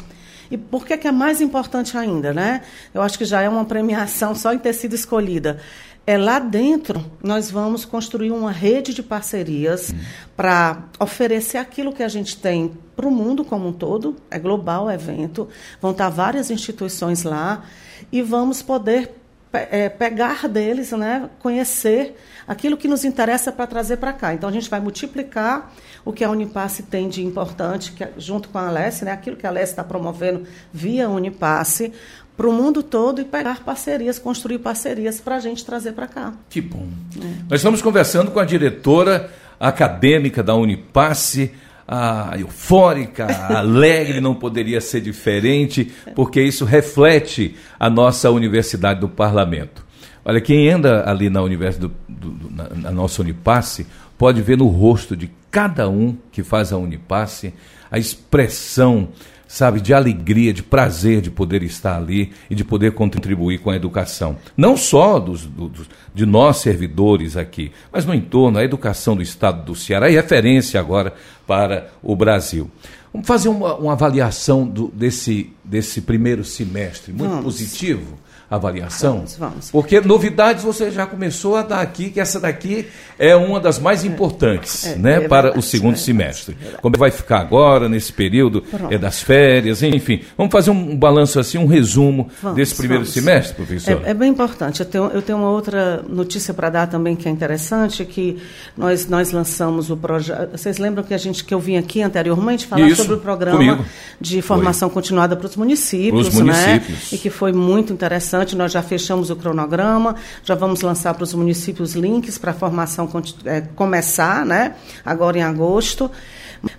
E 0.52 0.58
por 0.58 0.86
que, 0.86 0.97
que 0.97 1.08
é 1.08 1.12
mais 1.12 1.39
importante 1.39 1.97
ainda, 1.97 2.34
né? 2.34 2.62
Eu 2.93 3.02
acho 3.02 3.17
que 3.17 3.24
já 3.24 3.41
é 3.41 3.47
uma 3.47 3.63
premiação 3.63 4.36
só 4.36 4.54
em 4.54 4.60
ter 4.60 4.74
sido 4.74 4.93
escolhida. 4.93 5.60
É 6.06 6.18
lá 6.18 6.40
dentro 6.40 7.06
nós 7.24 7.52
vamos 7.52 7.86
construir 7.86 8.32
uma 8.32 8.52
rede 8.52 8.94
de 8.94 9.04
parcerias 9.04 9.94
para 10.36 10.86
oferecer 11.00 11.60
aquilo 11.60 11.94
que 11.94 12.02
a 12.02 12.08
gente 12.08 12.38
tem 12.38 12.72
para 12.96 13.08
o 13.08 13.12
mundo 13.12 13.46
como 13.46 13.68
um 13.68 13.74
todo. 13.74 14.16
É 14.30 14.40
global 14.40 14.86
o 14.86 14.92
evento, 14.92 15.48
vão 15.80 15.92
estar 15.92 16.10
várias 16.10 16.50
instituições 16.50 17.24
lá 17.24 17.64
e 18.12 18.22
vamos 18.22 18.64
poder 18.64 19.12
eh, 19.54 19.90
pegar 19.90 20.48
deles, 20.48 20.92
né, 20.92 21.30
conhecer 21.40 22.16
aquilo 22.48 22.78
que 22.78 22.88
nos 22.88 23.04
interessa 23.04 23.52
para 23.52 23.68
trazer 23.68 23.98
para 23.98 24.14
cá. 24.14 24.34
Então 24.34 24.50
a 24.50 24.52
gente 24.52 24.70
vai 24.70 24.80
multiplicar 24.80 25.74
o 26.04 26.12
que 26.12 26.24
a 26.24 26.30
Unipasse 26.30 26.84
tem 26.84 27.10
de 27.10 27.24
importante, 27.24 27.92
que 27.92 28.04
é- 28.04 28.14
junto 28.18 28.50
com 28.50 28.58
a 28.58 28.68
Alesse, 28.68 29.06
né, 29.06 29.12
aquilo 29.12 29.36
que 29.36 29.46
a 29.46 29.50
Alesse 29.50 29.74
está 29.74 29.84
promovendo 29.84 30.48
via 30.74 31.10
Unipasse, 31.10 31.94
para 32.42 32.50
o 32.50 32.54
mundo 32.54 32.82
todo 32.82 33.22
e 33.22 33.24
pegar 33.24 33.64
parcerias, 33.64 34.18
construir 34.18 34.58
parcerias 34.58 35.22
para 35.22 35.36
a 35.36 35.40
gente 35.40 35.64
trazer 35.64 35.92
para 35.92 36.08
cá. 36.08 36.34
Que 36.50 36.60
bom. 36.60 36.88
É. 37.22 37.26
Nós 37.48 37.60
estamos 37.60 37.84
conversando 37.84 38.32
com 38.32 38.40
a 38.40 38.46
diretora 38.46 39.30
acadêmica 39.60 40.42
da 40.42 40.56
Unipasse, 40.56 41.52
a 41.88 42.34
eufórica, 42.40 43.28
a 43.28 43.60
alegre, 43.60 44.20
não 44.20 44.34
poderia 44.34 44.82
ser 44.82 45.02
diferente, 45.02 45.92
porque 46.16 46.42
isso 46.42 46.66
reflete 46.66 47.56
a 47.80 47.92
nossa 47.92 48.32
Universidade 48.32 49.00
do 49.02 49.08
Parlamento. 49.08 49.86
Olha, 50.26 50.42
quem 50.42 50.68
anda 50.68 51.08
ali 51.08 51.30
na, 51.30 51.44
universidade 51.44 51.94
do, 52.10 52.30
do- 52.32 52.50
na, 52.56 52.70
na 52.70 52.92
nossa 52.92 53.22
Unipasse 53.22 53.86
pode 54.18 54.42
ver 54.42 54.58
no 54.58 54.66
rosto 54.68 55.16
de 55.16 55.30
cada 55.52 55.88
um 55.88 56.18
que 56.32 56.42
faz 56.42 56.74
a 56.74 56.78
Unipasse 56.78 57.54
a 57.92 58.00
expressão 58.00 59.10
sabe, 59.54 59.82
de 59.82 59.94
alegria, 59.94 60.54
de 60.54 60.64
prazer 60.64 61.20
de 61.22 61.30
poder 61.30 61.62
estar 61.62 61.98
ali 61.98 62.32
e 62.50 62.56
de 62.56 62.64
poder 62.64 62.94
contribuir 62.94 63.60
com 63.60 63.70
a 63.70 63.76
educação. 63.76 64.38
Não 64.56 64.78
só 64.78 65.20
dos, 65.20 65.46
do- 65.46 65.68
dos- 65.68 65.90
de 66.16 66.26
nós 66.26 66.58
servidores 66.58 67.36
aqui, 67.36 67.70
mas 67.92 68.06
no 68.06 68.14
entorno, 68.14 68.58
a 68.58 68.64
educação 68.64 69.14
do 69.16 69.22
estado 69.22 69.66
do 69.66 69.76
Ceará 69.76 70.10
e 70.10 70.14
referência 70.16 70.80
agora 70.80 71.14
para 71.46 71.90
o 72.02 72.16
Brasil. 72.16 72.72
Vamos 73.12 73.28
fazer 73.28 73.50
uma, 73.50 73.76
uma 73.76 73.92
avaliação 73.92 74.66
do, 74.66 74.88
desse, 74.88 75.52
desse 75.66 76.00
primeiro 76.02 76.46
semestre, 76.46 77.12
muito 77.12 77.30
Vamos. 77.30 77.44
positivo 77.44 78.18
avaliação? 78.56 79.14
Vamos, 79.18 79.36
vamos. 79.38 79.72
Porque 79.72 80.02
novidades 80.02 80.64
você 80.64 80.92
já 80.92 81.06
começou 81.06 81.56
a 81.56 81.62
dar 81.64 81.80
aqui, 81.82 82.10
que 82.10 82.20
essa 82.20 82.40
daqui 82.40 82.88
é 83.18 83.36
uma 83.36 83.60
das 83.60 83.80
mais 83.80 84.04
importantes, 84.04 84.86
É, 84.88 84.96
né, 84.96 85.24
é 85.24 85.28
para 85.28 85.44
verdade, 85.44 85.60
o 85.60 85.62
segundo 85.62 85.94
é 85.94 85.98
semestre. 85.98 86.58
Como 86.82 86.98
vai 86.98 87.12
ficar 87.12 87.40
agora, 87.40 87.88
nesse 87.88 88.12
período 88.12 88.62
Pronto. 88.62 88.94
é, 88.94 88.98
das 88.98 89.22
férias, 89.22 89.82
enfim. 89.84 90.22
Vamos 90.38 90.52
fazer 90.52 90.72
um 90.72 90.96
balanço 90.98 91.40
assim, 91.40 91.58
um 91.58 91.66
resumo 91.68 92.30
Vamos, 92.42 92.56
desse 92.58 92.76
primeiro 92.76 93.06
semestre, 93.06 93.56
professor? 93.56 94.02
É, 94.06 94.10
é 94.12 94.14
bem 94.14 94.30
importante. 94.30 94.80
Eu 94.82 94.86
tenho, 94.86 95.06
eu 95.14 95.22
tenho 95.22 95.38
uma 95.38 95.50
outra 95.50 96.04
notícia 96.10 96.54
para 96.54 96.70
dar 96.70 96.88
também 96.88 97.16
que 97.16 97.28
é 97.28 97.32
interessante, 97.32 98.04
que 98.06 98.42
nós, 98.78 99.08
nós 99.08 99.32
lançamos 99.32 99.90
o 99.90 99.96
projeto. 99.98 100.52
Vocês 100.58 100.78
lembram 100.78 101.04
que 101.04 101.14
a 101.14 101.18
gente 101.18 101.44
que 101.44 101.54
eu 101.54 101.60
vim 101.60 101.78
aqui 101.78 102.02
anteriormente 102.02 102.66
falar 102.68 102.88
Isso, 102.88 103.04
sobre 103.04 103.16
o 103.16 103.20
programa 103.20 103.58
comigo. 103.58 103.86
de 104.20 104.42
formação 104.42 104.90
continuada 104.90 105.36
para 105.36 105.48
os 105.48 105.56
municípios, 105.56 106.28
Pros 106.30 106.34
municípios. 106.42 106.90
né? 106.90 107.08
E 107.14 107.18
que 107.18 107.30
foi 107.30 107.52
muito 107.54 107.94
interessante. 107.94 108.41
Nós 108.56 108.72
já 108.72 108.82
fechamos 108.82 109.30
o 109.30 109.36
cronograma, 109.36 110.16
já 110.44 110.56
vamos 110.56 110.82
lançar 110.82 111.14
para 111.14 111.24
os 111.24 111.34
municípios 111.34 111.94
links 111.94 112.38
para 112.38 112.52
a 112.52 112.54
formação 112.54 113.10
eh, 113.46 113.62
começar, 113.76 114.46
né? 114.46 114.76
Agora 115.06 115.38
em 115.38 115.44
agosto. 115.44 116.10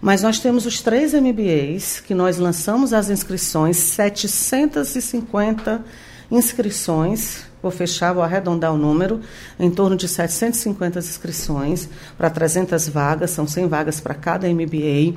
Mas 0.00 0.22
nós 0.22 0.38
temos 0.38 0.64
os 0.66 0.80
três 0.80 1.12
MBAs 1.12 2.00
que 2.00 2.14
nós 2.14 2.38
lançamos 2.38 2.92
as 2.92 3.10
inscrições, 3.10 3.76
750 3.78 5.82
inscrições, 6.30 7.42
vou 7.62 7.70
fechar, 7.70 8.12
vou 8.12 8.22
arredondar 8.22 8.72
o 8.72 8.76
número, 8.78 9.20
em 9.58 9.70
torno 9.70 9.96
de 9.96 10.08
750 10.08 10.98
inscrições 10.98 11.88
para 12.16 12.30
300 12.30 12.88
vagas, 12.88 13.30
são 13.30 13.46
100 13.46 13.68
vagas 13.68 14.00
para 14.00 14.14
cada 14.14 14.48
MBA. 14.48 15.14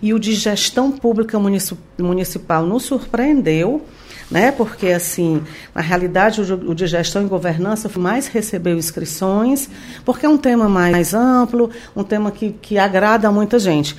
E 0.00 0.14
o 0.14 0.18
de 0.18 0.34
gestão 0.34 0.92
pública 0.92 1.38
munici- 1.38 1.76
municipal 1.98 2.64
nos 2.64 2.84
surpreendeu, 2.84 3.84
né? 4.30 4.52
Porque 4.52 4.88
assim, 4.88 5.42
na 5.74 5.80
realidade 5.80 6.40
o 6.40 6.74
de- 6.74 6.86
gestão 6.86 7.22
e 7.22 7.26
governança 7.26 7.90
mais 7.98 8.26
recebeu 8.26 8.76
inscrições, 8.76 9.68
porque 10.04 10.26
é 10.26 10.28
um 10.28 10.38
tema 10.38 10.68
mais 10.68 11.14
amplo, 11.14 11.70
um 11.94 12.02
tema 12.02 12.30
que, 12.30 12.50
que 12.52 12.78
agrada 12.78 13.28
a 13.28 13.32
muita 13.32 13.58
gente. 13.58 13.96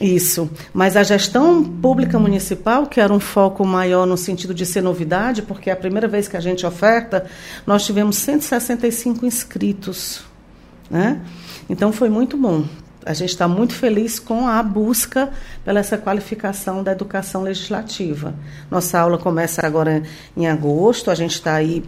Isso. 0.00 0.48
Mas 0.72 0.96
a 0.96 1.02
gestão 1.02 1.62
pública 1.64 2.18
municipal, 2.18 2.86
que 2.86 3.00
era 3.00 3.12
um 3.12 3.18
foco 3.20 3.66
maior 3.66 4.06
no 4.06 4.16
sentido 4.16 4.54
de 4.54 4.64
ser 4.64 4.80
novidade, 4.80 5.42
porque 5.42 5.70
é 5.70 5.72
a 5.72 5.76
primeira 5.76 6.06
vez 6.06 6.28
que 6.28 6.36
a 6.36 6.40
gente 6.40 6.64
oferta, 6.64 7.26
nós 7.66 7.84
tivemos 7.84 8.16
165 8.16 9.26
inscritos. 9.26 10.22
Né? 10.90 11.20
Então 11.68 11.92
foi 11.92 12.08
muito 12.08 12.36
bom. 12.36 12.64
A 13.04 13.12
gente 13.14 13.30
está 13.30 13.48
muito 13.48 13.74
feliz 13.74 14.18
com 14.18 14.46
a 14.46 14.62
busca 14.62 15.30
pela 15.64 15.80
essa 15.80 15.98
qualificação 15.98 16.82
da 16.82 16.92
educação 16.92 17.42
legislativa. 17.42 18.34
Nossa 18.70 18.98
aula 18.98 19.18
começa 19.18 19.66
agora 19.66 20.02
em 20.36 20.46
agosto, 20.48 21.10
a 21.10 21.14
gente 21.14 21.34
está 21.34 21.54
aí 21.54 21.84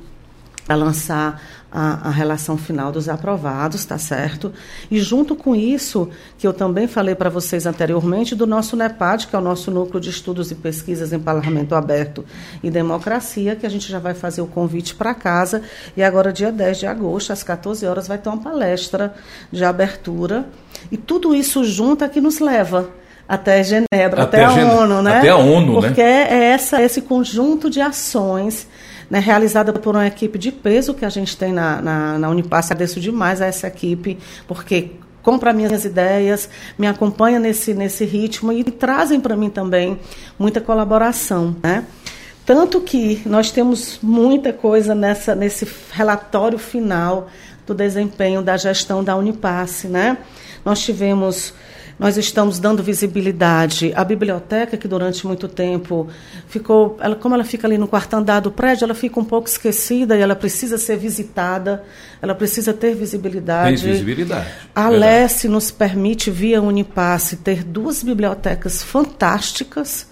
a 0.68 0.74
lançar 0.74 1.40
a, 1.70 2.08
a 2.08 2.10
relação 2.10 2.56
final 2.56 2.92
dos 2.92 3.08
aprovados, 3.08 3.84
tá 3.84 3.98
certo? 3.98 4.52
E 4.88 5.00
junto 5.00 5.34
com 5.34 5.56
isso, 5.56 6.08
que 6.38 6.46
eu 6.46 6.52
também 6.52 6.86
falei 6.86 7.16
para 7.16 7.28
vocês 7.28 7.66
anteriormente, 7.66 8.34
do 8.34 8.46
nosso 8.46 8.76
NEPAD, 8.76 9.26
que 9.26 9.34
é 9.34 9.38
o 9.38 9.42
nosso 9.42 9.72
Núcleo 9.72 10.00
de 10.00 10.08
Estudos 10.08 10.52
e 10.52 10.54
Pesquisas 10.54 11.12
em 11.12 11.18
Parlamento 11.18 11.74
Aberto 11.74 12.24
e 12.62 12.70
Democracia, 12.70 13.56
que 13.56 13.66
a 13.66 13.68
gente 13.68 13.90
já 13.90 13.98
vai 13.98 14.14
fazer 14.14 14.40
o 14.40 14.46
convite 14.46 14.94
para 14.94 15.12
casa. 15.14 15.62
E 15.96 16.02
agora, 16.02 16.32
dia 16.32 16.52
10 16.52 16.78
de 16.78 16.86
agosto, 16.86 17.32
às 17.32 17.42
14 17.42 17.84
horas, 17.86 18.06
vai 18.06 18.18
ter 18.18 18.28
uma 18.28 18.38
palestra 18.38 19.12
de 19.50 19.64
abertura. 19.64 20.46
E 20.90 20.96
tudo 20.96 21.34
isso 21.34 21.64
junto 21.64 22.04
é 22.04 22.08
que 22.08 22.20
nos 22.20 22.38
leva 22.40 22.90
até 23.28 23.62
Genebra, 23.62 24.22
Até 24.22 24.44
até, 24.44 24.60
a 24.60 24.74
ONU, 24.74 25.02
né? 25.02 25.18
até 25.18 25.30
a 25.30 25.36
ONU, 25.36 25.80
né? 25.80 25.88
Porque 25.88 26.00
é 26.00 26.52
essa, 26.52 26.82
esse 26.82 27.00
conjunto 27.00 27.70
de 27.70 27.80
ações 27.80 28.68
né, 29.08 29.18
realizada 29.18 29.72
por 29.72 29.94
uma 29.94 30.06
equipe 30.06 30.38
de 30.38 30.52
peso 30.52 30.94
que 30.94 31.04
a 31.04 31.08
gente 31.08 31.36
tem 31.36 31.52
na, 31.52 31.80
na, 31.80 32.18
na 32.18 32.28
Unipass. 32.28 32.70
Agradeço 32.70 33.00
demais 33.00 33.40
a 33.40 33.46
essa 33.46 33.66
equipe, 33.66 34.18
porque 34.46 34.92
compra 35.22 35.52
minhas 35.54 35.84
ideias, 35.86 36.48
me 36.78 36.86
acompanha 36.86 37.38
nesse, 37.38 37.72
nesse 37.72 38.04
ritmo 38.04 38.52
e 38.52 38.62
trazem 38.62 39.18
para 39.20 39.34
mim 39.34 39.48
também 39.48 39.98
muita 40.38 40.60
colaboração. 40.60 41.56
Né? 41.62 41.84
Tanto 42.44 42.80
que 42.82 43.22
nós 43.24 43.50
temos 43.50 43.98
muita 44.02 44.52
coisa 44.52 44.94
nessa, 44.94 45.34
nesse 45.34 45.66
relatório 45.92 46.58
final 46.58 47.28
do 47.66 47.74
desempenho 47.74 48.42
da 48.42 48.56
gestão 48.58 49.02
da 49.02 49.16
Unipass. 49.16 49.84
Né? 49.84 50.18
Nós 50.64 50.80
tivemos 50.80 51.52
nós 51.98 52.16
estamos 52.16 52.58
dando 52.58 52.82
visibilidade 52.82 53.92
à 53.94 54.02
biblioteca, 54.02 54.76
que 54.76 54.88
durante 54.88 55.26
muito 55.26 55.46
tempo 55.46 56.08
ficou, 56.48 56.96
ela, 57.00 57.14
como 57.14 57.34
ela 57.34 57.44
fica 57.44 57.68
ali 57.68 57.78
no 57.78 57.86
quarto 57.86 58.14
andar 58.14 58.40
do 58.40 58.50
prédio, 58.50 58.84
ela 58.84 58.94
fica 58.94 59.20
um 59.20 59.24
pouco 59.24 59.48
esquecida 59.48 60.16
e 60.16 60.20
ela 60.20 60.34
precisa 60.34 60.76
ser 60.76 60.96
visitada, 60.96 61.84
ela 62.20 62.34
precisa 62.34 62.72
ter 62.72 62.94
visibilidade. 62.96 63.82
Tem 63.82 63.92
visibilidade. 63.92 64.48
A. 64.74 64.88
Lesse 64.88 65.46
nos 65.46 65.70
permite, 65.70 66.30
via 66.30 66.60
Unipasse, 66.60 67.36
ter 67.36 67.62
duas 67.62 68.02
bibliotecas 68.02 68.82
fantásticas. 68.82 70.08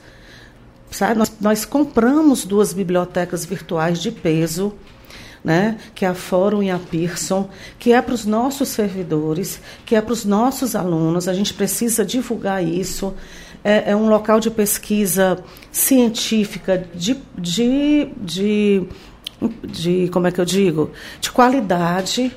Sabe? 0.88 1.18
Nós, 1.18 1.32
nós 1.40 1.64
compramos 1.64 2.44
duas 2.44 2.72
bibliotecas 2.72 3.44
virtuais 3.44 3.98
de 3.98 4.12
peso 4.12 4.72
né, 5.44 5.76
que 5.94 6.04
é 6.04 6.08
a 6.08 6.14
Fórum 6.14 6.62
e 6.62 6.70
a 6.70 6.78
Pearson, 6.78 7.48
que 7.78 7.92
é 7.92 8.00
para 8.00 8.14
os 8.14 8.24
nossos 8.24 8.68
servidores, 8.68 9.60
que 9.84 9.96
é 9.96 10.00
para 10.00 10.12
os 10.12 10.24
nossos 10.24 10.76
alunos. 10.76 11.28
A 11.28 11.34
gente 11.34 11.52
precisa 11.52 12.04
divulgar 12.04 12.64
isso. 12.64 13.14
É, 13.64 13.90
é 13.90 13.96
um 13.96 14.08
local 14.08 14.40
de 14.40 14.50
pesquisa 14.50 15.42
científica 15.70 16.84
de, 16.94 17.16
de, 17.36 18.08
de, 18.16 18.82
de, 19.64 20.08
como 20.12 20.26
é 20.26 20.32
que 20.32 20.40
eu 20.40 20.44
digo, 20.44 20.90
de 21.20 21.30
qualidade. 21.30 22.32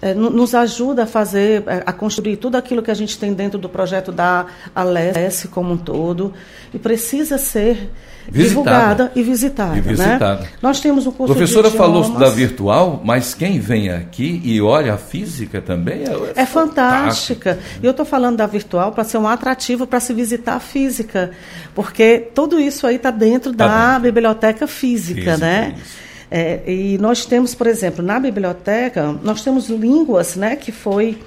É, 0.00 0.14
no- 0.14 0.30
nos 0.30 0.54
ajuda 0.54 1.02
a 1.02 1.06
fazer, 1.06 1.64
é, 1.66 1.82
a 1.84 1.92
construir 1.92 2.36
tudo 2.36 2.54
aquilo 2.56 2.80
que 2.82 2.90
a 2.90 2.94
gente 2.94 3.18
tem 3.18 3.32
dentro 3.32 3.58
do 3.58 3.68
projeto 3.68 4.12
da 4.12 4.46
Alesse 4.72 5.48
como 5.48 5.72
um 5.72 5.76
todo, 5.76 6.32
e 6.72 6.78
precisa 6.78 7.36
ser 7.36 7.90
Visitada. 8.30 8.48
divulgada 8.48 9.12
e 9.16 9.22
visitada. 9.24 9.76
E 9.76 9.80
visitada. 9.80 10.40
Né? 10.42 10.48
Nós 10.62 10.78
temos 10.80 11.04
um 11.06 11.10
curso 11.10 11.34
professora 11.34 11.68
de 11.70 11.76
falou 11.76 12.08
da 12.16 12.28
virtual, 12.28 13.00
mas 13.04 13.34
quem 13.34 13.58
vem 13.58 13.90
aqui 13.90 14.40
e 14.44 14.60
olha 14.60 14.94
a 14.94 14.98
física 14.98 15.60
também 15.60 16.04
é, 16.04 16.42
É 16.42 16.46
fantástica. 16.46 17.58
E 17.82 17.84
eu 17.86 17.90
estou 17.90 18.06
falando 18.06 18.36
da 18.36 18.46
virtual 18.46 18.92
para 18.92 19.02
ser 19.02 19.18
um 19.18 19.26
atrativo 19.26 19.86
para 19.86 19.98
se 19.98 20.12
visitar 20.12 20.54
a 20.54 20.60
física, 20.60 21.30
porque 21.74 22.28
tudo 22.34 22.60
isso 22.60 22.86
aí 22.86 22.96
está 22.96 23.10
dentro 23.10 23.52
Tá 23.52 23.66
da 23.66 23.86
dentro. 23.94 24.02
biblioteca 24.02 24.66
física, 24.68 25.14
Física, 25.22 25.36
né? 25.38 25.74
isso. 25.76 26.07
É, 26.30 26.62
e 26.70 26.98
nós 26.98 27.24
temos, 27.24 27.54
por 27.54 27.66
exemplo, 27.66 28.04
na 28.04 28.18
biblioteca, 28.20 29.12
nós 29.22 29.42
temos 29.42 29.68
línguas, 29.68 30.36
né, 30.36 30.56
que 30.56 30.70
foi 30.72 31.22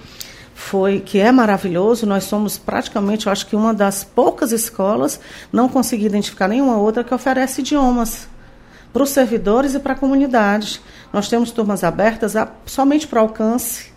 foi 0.54 1.00
que 1.00 1.18
é 1.20 1.32
maravilhoso. 1.32 2.06
Nós 2.06 2.26
somos 2.26 2.58
praticamente, 2.60 3.26
eu 3.26 3.32
acho 3.32 3.48
que 3.48 3.56
uma 3.56 3.74
das 3.74 4.04
poucas 4.04 4.52
escolas, 4.52 5.20
não 5.52 5.68
consegui 5.68 6.06
identificar 6.06 6.48
nenhuma 6.48 6.78
outra 6.78 7.04
que 7.04 7.12
oferece 7.14 7.62
idiomas 7.62 8.28
para 8.94 9.02
os 9.02 9.10
servidores 9.10 9.74
e 9.74 9.80
para 9.80 9.94
a 9.94 9.96
comunidade. 9.96 10.80
Nós 11.12 11.28
temos 11.28 11.50
turmas 11.50 11.84
abertas 11.84 12.36
a- 12.36 12.52
somente 12.66 13.08
para 13.08 13.22
alcance, 13.22 13.91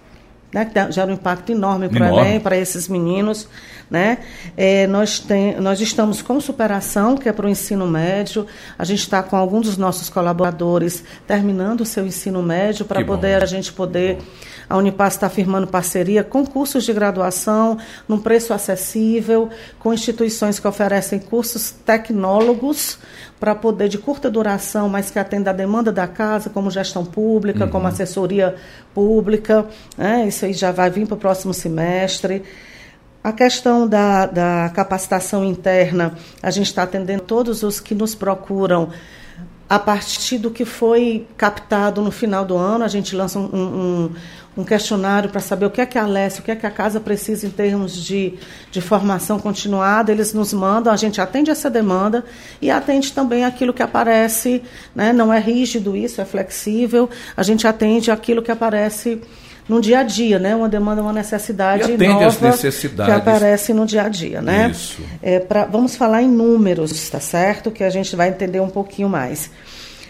né, 0.54 0.64
que 0.64 0.92
gera 0.92 1.10
um 1.10 1.14
impacto 1.14 1.50
enorme 1.50 1.88
para. 1.88 2.08
Enem, 2.08 2.38
para 2.38 2.56
esses 2.56 2.86
meninos. 2.86 3.48
Né? 3.90 4.18
É, 4.56 4.86
nós, 4.86 5.18
tem, 5.18 5.60
nós 5.60 5.80
estamos 5.80 6.22
com 6.22 6.40
superação, 6.40 7.16
que 7.16 7.28
é 7.28 7.32
para 7.32 7.46
o 7.46 7.48
ensino 7.48 7.86
médio. 7.86 8.46
A 8.78 8.84
gente 8.84 9.00
está 9.00 9.22
com 9.22 9.36
alguns 9.36 9.66
dos 9.66 9.76
nossos 9.76 10.08
colaboradores 10.08 11.02
terminando 11.26 11.80
o 11.80 11.84
seu 11.84 12.06
ensino 12.06 12.42
médio 12.42 12.84
para 12.84 13.00
bom. 13.00 13.06
poder 13.06 13.42
a 13.42 13.46
gente 13.46 13.72
poder. 13.72 14.18
A 14.70 14.78
Unipass 14.78 15.14
está 15.14 15.28
firmando 15.28 15.66
parceria 15.66 16.24
com 16.24 16.46
cursos 16.46 16.84
de 16.84 16.92
graduação, 16.92 17.76
num 18.08 18.18
preço 18.18 18.54
acessível, 18.54 19.50
com 19.78 19.92
instituições 19.92 20.58
que 20.58 20.66
oferecem 20.66 21.18
cursos 21.18 21.70
tecnólogos 21.70 22.98
para 23.44 23.54
poder 23.54 23.90
de 23.90 23.98
curta 23.98 24.30
duração, 24.30 24.88
mas 24.88 25.10
que 25.10 25.18
atenda 25.18 25.50
a 25.50 25.52
demanda 25.52 25.92
da 25.92 26.06
casa, 26.06 26.48
como 26.48 26.70
gestão 26.70 27.04
pública, 27.04 27.66
como 27.66 27.86
assessoria 27.86 28.54
pública. 28.94 29.66
né? 29.98 30.26
Isso 30.26 30.46
aí 30.46 30.54
já 30.54 30.72
vai 30.72 30.88
vir 30.88 31.06
para 31.06 31.14
o 31.14 31.18
próximo 31.18 31.52
semestre. 31.52 32.42
A 33.22 33.32
questão 33.32 33.86
da, 33.86 34.24
da 34.24 34.72
capacitação 34.74 35.44
interna, 35.44 36.14
a 36.42 36.50
gente 36.50 36.68
está 36.68 36.84
atendendo 36.84 37.22
todos 37.24 37.62
os 37.62 37.80
que 37.80 37.94
nos 37.94 38.14
procuram 38.14 38.88
a 39.68 39.78
partir 39.78 40.38
do 40.38 40.50
que 40.50 40.64
foi 40.64 41.26
captado 41.36 42.00
no 42.00 42.10
final 42.10 42.46
do 42.46 42.56
ano. 42.56 42.82
A 42.82 42.88
gente 42.88 43.14
lança 43.14 43.38
um, 43.38 43.44
um, 43.44 44.12
um 44.56 44.64
questionário 44.64 45.30
para 45.30 45.40
saber 45.40 45.66
o 45.66 45.70
que 45.70 45.80
é 45.80 45.86
que 45.86 45.98
a 45.98 46.04
Alessia, 46.04 46.40
o 46.40 46.44
que 46.44 46.50
é 46.50 46.56
que 46.56 46.66
a 46.66 46.70
casa 46.70 47.00
precisa 47.00 47.46
em 47.46 47.50
termos 47.50 47.94
de, 47.94 48.34
de 48.70 48.80
formação 48.80 49.38
continuada. 49.38 50.12
Eles 50.12 50.32
nos 50.32 50.52
mandam, 50.52 50.92
a 50.92 50.96
gente 50.96 51.20
atende 51.20 51.50
essa 51.50 51.68
demanda 51.68 52.24
e 52.62 52.70
atende 52.70 53.12
também 53.12 53.44
aquilo 53.44 53.72
que 53.72 53.82
aparece, 53.82 54.62
né? 54.94 55.12
não 55.12 55.32
é 55.32 55.40
rígido 55.40 55.96
isso, 55.96 56.20
é 56.20 56.24
flexível. 56.24 57.10
A 57.36 57.42
gente 57.42 57.66
atende 57.66 58.10
aquilo 58.10 58.42
que 58.42 58.50
aparece 58.50 59.20
no 59.68 59.80
dia 59.80 60.00
a 60.00 60.02
dia, 60.02 60.38
né? 60.38 60.54
Uma 60.54 60.68
demanda, 60.68 61.00
uma 61.00 61.12
necessidade 61.12 61.82
e 61.90 61.94
atende 61.94 62.06
nova 62.06 62.26
as 62.26 62.40
necessidades. 62.40 63.12
que 63.12 63.18
aparece 63.18 63.72
no 63.72 63.86
dia 63.86 64.02
a 64.02 64.08
dia, 64.08 64.42
né? 64.42 64.70
Isso. 64.70 65.02
É, 65.22 65.40
pra, 65.40 65.64
vamos 65.64 65.96
falar 65.96 66.22
em 66.22 66.28
números, 66.28 67.08
tá 67.08 67.18
certo? 67.18 67.70
Que 67.70 67.82
a 67.82 67.90
gente 67.90 68.14
vai 68.14 68.28
entender 68.28 68.60
um 68.60 68.68
pouquinho 68.68 69.08
mais. 69.08 69.50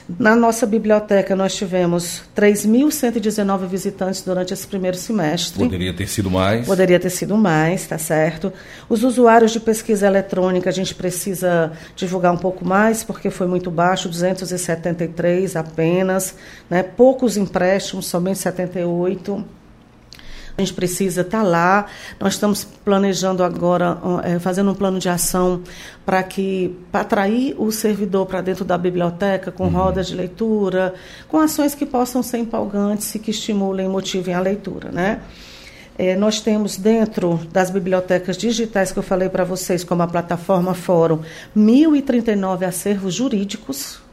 Na 0.07 0.37
nossa 0.37 0.67
biblioteca, 0.67 1.35
nós 1.35 1.55
tivemos 1.55 2.23
3.119 2.37 3.67
visitantes 3.67 4.21
durante 4.21 4.53
esse 4.53 4.67
primeiro 4.67 4.99
semestre. 4.99 5.65
Poderia 5.65 5.95
ter 5.95 6.07
sido 6.07 6.31
mais. 6.31 6.67
Poderia 6.67 7.01
ter 7.01 7.09
sido 7.09 7.37
mais, 7.37 7.87
tá 7.87 7.97
certo. 7.97 8.53
Os 8.87 9.03
usuários 9.03 9.51
de 9.53 9.61
pesquisa 9.61 10.07
eletrônica, 10.07 10.69
a 10.69 10.73
gente 10.73 10.95
precisa 10.95 11.73
divulgar 11.97 12.35
um 12.35 12.37
pouco 12.37 12.67
mais, 12.67 13.03
porque 13.03 13.31
foi 13.31 13.47
muito 13.47 13.71
baixo 13.71 14.09
273 14.09 15.57
apenas. 15.57 16.35
Né? 16.69 16.83
Poucos 16.83 17.39
empréstimos, 17.39 18.07
somente 18.07 18.39
78 18.41 19.43
a 20.57 20.61
gente 20.61 20.73
precisa 20.73 21.23
estar 21.23 21.39
tá 21.39 21.43
lá. 21.43 21.87
Nós 22.21 22.35
estamos 22.35 22.65
planejando 22.65 23.43
agora, 23.43 23.99
é, 24.23 24.39
fazendo 24.39 24.71
um 24.71 24.75
plano 24.75 24.99
de 24.99 25.09
ação 25.09 25.63
para 26.07 26.23
que 26.23 26.77
para 26.93 27.01
atrair 27.01 27.57
o 27.59 27.73
servidor 27.73 28.27
para 28.27 28.41
dentro 28.41 28.65
da 28.65 28.79
biblioteca 28.79 29.51
com 29.51 29.65
uhum. 29.65 29.71
rodas 29.71 30.07
de 30.07 30.15
leitura, 30.15 30.95
com 31.29 31.39
ações 31.39 31.75
que 31.75 31.85
possam 31.85 32.23
ser 32.23 32.39
empolgantes 32.39 33.13
e 33.15 33.19
que 33.19 33.33
estimulem 33.33 33.87
e 33.87 33.89
motivem 33.89 34.35
a 34.35 34.41
leitura, 34.41 34.91
né? 34.93 35.21
É, 35.97 36.17
nós 36.17 36.41
temos 36.41 36.77
dentro 36.77 37.39
das 37.53 37.71
bibliotecas 37.71 38.37
digitais 38.37 38.91
que 38.91 38.99
eu 38.99 39.03
falei 39.03 39.29
para 39.29 39.45
vocês, 39.45 39.85
como 39.85 40.03
a 40.03 40.09
plataforma 40.09 40.75
Fórum, 40.75 41.21
1.039 41.57 42.67
acervos 42.67 43.15
jurídicos 43.15 44.04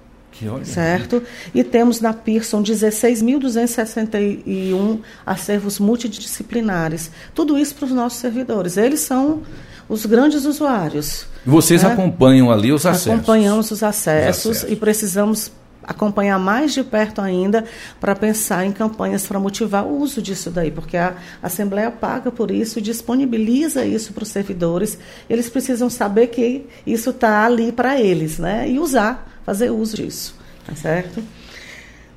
certo? 0.64 1.22
E 1.54 1.64
temos 1.64 2.02
na 2.02 2.14
Pearson 2.14 2.64
16.261 2.64 5.00
acervos 5.26 5.80
multidisciplinares. 5.80 7.12
Tudo 7.34 7.58
isso 7.58 7.74
para 7.76 7.86
os 7.86 7.92
nossos 7.92 8.20
servidores. 8.20 8.78
Eles 8.78 9.00
são 9.02 9.42
os 9.88 10.06
grandes 10.06 10.46
usuários. 10.46 11.26
Vocês 11.46 11.84
né? 11.84 11.92
acompanham 11.92 12.52
ali 12.52 12.72
os 12.72 12.86
acessos? 12.86 13.12
Acompanhamos 13.12 13.72
os 13.72 13.84
acessos, 13.84 14.46
os 14.46 14.52
acessos. 14.52 14.72
e 14.72 14.76
precisamos 14.76 15.52
acompanhar 15.84 16.40
mais 16.40 16.74
de 16.74 16.84
perto 16.84 17.22
ainda 17.22 17.66
para 18.00 18.16
pensar 18.16 18.66
em 18.66 18.72
campanhas 18.72 19.26
para 19.26 19.40
motivar 19.40 19.86
o 19.86 20.00
uso 20.00 20.22
disso 20.22 20.50
daí, 20.50 20.72
porque 20.72 20.96
a 20.96 21.16
Assembleia 21.42 21.90
paga 21.90 22.32
por 22.32 22.52
isso, 22.52 22.80
disponibiliza 22.80 23.86
isso 23.86 24.14
para 24.14 24.24
os 24.24 24.30
servidores, 24.30 24.98
eles 25.30 25.50
precisam 25.50 25.90
saber 25.90 26.28
que 26.28 26.66
isso 26.86 27.10
está 27.10 27.46
ali 27.46 27.72
para 27.72 28.00
eles, 28.00 28.38
né? 28.38 28.70
E 28.70 28.80
usar 28.80 29.31
fazer 29.46 29.70
uso 29.72 29.96
disso, 29.98 30.36
tá 30.66 30.76
certo? 30.76 31.24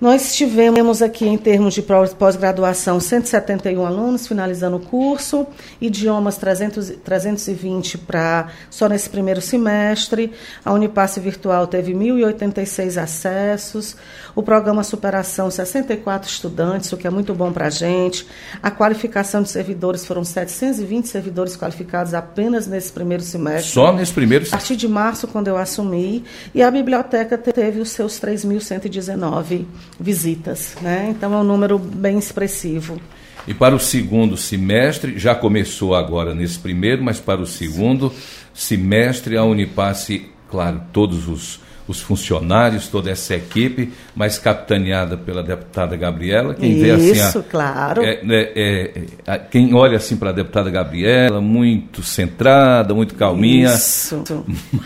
Nós 0.05 0.35
tivemos 0.35 1.01
aqui, 1.01 1.27
em 1.27 1.39
termos 1.39 1.73
de 1.73 1.81
pós-graduação, 1.81 3.01
171 3.01 3.87
alunos 3.87 4.27
finalizando 4.27 4.77
o 4.77 4.81
curso, 4.81 5.47
idiomas 5.81 6.37
300, 6.37 6.91
320 7.03 7.97
para 7.97 8.49
só 8.69 8.87
nesse 8.87 9.09
primeiro 9.09 9.41
semestre. 9.41 10.31
A 10.63 10.75
Unipasse 10.75 11.19
Virtual 11.21 11.67
teve 11.67 11.95
1.086 11.95 13.03
acessos. 13.03 13.97
O 14.35 14.43
programa 14.43 14.85
Superação, 14.85 15.51
64 15.51 16.29
estudantes, 16.29 16.93
o 16.93 16.99
que 16.99 17.07
é 17.07 17.11
muito 17.11 17.35
bom 17.35 17.51
para 17.51 17.69
a 17.69 17.71
gente. 17.71 18.27
A 18.63 18.71
qualificação 18.71 19.43
de 19.43 19.49
servidores 19.49 20.05
foram 20.05 20.23
720 20.23 21.09
servidores 21.09 21.57
qualificados 21.57 22.13
apenas 22.13 22.67
nesse 22.67 22.93
primeiro 22.93 23.23
semestre. 23.23 23.73
Só 23.73 23.91
nesse 23.91 24.13
primeiro 24.13 24.45
semestre? 24.45 24.55
A 24.55 24.59
partir 24.59 24.77
de 24.77 24.87
março, 24.87 25.27
quando 25.27 25.49
eu 25.49 25.57
assumi. 25.57 26.25
E 26.55 26.63
a 26.63 26.71
biblioteca 26.71 27.39
teve 27.39 27.81
os 27.81 27.89
seus 27.89 28.21
3.119 28.21 29.65
visitas. 29.99 30.77
Né? 30.81 31.09
Então 31.11 31.33
é 31.35 31.37
um 31.39 31.45
número 31.45 31.79
bem 31.79 32.19
expressivo. 32.19 33.01
E 33.47 33.53
para 33.53 33.75
o 33.75 33.81
segundo 33.81 34.37
semestre, 34.37 35.19
já 35.19 35.35
começou 35.35 35.95
agora 35.95 36.35
nesse 36.35 36.59
primeiro, 36.59 37.03
mas 37.03 37.21
para 37.21 37.41
o 37.41 37.47
segundo 37.47 38.13
semestre, 38.55 39.37
a 39.37 39.45
Unipasse, 39.45 40.31
claro, 40.51 40.81
todos 40.93 41.29
os 41.29 41.61
os 41.87 42.01
funcionários, 42.01 42.89
toda 42.89 43.11
essa 43.11 43.35
equipe, 43.35 43.93
mas 44.15 44.39
capitaneada 44.39 45.17
pela 45.17 45.43
deputada 45.43 45.97
Gabriela. 45.97 46.55
Quem 46.55 46.73
Isso, 46.73 46.83
vê 46.83 47.21
assim, 47.21 47.39
a, 47.39 47.43
claro. 47.43 48.03
É, 48.03 48.21
é, 48.25 48.53
é, 48.55 49.03
é 49.27 49.39
quem 49.39 49.75
olha 49.75 49.97
assim 49.97 50.17
para 50.17 50.31
a 50.31 50.33
deputada 50.33 50.71
Gabriela, 50.71 51.41
muito 51.41 52.03
centrada, 52.03 52.95
muito 52.95 53.15
calminha. 53.15 53.75
Isso. 53.75 54.25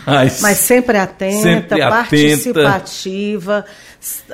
Mas, 0.05 0.41
mas 0.41 0.57
sempre 0.57 0.97
atenta, 0.97 1.41
sempre 1.41 1.79
participativa. 1.79 3.59
Atenta 3.59 3.89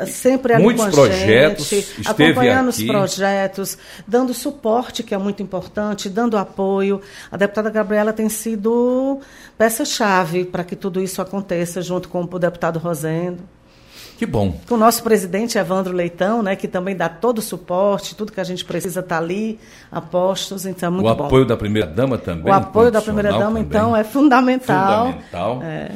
sempre 0.05 0.53
ali 0.53 0.63
Muitos 0.63 0.85
a 0.85 0.91
projetos, 0.91 1.67
gente, 1.67 2.07
acompanhando 2.07 2.69
aqui. 2.69 2.81
os 2.81 2.87
projetos, 2.87 3.77
dando 4.07 4.33
suporte, 4.33 5.01
que 5.01 5.13
é 5.13 5.17
muito 5.17 5.41
importante, 5.41 6.07
dando 6.07 6.37
apoio. 6.37 7.01
A 7.31 7.37
deputada 7.37 7.69
Gabriela 7.69 8.13
tem 8.13 8.29
sido 8.29 9.19
peça-chave 9.57 10.45
para 10.45 10.63
que 10.63 10.75
tudo 10.75 11.01
isso 11.01 11.21
aconteça, 11.21 11.81
junto 11.81 12.09
com 12.09 12.21
o 12.21 12.39
deputado 12.39 12.79
Rosendo. 12.79 13.43
Que 14.17 14.25
bom. 14.25 14.57
Com 14.67 14.75
o 14.75 14.77
nosso 14.77 15.03
presidente 15.03 15.57
Evandro 15.57 15.93
Leitão, 15.93 16.41
né, 16.41 16.55
que 16.55 16.67
também 16.67 16.95
dá 16.95 17.09
todo 17.09 17.39
o 17.39 17.41
suporte, 17.41 18.15
tudo 18.15 18.31
que 18.31 18.39
a 18.39 18.45
gente 18.45 18.63
precisa 18.63 19.01
está 19.01 19.17
ali, 19.17 19.59
apostos, 19.91 20.65
então 20.65 20.87
é 20.87 20.89
muito 20.89 21.15
bom. 21.15 21.23
O 21.23 21.25
apoio 21.25 21.45
da 21.45 21.57
primeira-dama 21.57 22.17
também? 22.17 22.51
O 22.51 22.55
apoio 22.55 22.91
da 22.91 23.01
primeira-dama, 23.01 23.59
então, 23.59 23.95
é 23.95 24.05
fundamental. 24.05 25.07
Fundamental. 25.07 25.61
É. 25.63 25.91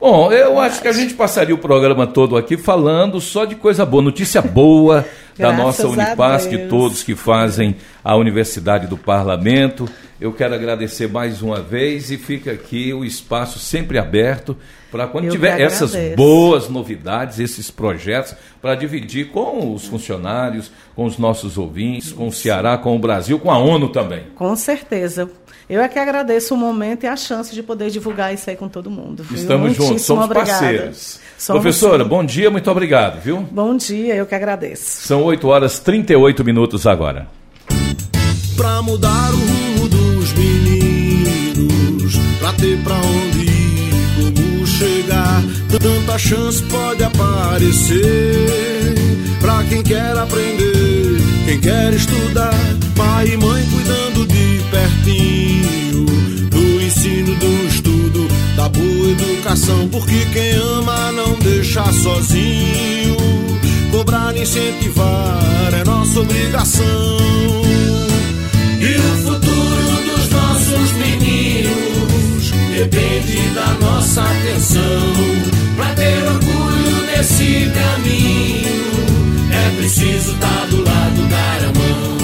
Bom, 0.00 0.30
eu 0.30 0.60
acho 0.60 0.80
que 0.80 0.86
a 0.86 0.92
gente 0.92 1.14
passaria 1.14 1.52
o 1.52 1.58
programa 1.58 2.06
todo 2.06 2.36
aqui 2.36 2.56
falando 2.56 3.20
só 3.20 3.44
de 3.44 3.56
coisa 3.56 3.84
boa, 3.84 4.02
notícia 4.02 4.40
boa 4.40 5.04
da 5.38 5.52
nossa 5.52 5.86
Unipaz, 5.86 6.46
que 6.46 6.58
todos 6.66 7.02
que 7.02 7.14
fazem 7.14 7.76
a 8.02 8.16
Universidade 8.16 8.86
do 8.86 8.96
Parlamento. 8.96 9.88
Eu 10.20 10.32
quero 10.32 10.54
agradecer 10.54 11.08
mais 11.08 11.42
uma 11.42 11.60
vez 11.60 12.10
e 12.10 12.18
fica 12.18 12.50
aqui 12.50 12.92
o 12.92 13.04
espaço 13.04 13.58
sempre 13.58 13.98
aberto 13.98 14.56
para 14.90 15.06
quando 15.06 15.26
eu 15.26 15.30
tiver 15.30 15.60
essas 15.60 15.94
boas 16.16 16.68
novidades, 16.68 17.38
esses 17.38 17.70
projetos, 17.70 18.34
para 18.60 18.74
dividir 18.74 19.28
com 19.28 19.74
os 19.74 19.86
funcionários, 19.86 20.72
com 20.96 21.04
os 21.04 21.18
nossos 21.18 21.56
ouvintes, 21.56 22.10
com 22.10 22.28
o 22.28 22.32
Ceará, 22.32 22.76
com 22.76 22.96
o 22.96 22.98
Brasil, 22.98 23.38
com 23.38 23.50
a 23.50 23.58
ONU 23.58 23.90
também. 23.90 24.24
Com 24.34 24.56
certeza. 24.56 25.30
Eu 25.68 25.82
é 25.82 25.88
que 25.88 25.98
agradeço 25.98 26.54
o 26.54 26.56
momento 26.56 27.04
e 27.04 27.06
a 27.06 27.14
chance 27.16 27.54
de 27.54 27.62
poder 27.62 27.90
divulgar 27.90 28.32
isso 28.32 28.48
aí 28.48 28.56
com 28.56 28.68
todo 28.68 28.90
mundo. 28.90 29.22
Viu? 29.22 29.36
Estamos 29.36 29.74
juntos, 29.76 30.00
somos 30.02 30.24
obrigada. 30.24 30.50
parceiros. 30.50 31.20
Somos 31.36 31.62
Professora, 31.62 32.02
sim. 32.04 32.08
bom 32.08 32.24
dia, 32.24 32.50
muito 32.50 32.70
obrigado, 32.70 33.20
viu? 33.20 33.46
Bom 33.50 33.76
dia, 33.76 34.14
eu 34.14 34.24
que 34.24 34.34
agradeço. 34.34 35.06
São 35.06 35.22
8 35.24 35.46
horas 35.46 35.78
38 35.78 36.42
minutos 36.42 36.86
agora. 36.86 37.28
Pra 38.56 38.80
mudar 38.82 39.30
o 39.32 39.36
rumo 39.36 39.88
dos 39.88 40.32
meninos, 40.32 42.14
pra 42.40 42.52
ter 42.54 42.82
pra 42.82 42.94
onde 42.96 43.44
ir, 43.44 43.90
como 44.16 44.66
chegar, 44.66 45.42
tanta 45.78 46.18
chance 46.18 46.62
pode 46.64 47.04
aparecer. 47.04 48.94
Pra 49.40 49.62
quem 49.68 49.82
quer 49.82 50.16
aprender, 50.16 50.87
quem 51.48 51.60
quer 51.60 51.94
estudar, 51.94 52.52
pai 52.94 53.28
e 53.28 53.36
mãe 53.38 53.64
cuidando 53.72 54.26
de 54.26 54.60
pertinho 54.70 56.04
do 56.50 56.82
ensino, 56.82 57.34
do 57.36 57.66
estudo, 57.66 58.28
da 58.54 58.68
boa 58.68 59.10
educação. 59.10 59.88
Porque 59.88 60.26
quem 60.34 60.52
ama 60.56 61.10
não 61.12 61.32
deixa 61.38 61.90
sozinho. 61.90 63.16
Cobrar 63.90 64.36
incentivar 64.36 65.72
é 65.72 65.84
nossa 65.84 66.20
obrigação. 66.20 67.16
E 68.80 68.96
o 68.98 69.16
futuro 69.22 70.02
dos 70.04 70.28
nossos 70.30 70.92
meninos 70.98 72.52
depende 72.76 73.54
da 73.54 73.86
nossa 73.86 74.22
atenção. 74.22 75.02
Pra 75.76 75.94
ter 75.94 76.22
orgulho 76.24 77.06
desse 77.06 77.70
caminho, 77.72 78.87
é 79.68 79.70
preciso 79.76 80.32
estar 80.32 80.48
tá 80.48 80.64
do 80.66 80.82
lado, 80.82 81.22
dar 81.28 81.62
a 81.64 81.72
mão. 81.78 82.18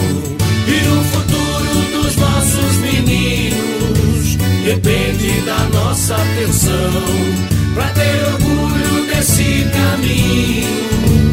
E 0.66 0.88
o 0.88 1.04
futuro 1.04 1.82
dos 1.92 2.16
nossos 2.16 2.76
meninos 2.78 4.36
depende 4.64 5.42
da 5.42 5.58
nossa 5.78 6.16
atenção. 6.16 6.90
Pra 7.74 7.88
ter 7.90 8.24
orgulho 8.32 9.06
desse 9.06 9.68
caminho. 9.72 10.64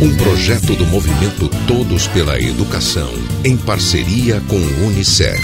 Um 0.02 0.14
projeto 0.18 0.76
do 0.76 0.86
movimento 0.88 1.48
Todos 1.68 2.08
pela 2.08 2.38
Educação, 2.40 3.14
em 3.46 3.56
parceria 3.56 4.42
com 4.48 4.58
o 4.58 4.88
Unicef. 4.88 5.40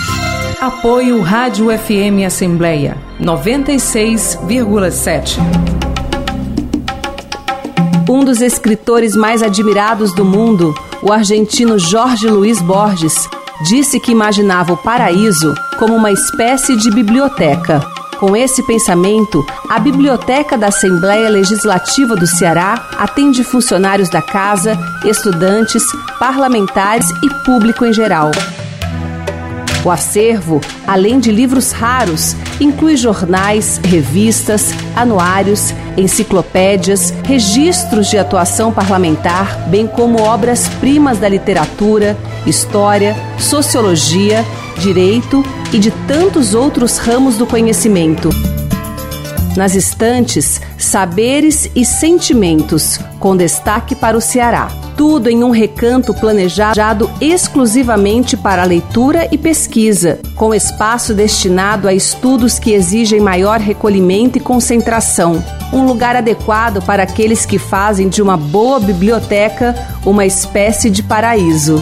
Apoio 0.60 1.22
Rádio 1.22 1.68
FM 1.70 2.26
Assembleia 2.26 2.98
96,7. 3.22 5.38
Um 8.10 8.24
dos 8.24 8.42
escritores 8.42 9.18
mais 9.18 9.44
admirados 9.44 10.14
do 10.14 10.24
mundo, 10.24 10.74
o 11.02 11.12
argentino 11.12 11.78
Jorge 11.78 12.30
Luiz 12.30 12.62
Borges, 12.62 13.28
disse 13.66 14.00
que 14.00 14.14
imaginava 14.14 14.74
o 14.74 14.78
paraíso 14.78 15.54
como 15.78 15.94
uma 15.94 16.10
espécie 16.10 16.78
de 16.78 16.90
biblioteca. 16.90 17.82
Com 18.18 18.36
esse 18.36 18.66
pensamento, 18.66 19.46
a 19.70 19.78
Biblioteca 19.78 20.58
da 20.58 20.68
Assembleia 20.68 21.30
Legislativa 21.30 22.16
do 22.16 22.26
Ceará 22.26 22.88
atende 22.98 23.44
funcionários 23.44 24.10
da 24.10 24.22
casa, 24.22 24.78
estudantes, 25.06 25.84
parlamentares 26.18 27.06
e 27.22 27.30
público 27.44 27.86
em 27.86 27.92
geral. 27.92 28.32
O 29.88 29.92
acervo, 29.92 30.60
além 30.86 31.18
de 31.18 31.32
livros 31.32 31.72
raros, 31.72 32.36
inclui 32.60 32.98
jornais, 32.98 33.80
revistas, 33.82 34.74
anuários, 34.94 35.74
enciclopédias, 35.96 37.12
registros 37.24 38.10
de 38.10 38.18
atuação 38.18 38.70
parlamentar, 38.70 39.70
bem 39.70 39.88
como 39.88 40.22
obras-primas 40.22 41.20
da 41.20 41.30
literatura, 41.30 42.18
história, 42.46 43.16
sociologia, 43.40 44.44
direito 44.78 45.42
e 45.72 45.80
de 45.80 45.90
tantos 46.06 46.54
outros 46.54 46.98
ramos 46.98 47.38
do 47.38 47.48
conhecimento. 47.48 48.28
Nas 49.58 49.74
estantes, 49.74 50.62
saberes 50.78 51.68
e 51.76 51.84
sentimentos, 51.84 53.00
com 53.20 53.36
destaque 53.36 53.96
para 53.96 54.16
o 54.16 54.22
Ceará. 54.22 54.68
Tudo 54.96 55.32
em 55.32 55.44
um 55.44 55.50
recanto 55.50 56.14
planejado 56.14 57.10
exclusivamente 57.20 58.38
para 58.38 58.64
leitura 58.64 59.28
e 59.32 59.38
pesquisa, 59.38 60.20
com 60.36 60.54
espaço 60.54 61.12
destinado 61.12 61.88
a 61.88 61.94
estudos 61.94 62.60
que 62.60 62.72
exigem 62.72 63.20
maior 63.20 63.60
recolhimento 63.60 64.38
e 64.38 64.42
concentração. 64.42 65.44
Um 65.74 65.88
lugar 65.88 66.16
adequado 66.16 66.80
para 66.86 67.02
aqueles 67.02 67.44
que 67.44 67.58
fazem 67.58 68.10
de 68.10 68.22
uma 68.22 68.38
boa 68.38 68.80
biblioteca 68.80 69.74
uma 70.06 70.24
espécie 70.24 70.92
de 70.92 71.02
paraíso. 71.02 71.82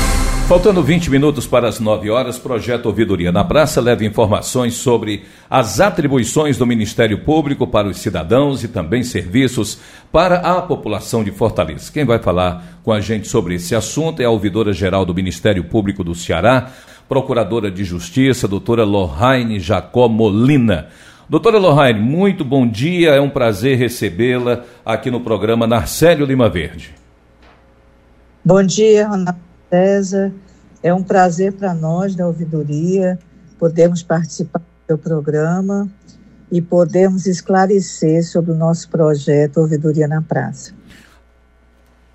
Faltando 0.51 0.83
20 0.83 1.09
minutos 1.09 1.47
para 1.47 1.69
as 1.69 1.79
9 1.79 2.09
horas, 2.09 2.37
projeto 2.37 2.87
Ouvidoria 2.87 3.31
na 3.31 3.41
Praça 3.41 3.79
leva 3.79 4.03
informações 4.03 4.73
sobre 4.73 5.23
as 5.49 5.79
atribuições 5.79 6.57
do 6.57 6.67
Ministério 6.67 7.19
Público 7.19 7.65
para 7.65 7.87
os 7.87 7.99
cidadãos 7.99 8.61
e 8.61 8.67
também 8.67 9.01
serviços 9.01 9.79
para 10.11 10.39
a 10.39 10.61
população 10.61 11.23
de 11.23 11.31
Fortaleza. 11.31 11.89
Quem 11.89 12.03
vai 12.03 12.19
falar 12.19 12.81
com 12.83 12.91
a 12.91 12.99
gente 12.99 13.29
sobre 13.29 13.55
esse 13.55 13.73
assunto 13.73 14.21
é 14.21 14.25
a 14.25 14.29
ouvidora 14.29 14.73
geral 14.73 15.05
do 15.05 15.15
Ministério 15.15 15.63
Público 15.63 16.03
do 16.03 16.13
Ceará, 16.13 16.69
procuradora 17.07 17.71
de 17.71 17.85
Justiça, 17.85 18.45
doutora 18.45 18.83
Lohane 18.83 19.57
Jacó 19.57 20.09
Molina. 20.09 20.89
Doutora 21.29 21.59
Lohane, 21.59 22.01
muito 22.01 22.43
bom 22.43 22.67
dia, 22.67 23.11
é 23.11 23.21
um 23.21 23.29
prazer 23.29 23.77
recebê-la 23.77 24.65
aqui 24.85 25.09
no 25.09 25.21
programa 25.21 25.65
Narcélio 25.65 26.25
Lima 26.25 26.49
Verde. 26.49 26.93
Bom 28.43 28.61
dia, 28.61 29.07
Ana 29.07 29.50
César. 29.71 30.33
É 30.83 30.93
um 30.93 31.01
prazer 31.01 31.53
para 31.53 31.73
nós 31.73 32.13
da 32.13 32.27
ouvidoria 32.27 33.17
podermos 33.57 34.03
participar 34.03 34.59
do 34.59 34.65
seu 34.87 34.97
programa 34.97 35.87
e 36.51 36.61
podermos 36.61 37.27
esclarecer 37.27 38.23
sobre 38.27 38.51
o 38.51 38.55
nosso 38.55 38.89
projeto 38.89 39.57
Ouvidoria 39.57 40.07
na 40.07 40.21
Praça. 40.21 40.73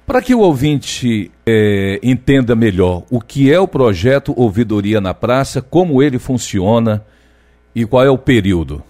Para 0.04 0.20
que 0.20 0.34
o 0.34 0.40
ouvinte 0.40 1.32
é, 1.46 1.98
entenda 2.02 2.54
melhor 2.54 3.04
o 3.10 3.20
que 3.20 3.52
é 3.52 3.58
o 3.58 3.66
projeto 3.66 4.34
Ouvidoria 4.36 5.00
na 5.00 5.14
Praça, 5.14 5.62
como 5.62 6.02
ele 6.02 6.18
funciona 6.18 7.02
e 7.74 7.86
qual 7.86 8.04
é 8.04 8.10
o 8.10 8.18
período. 8.18 8.82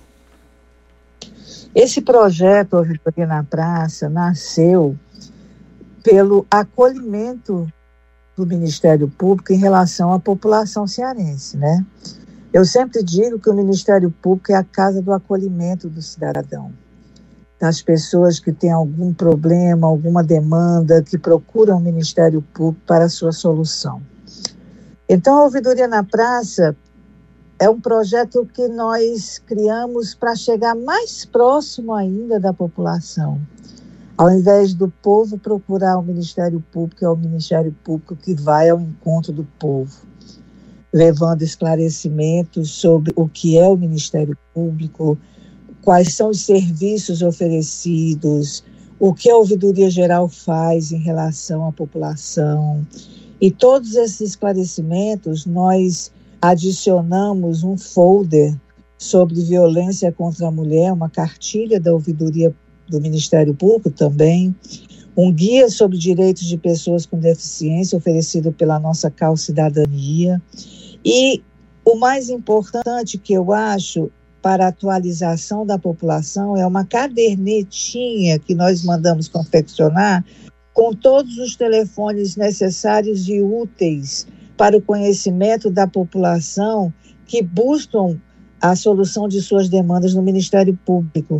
Esse 1.74 2.00
projeto 2.00 2.74
Ouvidoria 2.74 3.26
na 3.26 3.44
Praça 3.44 4.08
nasceu 4.08 4.96
pelo 6.02 6.46
acolhimento 6.50 7.70
do 8.36 8.46
Ministério 8.46 9.08
Público 9.08 9.52
em 9.52 9.56
relação 9.56 10.12
à 10.12 10.20
população 10.20 10.86
cearense, 10.86 11.56
né? 11.56 11.84
Eu 12.52 12.64
sempre 12.64 13.02
digo 13.02 13.38
que 13.38 13.48
o 13.48 13.54
Ministério 13.54 14.10
Público 14.10 14.52
é 14.52 14.54
a 14.54 14.64
casa 14.64 15.00
do 15.00 15.12
acolhimento 15.12 15.88
do 15.88 16.02
cidadão, 16.02 16.72
das 17.58 17.80
pessoas 17.80 18.38
que 18.38 18.52
têm 18.52 18.70
algum 18.70 19.12
problema, 19.12 19.86
alguma 19.86 20.22
demanda, 20.22 21.02
que 21.02 21.16
procuram 21.16 21.78
o 21.78 21.80
Ministério 21.80 22.42
Público 22.54 22.82
para 22.86 23.08
sua 23.08 23.32
solução. 23.32 24.02
Então, 25.08 25.38
a 25.38 25.44
Ouvidoria 25.44 25.88
na 25.88 26.04
Praça 26.04 26.76
é 27.58 27.70
um 27.70 27.80
projeto 27.80 28.46
que 28.52 28.68
nós 28.68 29.38
criamos 29.46 30.14
para 30.14 30.34
chegar 30.34 30.74
mais 30.74 31.24
próximo 31.24 31.94
ainda 31.94 32.38
da 32.38 32.52
população 32.52 33.40
ao 34.16 34.30
invés 34.30 34.72
do 34.72 34.88
povo 34.88 35.36
procurar 35.36 35.98
o 35.98 36.02
Ministério 36.02 36.64
Público, 36.72 37.04
é 37.04 37.08
o 37.08 37.16
Ministério 37.16 37.74
Público 37.84 38.16
que 38.16 38.34
vai 38.34 38.70
ao 38.70 38.80
encontro 38.80 39.30
do 39.30 39.44
povo, 39.58 39.94
levando 40.92 41.42
esclarecimentos 41.42 42.70
sobre 42.70 43.12
o 43.14 43.28
que 43.28 43.58
é 43.58 43.68
o 43.68 43.76
Ministério 43.76 44.36
Público, 44.54 45.18
quais 45.82 46.14
são 46.14 46.30
os 46.30 46.40
serviços 46.40 47.20
oferecidos, 47.20 48.64
o 48.98 49.12
que 49.12 49.30
a 49.30 49.36
Ouvidoria 49.36 49.90
Geral 49.90 50.28
faz 50.28 50.92
em 50.92 50.98
relação 50.98 51.66
à 51.66 51.72
população. 51.72 52.86
E 53.38 53.50
todos 53.50 53.96
esses 53.96 54.30
esclarecimentos 54.30 55.44
nós 55.44 56.10
adicionamos 56.40 57.62
um 57.62 57.76
folder 57.76 58.58
sobre 58.96 59.42
violência 59.42 60.10
contra 60.10 60.48
a 60.48 60.50
mulher, 60.50 60.90
uma 60.90 61.10
cartilha 61.10 61.78
da 61.78 61.92
Ouvidoria 61.92 62.54
do 62.88 63.00
Ministério 63.00 63.54
Público 63.54 63.90
também, 63.90 64.54
um 65.16 65.32
guia 65.32 65.68
sobre 65.70 65.96
direitos 65.96 66.46
de 66.46 66.58
pessoas 66.58 67.06
com 67.06 67.18
deficiência 67.18 67.96
oferecido 67.96 68.52
pela 68.52 68.78
nossa 68.78 69.10
Cal 69.10 69.36
Cidadania 69.36 70.40
e 71.04 71.42
o 71.84 71.94
mais 71.96 72.28
importante 72.28 73.16
que 73.16 73.32
eu 73.32 73.52
acho 73.52 74.10
para 74.42 74.68
atualização 74.68 75.64
da 75.64 75.78
população 75.78 76.56
é 76.56 76.66
uma 76.66 76.84
cadernetinha 76.84 78.38
que 78.38 78.54
nós 78.54 78.84
mandamos 78.84 79.28
confeccionar 79.28 80.24
com 80.72 80.92
todos 80.92 81.38
os 81.38 81.56
telefones 81.56 82.36
necessários 82.36 83.28
e 83.28 83.40
úteis 83.40 84.26
para 84.56 84.76
o 84.76 84.82
conhecimento 84.82 85.70
da 85.70 85.86
população 85.86 86.92
que 87.26 87.42
buscam 87.42 88.20
a 88.60 88.74
solução 88.76 89.28
de 89.28 89.40
suas 89.40 89.68
demandas 89.68 90.14
no 90.14 90.22
Ministério 90.22 90.78
Público. 90.84 91.38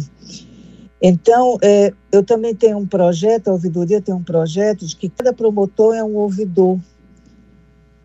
Então, 1.01 1.59
é, 1.63 1.93
eu 2.11 2.23
também 2.23 2.55
tenho 2.55 2.79
um 2.79 2.87
projeto, 2.87 3.49
a 3.49 3.53
ouvidoria 3.53 4.01
tem 4.01 4.15
um 4.15 4.23
projeto 4.23 4.87
de 4.87 4.97
que 4.97 5.09
cada 5.09 5.33
promotor 5.33 5.95
é 5.95 6.03
um 6.03 6.17
ouvidor. 6.17 6.79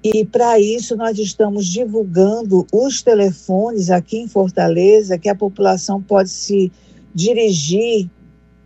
E 0.04 0.26
para 0.26 0.60
isso 0.60 0.96
nós 0.96 1.18
estamos 1.20 1.68
divulgando 1.68 2.66
os 2.74 3.02
telefones 3.02 3.90
aqui 3.90 4.18
em 4.18 4.28
Fortaleza 4.28 5.18
que 5.18 5.30
a 5.30 5.36
população 5.36 6.02
pode 6.02 6.30
se 6.30 6.72
dirigir 7.14 8.10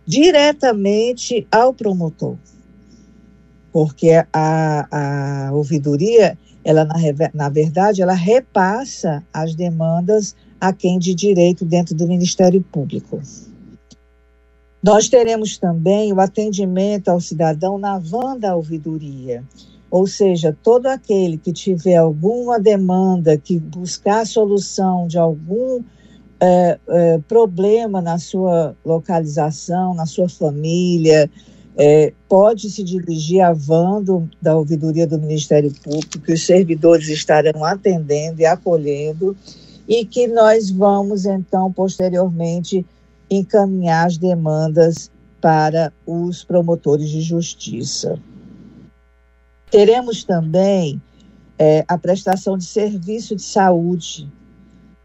diretamente 0.06 1.46
ao 1.52 1.74
promotor. 1.74 2.36
Porque 3.70 4.10
a, 4.32 5.48
a 5.48 5.52
ouvidoria, 5.52 6.38
ela 6.64 6.84
na, 6.84 6.94
na 7.34 7.48
verdade, 7.50 8.00
ela 8.00 8.14
repassa 8.14 9.22
as 9.32 9.54
demandas 9.54 10.34
a 10.58 10.72
quem 10.72 10.98
de 10.98 11.14
direito 11.14 11.66
dentro 11.66 11.94
do 11.94 12.08
Ministério 12.08 12.62
Público. 12.62 13.20
Nós 14.86 15.08
teremos 15.08 15.58
também 15.58 16.12
o 16.12 16.20
atendimento 16.20 17.08
ao 17.08 17.20
cidadão 17.20 17.76
na 17.76 17.98
van 17.98 18.38
da 18.38 18.54
ouvidoria, 18.54 19.42
ou 19.90 20.06
seja, 20.06 20.56
todo 20.62 20.86
aquele 20.86 21.36
que 21.38 21.52
tiver 21.52 21.96
alguma 21.96 22.60
demanda, 22.60 23.36
que 23.36 23.58
buscar 23.58 24.24
solução 24.24 25.08
de 25.08 25.18
algum 25.18 25.82
é, 26.38 26.78
é, 26.88 27.18
problema 27.26 28.00
na 28.00 28.16
sua 28.20 28.76
localização, 28.84 29.92
na 29.92 30.06
sua 30.06 30.28
família, 30.28 31.28
é, 31.76 32.12
pode 32.28 32.70
se 32.70 32.84
dirigir 32.84 33.40
à 33.40 33.52
van 33.52 34.00
do, 34.00 34.30
da 34.40 34.56
ouvidoria 34.56 35.04
do 35.04 35.18
Ministério 35.18 35.72
Público, 35.82 36.20
que 36.20 36.32
os 36.32 36.46
servidores 36.46 37.08
estarão 37.08 37.64
atendendo 37.64 38.40
e 38.40 38.46
acolhendo, 38.46 39.36
e 39.88 40.04
que 40.04 40.28
nós 40.28 40.70
vamos, 40.70 41.26
então, 41.26 41.72
posteriormente, 41.72 42.86
encaminhar 43.30 44.06
as 44.06 44.16
demandas 44.16 45.10
para 45.40 45.92
os 46.06 46.44
promotores 46.44 47.08
de 47.08 47.20
justiça. 47.20 48.18
Teremos 49.70 50.24
também 50.24 51.00
é, 51.58 51.84
a 51.88 51.98
prestação 51.98 52.56
de 52.56 52.64
serviço 52.64 53.34
de 53.36 53.42
saúde, 53.42 54.30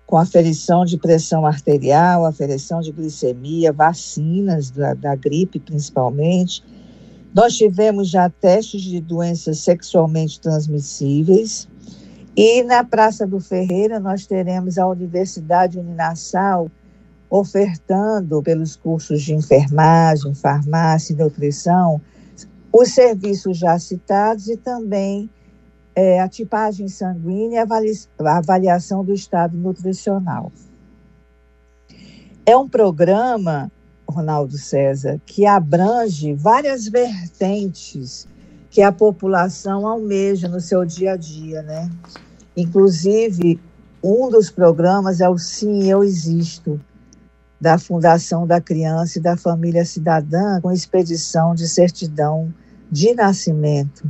com 0.06 0.18
aferição 0.18 0.84
de 0.84 0.98
pressão 0.98 1.46
arterial, 1.46 2.26
aferição 2.26 2.82
de 2.82 2.92
glicemia, 2.92 3.72
vacinas 3.72 4.70
da, 4.70 4.94
da 4.94 5.16
gripe 5.16 5.60
principalmente, 5.60 6.64
Nós 7.34 7.56
tivemos 7.56 8.10
já 8.10 8.30
testes 8.30 8.82
de 8.82 9.00
doenças 9.00 9.60
sexualmente 9.60 10.40
transmissíveis. 10.42 11.66
E 12.36 12.62
na 12.64 12.84
Praça 12.84 13.26
do 13.26 13.40
Ferreira, 13.40 14.00
nós 14.02 14.26
teremos 14.26 14.78
a 14.78 14.86
Universidade 14.86 15.80
Uninassal 15.80 16.70
ofertando, 17.32 18.44
pelos 18.44 18.76
cursos 18.76 19.22
de 19.22 19.34
enfermagem, 19.34 20.36
farmácia 20.36 21.14
e 21.14 21.16
nutrição, 21.16 22.02
os 22.74 22.90
serviços 22.90 23.58
já 23.58 23.80
citados 23.80 24.50
e 24.50 24.58
também 24.58 25.30
é, 25.96 26.20
a 26.20 26.28
tipagem 26.28 26.90
sanguínea 26.90 27.66
e 27.66 28.28
a 28.28 28.38
avaliação 28.38 29.04
do 29.04 29.14
estado 29.14 29.58
nutricional. 29.58 30.52
É 32.46 32.56
um 32.58 32.68
programa, 32.68 33.72
Ronaldo 34.06 34.58
César, 34.58 35.22
que 35.26 35.46
abrange 35.46 36.34
várias 36.34 36.86
vertentes 36.86 38.28
que 38.70 38.82
a 38.82 38.92
população 38.92 39.88
almeja 39.88 40.50
no 40.50 40.60
seu 40.60 40.84
dia 40.84 41.14
a 41.14 41.18
dia, 41.18 41.62
né? 41.62 41.90
Inclusive, 42.58 43.60
um 44.04 44.30
dos 44.30 44.50
programas 44.50 45.22
é 45.22 45.30
o 45.30 45.38
Sim, 45.38 45.90
Eu 45.90 46.04
Existo, 46.04 46.80
da 47.62 47.78
Fundação 47.78 48.48
da 48.48 48.60
Criança 48.60 49.20
e 49.20 49.22
da 49.22 49.38
Família 49.38 49.86
Cidadã, 49.86 50.60
com 50.60 50.72
expedição 50.72 51.54
de 51.54 51.70
certidão 51.70 52.52
de 52.92 53.14
nascimento 53.14 54.10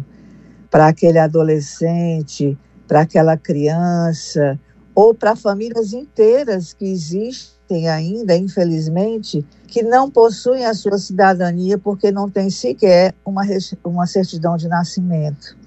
para 0.70 0.88
aquele 0.88 1.20
adolescente, 1.20 2.58
para 2.88 3.02
aquela 3.02 3.36
criança, 3.36 4.58
ou 4.95 5.14
para 5.14 5.36
famílias 5.36 5.91
inteiras 5.91 6.72
que 6.72 6.86
existem 6.86 7.89
ainda, 7.89 8.38
infelizmente, 8.38 9.45
que 9.68 9.84
não 9.84 10.10
possuem 10.10 10.66
a 10.66 10.74
sua 10.74 10.97
cidadania 10.97 11.78
porque 11.78 12.10
não 12.10 12.30
tem 12.30 12.49
sequer 12.49 13.14
uma, 13.26 13.43
uma 13.84 14.08
certidão 14.08 14.56
de 14.56 14.70
nascimento, 14.70 15.58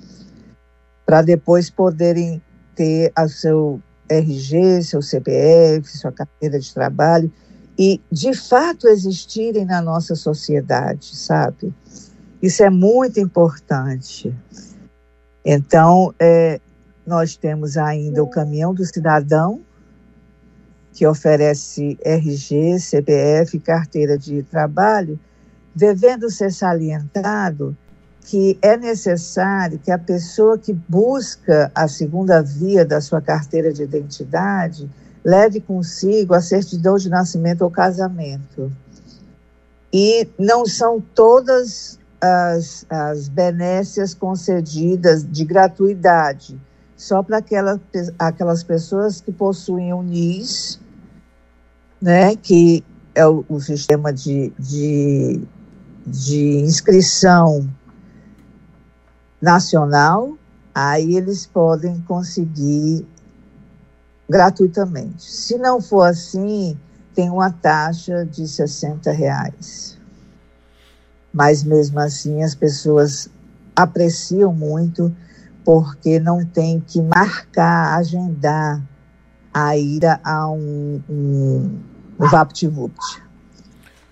para 1.04 1.20
depois 1.20 1.68
poderem 1.68 2.40
ter 2.74 3.12
a 3.14 3.28
seu 3.28 3.78
RG, 4.08 4.82
seu 4.82 5.02
CPF, 5.02 5.98
sua 5.98 6.12
carteira 6.12 6.58
de 6.58 6.72
trabalho 6.72 7.30
e 7.78 8.00
de 8.10 8.34
fato 8.34 8.88
existirem 8.88 9.64
na 9.64 9.82
nossa 9.82 10.14
sociedade, 10.14 11.16
sabe? 11.16 11.74
Isso 12.40 12.62
é 12.62 12.70
muito 12.70 13.18
importante. 13.18 14.34
Então, 15.44 16.14
é, 16.18 16.60
nós 17.06 17.36
temos 17.36 17.76
ainda 17.76 18.22
o 18.22 18.28
Caminhão 18.28 18.72
do 18.72 18.84
Cidadão, 18.84 19.60
que 20.92 21.06
oferece 21.06 21.98
RG, 22.04 22.78
CPF, 22.78 23.58
carteira 23.58 24.16
de 24.16 24.42
trabalho, 24.44 25.18
devendo 25.74 26.30
ser 26.30 26.52
salientado 26.52 27.76
que 28.24 28.58
é 28.62 28.76
necessário 28.76 29.78
que 29.78 29.90
a 29.90 29.98
pessoa 29.98 30.58
que 30.58 30.72
busca 30.72 31.70
a 31.74 31.86
segunda 31.86 32.42
via 32.42 32.84
da 32.84 33.00
sua 33.00 33.20
carteira 33.20 33.70
de 33.70 33.82
identidade 33.82 34.88
leve 35.24 35.60
consigo 35.60 36.34
a 36.34 36.40
certidão 36.40 36.96
de 36.96 37.08
nascimento 37.08 37.62
ou 37.62 37.70
casamento. 37.70 38.70
E 39.92 40.28
não 40.38 40.66
são 40.66 41.00
todas 41.00 41.98
as, 42.20 42.84
as 42.90 43.28
benécias 43.28 44.12
concedidas 44.12 45.24
de 45.30 45.44
gratuidade, 45.44 46.60
só 46.96 47.22
para 47.22 47.38
aquelas, 47.38 47.80
aquelas 48.18 48.62
pessoas 48.62 49.20
que 49.20 49.32
possuem 49.32 49.92
o 49.92 50.02
NIS, 50.02 50.80
né, 52.00 52.36
que 52.36 52.84
é 53.14 53.26
o, 53.26 53.44
o 53.48 53.60
sistema 53.60 54.12
de, 54.12 54.52
de, 54.58 55.40
de 56.06 56.58
inscrição 56.60 57.68
nacional, 59.40 60.36
aí 60.74 61.16
eles 61.16 61.46
podem 61.46 62.00
conseguir 62.00 63.06
gratuitamente. 64.28 65.22
Se 65.22 65.58
não 65.58 65.80
for 65.80 66.02
assim, 66.02 66.78
tem 67.14 67.30
uma 67.30 67.50
taxa 67.50 68.24
de 68.24 68.46
60 68.46 69.10
reais 69.12 69.94
mas 71.34 71.64
mesmo 71.64 71.98
assim 71.98 72.44
as 72.44 72.54
pessoas 72.54 73.28
apreciam 73.74 74.54
muito 74.54 75.14
porque 75.64 76.20
não 76.20 76.44
tem 76.44 76.78
que 76.78 77.02
marcar, 77.02 77.98
agendar 77.98 78.80
a 79.52 79.76
ida 79.76 80.20
a 80.22 80.48
um, 80.48 81.02
um, 81.08 81.80
um 82.20 82.28
VaptVupt. 82.28 83.22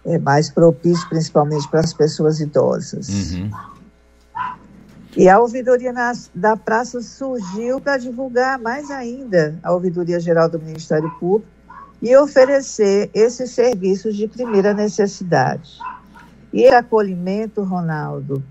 É 0.05 0.19
mais 0.19 0.51
propício 0.51 1.09
principalmente 1.09 1.69
para 1.69 1.81
as 1.81 1.93
pessoas 1.93 2.41
idosas. 2.41 3.09
Uhum. 3.09 3.51
E 5.15 5.29
a 5.29 5.39
ouvidoria 5.39 5.93
na, 5.93 6.13
da 6.35 6.57
praça 6.57 7.03
surgiu 7.03 7.81
para 7.81 7.99
divulgar 7.99 8.59
mais 8.59 8.91
ainda 8.91 9.59
a 9.63 9.73
ouvidoria 9.73 10.19
geral 10.19 10.49
do 10.49 10.59
Ministério 10.59 11.11
Público 11.21 11.51
e 12.01 12.17
oferecer 12.17 13.11
esses 13.13 13.51
serviços 13.51 14.17
de 14.17 14.27
primeira 14.27 14.73
necessidade. 14.73 15.79
E 16.53 16.67
acolhimento, 16.67 17.63
Ronaldo, 17.63 18.43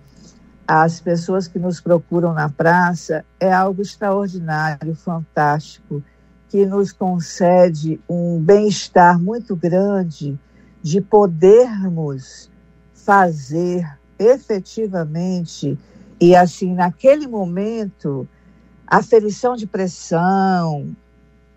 às 0.67 1.01
pessoas 1.01 1.47
que 1.47 1.57
nos 1.59 1.81
procuram 1.81 2.33
na 2.33 2.47
praça 2.47 3.25
é 3.39 3.51
algo 3.51 3.81
extraordinário, 3.81 4.95
fantástico, 4.95 6.03
que 6.47 6.65
nos 6.65 6.91
concede 6.91 7.99
um 8.07 8.39
bem-estar 8.39 9.19
muito 9.19 9.55
grande 9.55 10.39
de 10.81 11.01
podermos 11.01 12.49
fazer 12.93 13.85
efetivamente 14.19 15.77
e 16.21 16.35
assim 16.35 16.75
naquele 16.75 17.27
momento 17.27 18.27
aferição 18.85 19.55
de 19.55 19.65
pressão, 19.65 20.95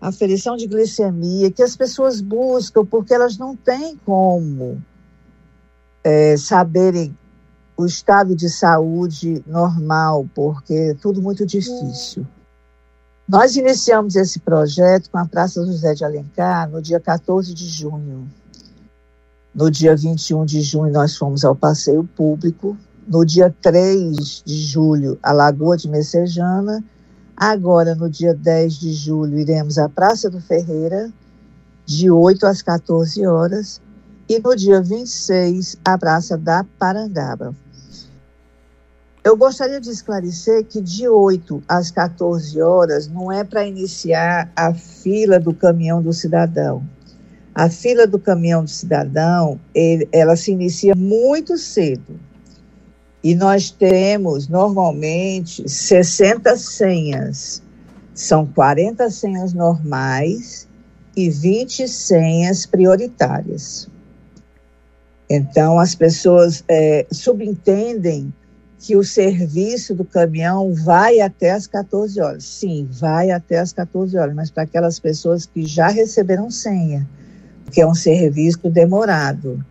aferição 0.01 0.57
de 0.57 0.67
glicemia 0.67 1.51
que 1.51 1.61
as 1.61 1.75
pessoas 1.75 2.19
buscam 2.19 2.83
porque 2.83 3.13
elas 3.13 3.37
não 3.37 3.55
têm 3.55 3.95
como 4.03 4.83
é, 6.03 6.35
saberem 6.35 7.15
o 7.77 7.85
estado 7.85 8.35
de 8.35 8.49
saúde 8.49 9.43
normal, 9.45 10.27
porque 10.33 10.73
é 10.73 10.93
tudo 10.93 11.21
muito 11.21 11.45
difícil. 11.45 12.25
Nós 13.27 13.55
iniciamos 13.55 14.15
esse 14.15 14.39
projeto 14.39 15.09
com 15.09 15.17
a 15.17 15.25
Praça 15.25 15.65
José 15.65 15.93
de 15.93 16.05
Alencar 16.05 16.69
no 16.69 16.81
dia 16.81 16.99
14 16.99 17.53
de 17.53 17.67
junho. 17.67 18.29
No 19.53 19.69
dia 19.69 19.95
21 19.95 20.45
de 20.45 20.61
junho, 20.61 20.93
nós 20.93 21.17
fomos 21.17 21.43
ao 21.43 21.55
passeio 21.55 22.03
público. 22.03 22.77
No 23.07 23.23
dia 23.23 23.53
3 23.61 24.43
de 24.43 24.57
julho, 24.57 25.19
a 25.21 25.31
Lagoa 25.31 25.77
de 25.77 25.87
Messejana. 25.87 26.83
Agora, 27.37 27.93
no 27.93 28.09
dia 28.09 28.33
10 28.33 28.79
de 28.79 28.93
julho, 28.93 29.37
iremos 29.37 29.77
à 29.77 29.87
Praça 29.87 30.27
do 30.27 30.41
Ferreira, 30.41 31.11
de 31.85 32.09
8 32.09 32.47
às 32.47 32.63
14 32.63 33.27
horas 33.27 33.79
e 34.27 34.39
no 34.39 34.55
dia 34.55 34.81
26, 34.81 35.77
a 35.85 35.97
Praça 35.99 36.35
da 36.35 36.65
Parangaba. 36.79 37.53
Eu 39.23 39.37
gostaria 39.37 39.79
de 39.79 39.91
esclarecer 39.91 40.65
que 40.65 40.81
de 40.81 41.07
8 41.07 41.63
às 41.67 41.91
14 41.91 42.59
horas 42.59 43.07
não 43.07 43.31
é 43.31 43.43
para 43.43 43.67
iniciar 43.67 44.51
a 44.55 44.73
fila 44.73 45.39
do 45.39 45.53
caminhão 45.53 46.01
do 46.01 46.11
cidadão. 46.11 46.83
A 47.53 47.69
fila 47.69 48.07
do 48.07 48.17
caminhão 48.17 48.63
do 48.63 48.69
cidadão, 48.69 49.59
ele, 49.75 50.09
ela 50.11 50.35
se 50.35 50.51
inicia 50.51 50.95
muito 50.95 51.55
cedo. 51.57 52.19
E 53.25 53.33
nós 53.33 53.71
temos, 53.71 54.47
normalmente, 54.47 55.67
60 55.67 56.55
senhas. 56.57 57.59
São 58.13 58.45
40 58.45 59.09
senhas 59.09 59.51
normais 59.51 60.67
e 61.17 61.31
20 61.31 61.87
senhas 61.87 62.67
prioritárias. 62.67 63.89
Então, 65.27 65.79
as 65.79 65.95
pessoas 65.95 66.63
é, 66.67 67.07
subentendem 67.11 68.31
que 68.77 68.95
o 68.95 69.03
serviço 69.03 69.95
do 69.95 70.05
caminhão 70.05 70.71
vai 70.75 71.19
até 71.19 71.49
as 71.49 71.65
14 71.65 72.21
horas. 72.21 72.43
Sim, 72.43 72.87
vai 72.91 73.31
até 73.31 73.57
as 73.57 73.73
14 73.73 74.15
horas, 74.19 74.35
mas 74.35 74.51
para 74.51 74.61
aquelas 74.61 74.99
pessoas 74.99 75.47
que 75.47 75.65
já 75.65 75.87
receberam 75.87 76.51
senha, 76.51 77.09
que 77.71 77.81
é 77.81 77.87
um 77.87 77.95
serviço 77.95 78.69
demorado. 78.69 79.65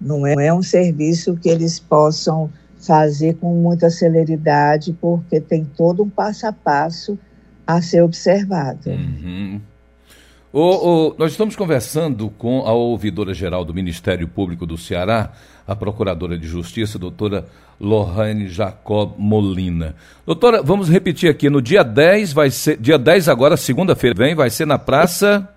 Não 0.00 0.24
é, 0.24 0.54
um 0.54 0.62
serviço 0.62 1.34
que 1.34 1.48
eles 1.48 1.80
possam 1.80 2.48
fazer 2.86 3.34
com 3.34 3.54
muita 3.54 3.90
celeridade, 3.90 4.92
porque 5.00 5.40
tem 5.40 5.64
todo 5.64 6.02
um 6.02 6.08
passo 6.08 6.46
a 6.46 6.52
passo 6.52 7.18
a 7.66 7.80
ser 7.80 8.02
observado. 8.02 8.90
Uhum. 8.90 9.60
O, 10.52 10.60
o, 10.60 11.14
nós 11.18 11.32
estamos 11.32 11.56
conversando 11.56 12.30
com 12.30 12.60
a 12.60 12.72
ouvidora-geral 12.72 13.64
do 13.64 13.74
Ministério 13.74 14.28
Público 14.28 14.64
do 14.64 14.78
Ceará, 14.78 15.32
a 15.66 15.74
Procuradora 15.74 16.38
de 16.38 16.46
Justiça, 16.46 16.98
doutora 16.98 17.46
Lohane 17.80 18.46
Jacob 18.46 19.14
Molina. 19.18 19.96
Doutora, 20.24 20.62
vamos 20.62 20.88
repetir 20.88 21.28
aqui, 21.28 21.50
no 21.50 21.60
dia 21.60 21.82
10 21.82 22.32
vai 22.32 22.50
ser, 22.50 22.76
dia 22.76 22.96
10 22.96 23.28
agora, 23.28 23.56
segunda-feira 23.56 24.14
vem, 24.16 24.34
vai 24.34 24.48
ser 24.48 24.66
na 24.66 24.78
Praça... 24.78 25.48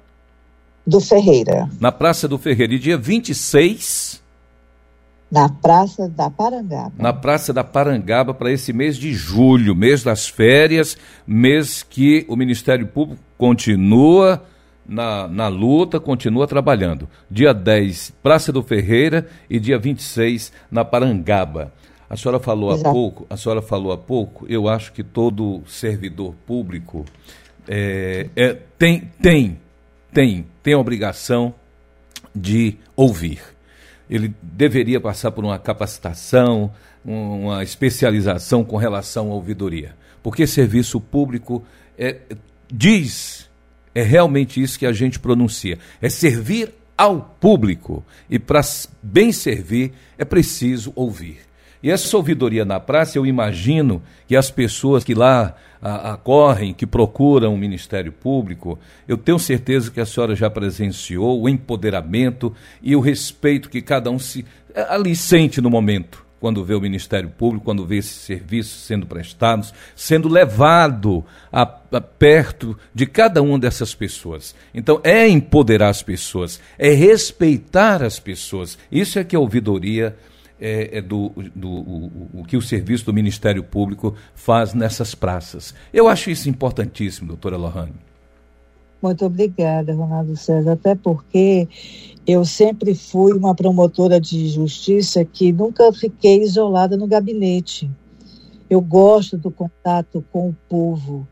Do 0.86 1.00
Ferreira. 1.02 1.70
Na 1.80 1.92
Praça 1.92 2.28
do 2.28 2.38
Ferreira. 2.38 2.74
E 2.74 2.80
dia 2.80 2.98
26... 2.98 4.26
Na 5.30 5.50
Praça 5.50 6.08
da 6.08 6.30
Parangaba. 6.30 6.94
Na 6.98 7.12
Praça 7.12 7.54
da 7.54 7.64
Parangaba 7.64 8.34
para 8.34 8.52
esse 8.52 8.72
mês 8.72 8.98
de 8.98 9.14
julho, 9.14 9.76
mês 9.76 10.04
das 10.04 10.28
férias, 10.28 10.98
mês 11.26 11.84
que 11.84 12.26
o 12.30 12.36
Ministério 12.36 12.88
Público 12.88 13.22
continua 13.38 14.42
na, 14.88 15.28
na 15.28 15.48
luta, 15.50 16.00
continua 16.00 16.48
trabalhando. 16.48 17.10
Dia 17.30 17.54
10, 17.54 18.14
Praça 18.24 18.54
do 18.54 18.64
Ferreira 18.64 19.28
e 19.50 19.60
dia 19.60 19.78
26 19.78 20.54
na 20.72 20.86
Parangaba. 20.86 21.74
A 22.10 22.16
senhora 22.16 22.40
falou 22.40 22.72
Exato. 22.72 22.90
há 22.90 22.94
pouco, 22.94 23.28
a 23.30 23.36
senhora 23.36 23.62
falou 23.62 23.92
há 23.92 23.98
pouco, 23.98 24.46
eu 24.48 24.70
acho 24.70 24.94
que 24.94 25.04
todo 25.04 25.62
servidor 25.68 26.34
público 26.46 27.04
é, 27.68 28.30
é, 28.34 28.54
tem, 28.80 29.12
tem, 29.22 29.60
tem, 30.14 30.48
tem 30.64 30.74
a 30.74 30.80
obrigação 30.80 31.54
de 32.34 32.78
ouvir. 32.96 33.57
Ele 34.10 34.34
deveria 34.42 35.00
passar 35.02 35.32
por 35.32 35.44
uma 35.44 35.60
capacitação, 35.60 36.72
uma 37.04 37.64
especialização 37.64 38.64
com 38.64 38.78
relação 38.78 39.32
à 39.32 39.34
ouvidoria. 39.34 39.96
Porque 40.24 40.48
serviço 40.48 41.00
público 41.00 41.64
é, 41.98 42.18
diz, 42.72 43.50
é 43.94 44.02
realmente 44.02 44.62
isso 44.62 44.78
que 44.78 44.86
a 44.86 44.94
gente 44.94 45.20
pronuncia, 45.20 45.78
é 46.02 46.10
servir 46.10 46.74
ao 46.98 47.22
público. 47.40 48.04
E 48.30 48.40
para 48.40 48.62
bem 49.02 49.32
servir 49.32 49.94
é 50.18 50.26
preciso 50.26 50.92
ouvir. 50.96 51.40
E 51.82 51.92
essa 51.92 52.18
ouvidoria 52.18 52.66
na 52.66 52.80
praça, 52.80 53.18
eu 53.18 53.26
imagino 53.26 54.02
que 54.28 54.36
as 54.36 54.50
pessoas 54.50 55.04
que 55.04 55.14
lá 55.14 55.56
acorrem, 55.82 56.74
que 56.74 56.88
procuram 56.88 57.54
o 57.54 57.58
Ministério 57.58 58.12
Público, 58.12 58.80
eu 59.08 59.18
tenho 59.18 59.40
certeza 59.40 59.92
que 59.92 60.00
a 60.00 60.06
senhora 60.06 60.36
já 60.36 60.50
presenciou 60.50 61.42
o 61.42 61.50
empoderamento 61.50 62.54
e 62.82 62.96
o 62.96 63.00
respeito 63.00 63.70
que 63.70 63.82
cada 63.82 64.10
um 64.10 64.20
se 64.20 64.46
ali 64.90 65.16
sente 65.16 65.60
no 65.62 65.70
momento 65.70 66.28
quando 66.40 66.64
vê 66.64 66.76
o 66.76 66.82
Ministério 66.82 67.30
Público, 67.30 67.66
quando 67.66 67.86
vê 67.86 67.98
esses 67.98 68.12
serviços 68.12 68.86
sendo 68.86 69.06
prestados, 69.06 69.74
sendo 69.96 70.30
levado 70.30 71.26
a, 71.52 71.64
a, 71.64 72.02
perto 72.02 72.78
de 72.94 73.06
cada 73.06 73.42
uma 73.42 73.58
dessas 73.58 73.96
pessoas. 73.96 74.56
Então, 74.74 75.02
é 75.04 75.28
empoderar 75.28 75.90
as 75.90 76.04
pessoas, 76.04 76.60
é 76.78 76.92
respeitar 76.92 78.04
as 78.04 78.20
pessoas. 78.20 78.78
Isso 78.92 79.18
é 79.18 79.24
que 79.24 79.36
a 79.36 79.40
ouvidoria 79.40 80.16
é, 80.60 80.98
é 80.98 81.02
do, 81.02 81.32
do 81.56 81.70
o, 81.70 82.30
o, 82.34 82.44
que 82.44 82.58
o 82.58 82.62
serviço 82.62 83.06
do 83.06 83.14
Ministério 83.14 83.64
Público 83.64 84.16
faz 84.34 84.74
nessas 84.74 85.14
praças. 85.14 85.74
Eu 85.94 86.08
acho 86.08 86.30
isso 86.30 86.50
importantíssimo, 86.50 87.28
doutora 87.28 87.58
Lohane. 87.58 88.08
Muito 89.02 89.26
obrigada, 89.26 89.94
Ronaldo 89.94 90.36
César, 90.36 90.72
até 90.72 90.96
porque 90.96 91.68
eu 92.26 92.44
sempre 92.44 92.96
fui 92.96 93.32
uma 93.34 93.54
promotora 93.54 94.20
de 94.20 94.50
justiça 94.50 95.24
que 95.24 95.52
nunca 95.52 95.94
fiquei 95.94 96.42
isolada 96.42 96.98
no 96.98 97.08
gabinete. 97.08 97.90
Eu 98.70 98.82
gosto 98.82 99.38
do 99.38 99.52
contato 99.52 100.26
com 100.32 100.50
o 100.50 100.58
povo, 100.68 101.28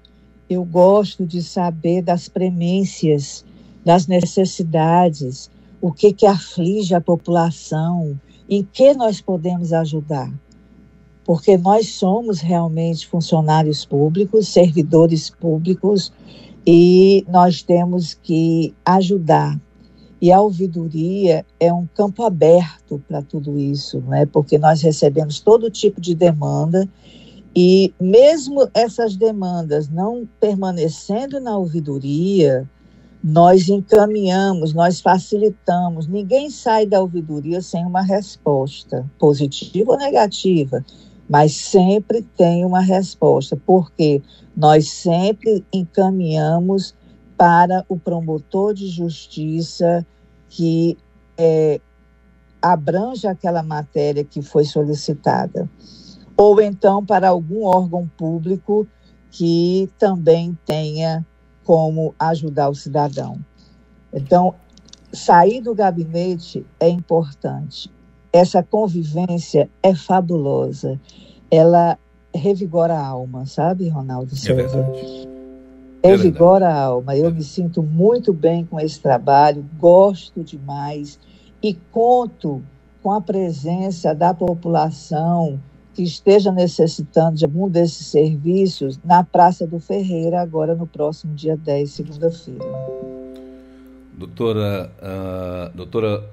eu 0.49 0.63
gosto 0.63 1.25
de 1.25 1.41
saber 1.41 2.01
das 2.01 2.29
premências, 2.29 3.43
das 3.83 4.05
necessidades, 4.07 5.49
o 5.81 5.91
que 5.91 6.13
que 6.13 6.25
aflige 6.25 6.93
a 6.93 7.01
população, 7.01 8.19
em 8.49 8.63
que 8.63 8.93
nós 8.93 9.21
podemos 9.21 9.73
ajudar. 9.73 10.31
Porque 11.23 11.57
nós 11.57 11.89
somos 11.89 12.39
realmente 12.39 13.07
funcionários 13.07 13.83
públicos, 13.83 14.47
servidores 14.47 15.29
públicos, 15.29 16.13
e 16.65 17.25
nós 17.27 17.61
temos 17.63 18.13
que 18.13 18.73
ajudar. 18.85 19.59
E 20.21 20.31
a 20.31 20.39
ouvidoria 20.39 21.45
é 21.59 21.71
um 21.73 21.85
campo 21.85 22.23
aberto 22.23 23.01
para 23.07 23.21
tudo 23.21 23.59
isso, 23.59 24.01
não 24.01 24.13
é? 24.13 24.25
porque 24.25 24.57
nós 24.57 24.81
recebemos 24.81 25.39
todo 25.39 25.69
tipo 25.69 25.99
de 25.99 26.15
demanda 26.15 26.87
e 27.55 27.93
mesmo 27.99 28.67
essas 28.73 29.15
demandas 29.15 29.87
não 29.87 30.27
permanecendo 30.39 31.39
na 31.39 31.57
ouvidoria, 31.57 32.69
nós 33.27 33.69
encaminhamos, 33.69 34.71
nós 34.71 35.01
facilitamos. 35.01 36.05
Ninguém 36.05 36.51
sai 36.51 36.85
da 36.85 37.01
ouvidoria 37.01 37.59
sem 37.59 37.83
uma 37.83 38.03
resposta, 38.03 39.09
positiva 39.17 39.93
ou 39.93 39.97
negativa, 39.97 40.85
mas 41.27 41.55
sempre 41.55 42.21
tem 42.21 42.63
uma 42.63 42.81
resposta, 42.81 43.57
porque 43.65 44.21
nós 44.55 44.91
sempre 44.91 45.65
encaminhamos 45.73 46.93
para 47.35 47.83
o 47.89 47.97
promotor 47.97 48.75
de 48.75 48.89
justiça 48.89 50.05
que 50.47 50.95
é, 51.35 51.81
abrange 52.61 53.25
aquela 53.25 53.63
matéria 53.63 54.23
que 54.23 54.43
foi 54.43 54.65
solicitada, 54.65 55.67
ou 56.37 56.61
então 56.61 57.03
para 57.03 57.29
algum 57.29 57.65
órgão 57.65 58.07
público 58.07 58.87
que 59.31 59.89
também 59.97 60.55
tenha 60.63 61.25
como 61.65 62.15
ajudar 62.17 62.69
o 62.69 62.75
cidadão. 62.75 63.39
Então, 64.13 64.55
sair 65.11 65.61
do 65.61 65.75
gabinete 65.75 66.65
é 66.79 66.87
importante. 66.87 67.91
Essa 68.31 68.63
convivência 68.63 69.69
é 69.83 69.93
fabulosa. 69.93 70.99
Ela 71.51 71.97
revigora 72.33 72.93
a 72.93 73.05
alma, 73.05 73.45
sabe, 73.45 73.89
Ronaldo 73.89 74.35
Souza? 74.35 74.51
É 74.51 74.55
verdade. 74.55 75.27
Revigora 76.03 76.69
a 76.69 76.83
alma. 76.83 77.17
Eu 77.17 77.33
me 77.33 77.43
sinto 77.43 77.81
muito 77.81 78.31
bem 78.31 78.63
com 78.63 78.79
esse 78.79 78.99
trabalho, 78.99 79.65
gosto 79.77 80.43
demais 80.43 81.19
e 81.63 81.73
conto 81.91 82.61
com 83.01 83.11
a 83.11 83.19
presença 83.19 84.13
da 84.13 84.33
população 84.33 85.59
que 85.95 86.03
esteja 86.03 86.51
necessitando 86.51 87.37
de 87.37 87.45
algum 87.45 87.69
desses 87.69 88.07
serviços 88.07 88.99
na 89.03 89.23
Praça 89.23 89.65
do 89.65 89.79
Ferreira, 89.79 90.41
agora 90.41 90.75
no 90.75 90.85
próximo 90.85 91.33
dia 91.33 91.55
10, 91.55 91.89
segunda-feira. 91.89 92.65
Doutora, 94.13 94.91
uh, 95.01 95.75
doutora 95.75 96.29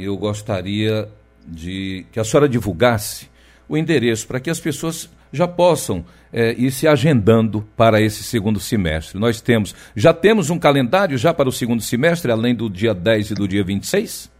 eu 0.00 0.16
gostaria 0.16 1.08
de 1.46 2.06
que 2.12 2.20
a 2.20 2.24
senhora 2.24 2.48
divulgasse 2.48 3.28
o 3.68 3.76
endereço 3.76 4.26
para 4.26 4.38
que 4.38 4.50
as 4.50 4.60
pessoas 4.60 5.08
já 5.32 5.48
possam 5.48 6.04
é, 6.32 6.52
ir 6.52 6.70
se 6.70 6.86
agendando 6.86 7.66
para 7.76 8.00
esse 8.00 8.22
segundo 8.22 8.60
semestre. 8.60 9.18
Nós 9.18 9.40
temos, 9.40 9.74
já 9.94 10.12
temos 10.12 10.50
um 10.50 10.58
calendário 10.58 11.18
já 11.18 11.34
para 11.34 11.48
o 11.48 11.52
segundo 11.52 11.82
semestre, 11.82 12.30
além 12.30 12.54
do 12.54 12.70
dia 12.70 12.94
10 12.94 13.32
e 13.32 13.34
do 13.34 13.48
dia 13.48 13.64
26? 13.64 14.30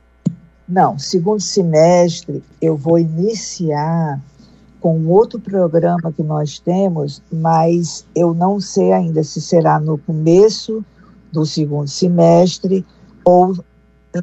Não, 0.68 0.98
segundo 0.98 1.40
semestre 1.40 2.42
eu 2.60 2.76
vou 2.76 2.98
iniciar 2.98 4.20
com 4.80 5.06
outro 5.06 5.38
programa 5.38 6.12
que 6.12 6.22
nós 6.22 6.58
temos, 6.58 7.22
mas 7.32 8.04
eu 8.14 8.34
não 8.34 8.60
sei 8.60 8.92
ainda 8.92 9.22
se 9.22 9.40
será 9.40 9.78
no 9.78 9.96
começo 9.96 10.84
do 11.32 11.46
segundo 11.46 11.88
semestre 11.88 12.84
ou 13.24 13.56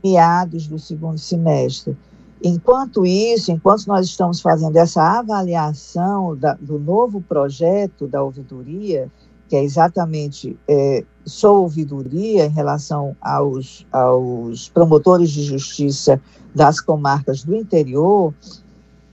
meados 0.03 0.67
do 0.67 0.77
segundo 0.79 1.17
semestre. 1.17 1.97
Enquanto 2.43 3.05
isso, 3.05 3.51
enquanto 3.51 3.85
nós 3.87 4.05
estamos 4.05 4.41
fazendo 4.41 4.75
essa 4.75 5.19
avaliação 5.19 6.35
da, 6.35 6.55
do 6.55 6.77
novo 6.77 7.21
projeto 7.21 8.05
da 8.05 8.21
ouvidoria, 8.21 9.09
que 9.53 9.57
é 9.57 9.63
exatamente 9.63 10.57
é, 10.67 11.03
sou 11.23 11.61
ouvidoria 11.61 12.47
em 12.47 12.49
relação 12.49 13.15
aos, 13.21 13.85
aos 13.91 14.67
promotores 14.67 15.29
de 15.29 15.43
justiça 15.43 16.19
das 16.55 16.81
comarcas 16.81 17.43
do 17.43 17.55
interior, 17.55 18.33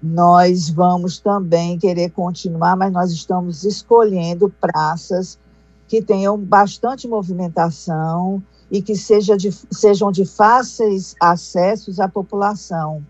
nós 0.03 0.71
vamos 0.71 1.19
também 1.19 1.79
querer 1.79 2.09
continuar, 2.13 2.75
mas 2.75 2.91
nós 2.91 3.13
estamos 3.13 3.65
escolhendo 3.65 4.49
praças 4.49 5.39
que 5.87 6.01
tenham 6.01 6.39
bastante 6.39 7.07
movimentação 7.07 8.43
e 8.71 8.81
que 8.81 8.97
seja 8.97 9.37
de, 9.37 9.53
sejam 9.71 10.11
de 10.11 10.25
fáceis 10.25 11.15
acessos 11.21 12.01
à 12.01 12.09
população, 12.09 13.05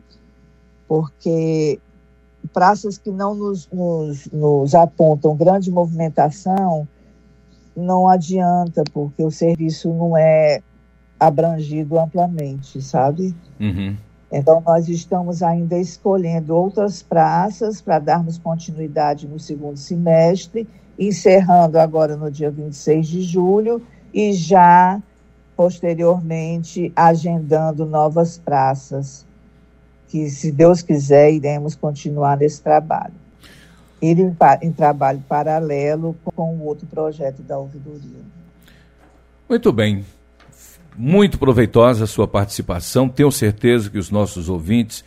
porque 0.88 1.78
praças 2.52 2.98
que 2.98 3.12
não 3.12 3.36
nos, 3.36 3.68
nos, 3.72 4.26
nos 4.32 4.74
apontam 4.74 5.36
grande 5.36 5.70
movimentação, 5.70 6.88
não 7.80 8.08
adianta, 8.08 8.84
porque 8.92 9.22
o 9.22 9.30
serviço 9.30 9.92
não 9.92 10.16
é 10.16 10.62
abrangido 11.18 11.98
amplamente, 11.98 12.80
sabe? 12.80 13.34
Uhum. 13.58 13.96
Então, 14.32 14.62
nós 14.64 14.88
estamos 14.88 15.42
ainda 15.42 15.76
escolhendo 15.76 16.54
outras 16.54 17.02
praças 17.02 17.80
para 17.80 17.98
darmos 17.98 18.38
continuidade 18.38 19.26
no 19.26 19.38
segundo 19.38 19.76
semestre, 19.76 20.68
encerrando 20.98 21.78
agora 21.78 22.16
no 22.16 22.30
dia 22.30 22.50
26 22.50 23.08
de 23.08 23.22
julho 23.22 23.82
e 24.14 24.32
já 24.32 25.02
posteriormente 25.56 26.92
agendando 26.94 27.84
novas 27.84 28.38
praças, 28.38 29.26
que, 30.08 30.30
se 30.30 30.50
Deus 30.50 30.80
quiser, 30.80 31.32
iremos 31.32 31.74
continuar 31.74 32.38
nesse 32.38 32.62
trabalho 32.62 33.14
ir 34.00 34.18
em, 34.18 34.36
em 34.62 34.72
trabalho 34.72 35.22
paralelo 35.28 36.16
com 36.24 36.56
o 36.56 36.64
outro 36.64 36.86
projeto 36.86 37.42
da 37.42 37.58
ouvidoria. 37.58 38.20
Muito 39.48 39.72
bem. 39.72 40.04
Muito 40.96 41.38
proveitosa 41.38 42.04
a 42.04 42.06
sua 42.06 42.26
participação. 42.26 43.08
Tenho 43.08 43.30
certeza 43.30 43.90
que 43.90 43.98
os 43.98 44.10
nossos 44.10 44.48
ouvintes 44.48 45.04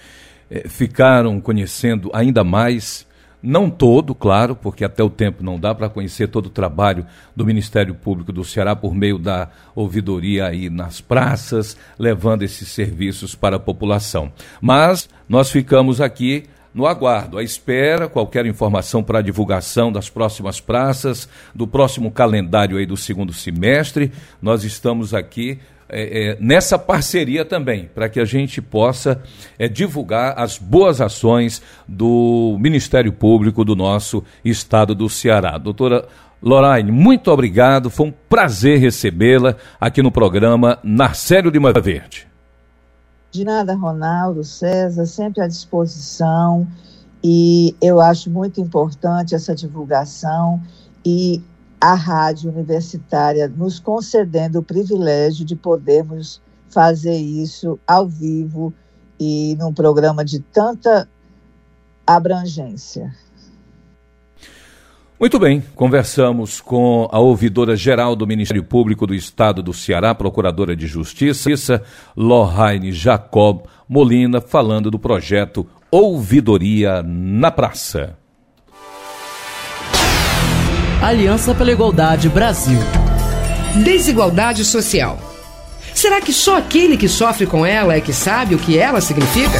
eh, 0.49 0.67
ficaram 0.67 1.39
conhecendo 1.39 2.09
ainda 2.13 2.43
mais 2.43 3.05
não 3.43 3.69
todo, 3.69 4.15
claro, 4.15 4.55
porque 4.55 4.85
até 4.85 5.03
o 5.03 5.09
tempo 5.09 5.43
não 5.43 5.59
dá 5.59 5.75
para 5.75 5.89
conhecer 5.89 6.29
todo 6.29 6.45
o 6.45 6.49
trabalho 6.49 7.05
do 7.35 7.45
Ministério 7.45 7.93
Público 7.93 8.31
do 8.31 8.45
Ceará 8.45 8.73
por 8.73 8.95
meio 8.95 9.19
da 9.19 9.49
ouvidoria 9.75 10.47
aí 10.47 10.69
nas 10.69 11.01
praças, 11.01 11.75
levando 11.99 12.43
esses 12.43 12.69
serviços 12.69 13.35
para 13.35 13.57
a 13.57 13.59
população. 13.59 14.31
Mas 14.61 15.09
nós 15.27 15.51
ficamos 15.51 15.99
aqui 15.99 16.45
no 16.73 16.87
aguardo, 16.87 17.37
à 17.37 17.43
espera, 17.43 18.07
qualquer 18.07 18.45
informação 18.45 19.03
para 19.03 19.21
divulgação 19.21 19.91
das 19.91 20.09
próximas 20.09 20.59
praças, 20.59 21.29
do 21.53 21.67
próximo 21.67 22.09
calendário 22.09 22.77
aí 22.77 22.85
do 22.85 22.97
segundo 22.97 23.31
semestre. 23.31 24.11
Nós 24.41 24.63
estamos 24.63 25.13
aqui 25.13 25.59
é, 25.87 26.31
é, 26.31 26.37
nessa 26.39 26.79
parceria 26.79 27.45
também, 27.45 27.87
para 27.93 28.09
que 28.09 28.19
a 28.19 28.25
gente 28.25 28.59
possa 28.59 29.21
é, 29.59 29.67
divulgar 29.67 30.33
as 30.39 30.57
boas 30.57 30.99
ações 30.99 31.61
do 31.87 32.57
Ministério 32.59 33.13
Público 33.13 33.63
do 33.63 33.75
nosso 33.75 34.23
estado 34.43 34.95
do 34.95 35.07
Ceará. 35.07 35.59
Doutora 35.59 36.07
Lorraine, 36.41 36.91
muito 36.91 37.29
obrigado, 37.29 37.91
foi 37.91 38.07
um 38.07 38.13
prazer 38.27 38.79
recebê-la 38.79 39.55
aqui 39.79 40.01
no 40.01 40.11
programa 40.11 40.79
Narcélio 40.83 41.51
de 41.51 41.59
Lima 41.59 41.71
Verde. 41.71 42.32
De 43.33 43.43
nada, 43.43 43.73
Ronaldo, 43.73 44.43
César, 44.43 45.07
sempre 45.07 45.41
à 45.41 45.47
disposição. 45.47 46.67
E 47.23 47.75
eu 47.81 47.99
acho 47.99 48.29
muito 48.29 48.61
importante 48.61 49.33
essa 49.33 49.55
divulgação 49.55 50.61
e 51.03 51.41
a 51.81 51.95
rádio 51.95 52.51
universitária 52.51 53.47
nos 53.47 53.79
concedendo 53.79 54.59
o 54.59 54.63
privilégio 54.63 55.43
de 55.43 55.55
podermos 55.55 56.39
fazer 56.69 57.17
isso 57.17 57.79
ao 57.87 58.07
vivo 58.07 58.71
e 59.19 59.55
num 59.57 59.73
programa 59.73 60.23
de 60.23 60.39
tanta 60.39 61.09
abrangência. 62.05 63.15
Muito 65.19 65.39
bem, 65.39 65.63
conversamos 65.75 66.59
com 66.59 67.07
a 67.11 67.19
ouvidora 67.19 67.75
geral 67.75 68.15
do 68.15 68.27
Ministério 68.27 68.63
Público 68.63 69.07
do 69.07 69.13
Estado 69.13 69.61
do 69.61 69.71
Ceará, 69.71 70.13
procuradora 70.13 70.75
de 70.75 70.85
Justiça, 70.87 71.81
Lohane 72.17 72.91
Jacob 72.91 73.65
Molina, 73.87 74.41
falando 74.41 74.89
do 74.89 74.99
projeto 74.99 75.65
Ouvidoria 75.91 77.03
na 77.03 77.51
Praça. 77.51 78.17
Aliança 81.01 81.53
pela 81.53 81.71
Igualdade 81.71 82.27
Brasil. 82.27 82.79
Desigualdade 83.83 84.65
social. 84.65 85.19
Será 85.93 86.19
que 86.21 86.33
só 86.33 86.57
aquele 86.57 86.97
que 86.97 87.07
sofre 87.07 87.45
com 87.45 87.65
ela 87.65 87.93
é 87.93 88.01
que 88.01 88.11
sabe 88.11 88.55
o 88.55 88.59
que 88.59 88.77
ela 88.77 88.99
significa? 88.99 89.59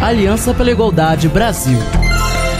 Aliança 0.00 0.54
pela 0.54 0.70
Igualdade 0.70 1.28
Brasil. 1.28 1.76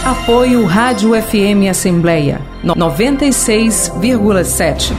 Apoio 0.05 0.65
Rádio 0.65 1.11
FM 1.13 1.69
Assembleia 1.71 2.41
96,7. 2.65 4.91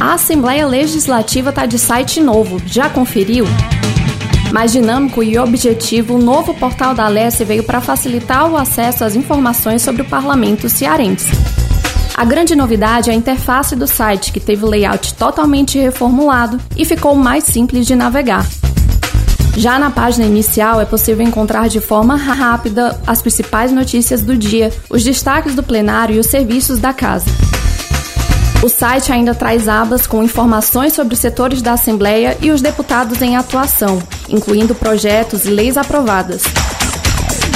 A 0.00 0.14
Assembleia 0.14 0.66
Legislativa 0.66 1.50
está 1.50 1.66
de 1.66 1.78
site 1.78 2.22
novo. 2.22 2.58
Já 2.64 2.88
conferiu? 2.88 3.44
Mais 4.50 4.72
dinâmico 4.72 5.22
e 5.22 5.38
objetivo, 5.38 6.14
o 6.14 6.22
novo 6.22 6.54
portal 6.54 6.94
da 6.94 7.04
Alesse 7.04 7.44
veio 7.44 7.62
para 7.62 7.82
facilitar 7.82 8.50
o 8.50 8.56
acesso 8.56 9.04
às 9.04 9.14
informações 9.14 9.82
sobre 9.82 10.00
o 10.00 10.06
parlamento 10.06 10.70
cearense. 10.70 11.32
A 12.16 12.24
grande 12.24 12.56
novidade 12.56 13.10
é 13.10 13.12
a 13.12 13.16
interface 13.16 13.76
do 13.76 13.86
site, 13.86 14.32
que 14.32 14.40
teve 14.40 14.64
o 14.64 14.68
layout 14.68 15.12
totalmente 15.14 15.78
reformulado 15.78 16.58
e 16.74 16.86
ficou 16.86 17.14
mais 17.14 17.44
simples 17.44 17.86
de 17.86 17.94
navegar. 17.94 18.46
Já 19.56 19.78
na 19.78 19.90
página 19.90 20.26
inicial 20.26 20.80
é 20.80 20.84
possível 20.84 21.24
encontrar 21.24 21.68
de 21.68 21.80
forma 21.80 22.16
rápida 22.16 23.00
as 23.06 23.22
principais 23.22 23.70
notícias 23.70 24.22
do 24.22 24.36
dia, 24.36 24.72
os 24.90 25.04
destaques 25.04 25.54
do 25.54 25.62
plenário 25.62 26.16
e 26.16 26.18
os 26.18 26.26
serviços 26.26 26.78
da 26.78 26.92
casa. 26.92 27.26
O 28.62 28.68
site 28.68 29.12
ainda 29.12 29.34
traz 29.34 29.68
abas 29.68 30.06
com 30.06 30.22
informações 30.22 30.94
sobre 30.94 31.14
os 31.14 31.20
setores 31.20 31.62
da 31.62 31.74
Assembleia 31.74 32.36
e 32.40 32.50
os 32.50 32.62
deputados 32.62 33.20
em 33.22 33.36
atuação, 33.36 34.02
incluindo 34.28 34.74
projetos 34.74 35.44
e 35.44 35.50
leis 35.50 35.76
aprovadas. 35.76 36.42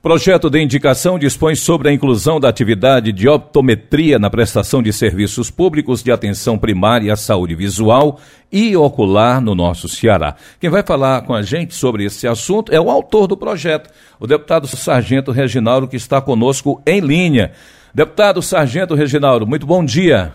Projeto 0.05 0.51
de 0.51 0.63
indicação 0.63 1.19
dispõe 1.19 1.55
sobre 1.55 1.89
a 1.89 1.93
inclusão 1.93 2.39
da 2.39 2.47
atividade 2.47 3.11
de 3.11 3.27
optometria 3.27 4.19
na 4.19 4.29
prestação 4.29 4.83
de 4.83 4.93
serviços 4.93 5.51
públicos 5.51 6.03
de 6.03 6.13
atenção 6.13 6.59
primária 6.59 7.11
à 7.11 7.17
saúde 7.17 7.55
visual 7.55 8.21
e 8.53 8.77
ocular 8.77 9.41
no 9.41 9.55
nosso 9.55 9.89
Ceará. 9.89 10.37
Quem 10.61 10.69
vai 10.69 10.83
falar 10.83 11.23
com 11.23 11.33
a 11.33 11.41
gente 11.41 11.75
sobre 11.75 12.05
esse 12.05 12.29
assunto 12.29 12.71
é 12.71 12.79
o 12.79 12.91
autor 12.91 13.27
do 13.27 13.35
projeto, 13.35 13.89
o 14.21 14.27
deputado 14.27 14.67
Sargento 14.67 15.33
Reginaldo, 15.33 15.89
que 15.89 15.97
está 15.97 16.21
conosco 16.21 16.83
em 16.87 17.01
linha. 17.01 17.53
Deputado 17.95 18.43
Sargento 18.43 18.95
Reginaldo, 18.95 19.47
muito 19.47 19.67
bom 19.67 19.83
dia. 19.83 20.35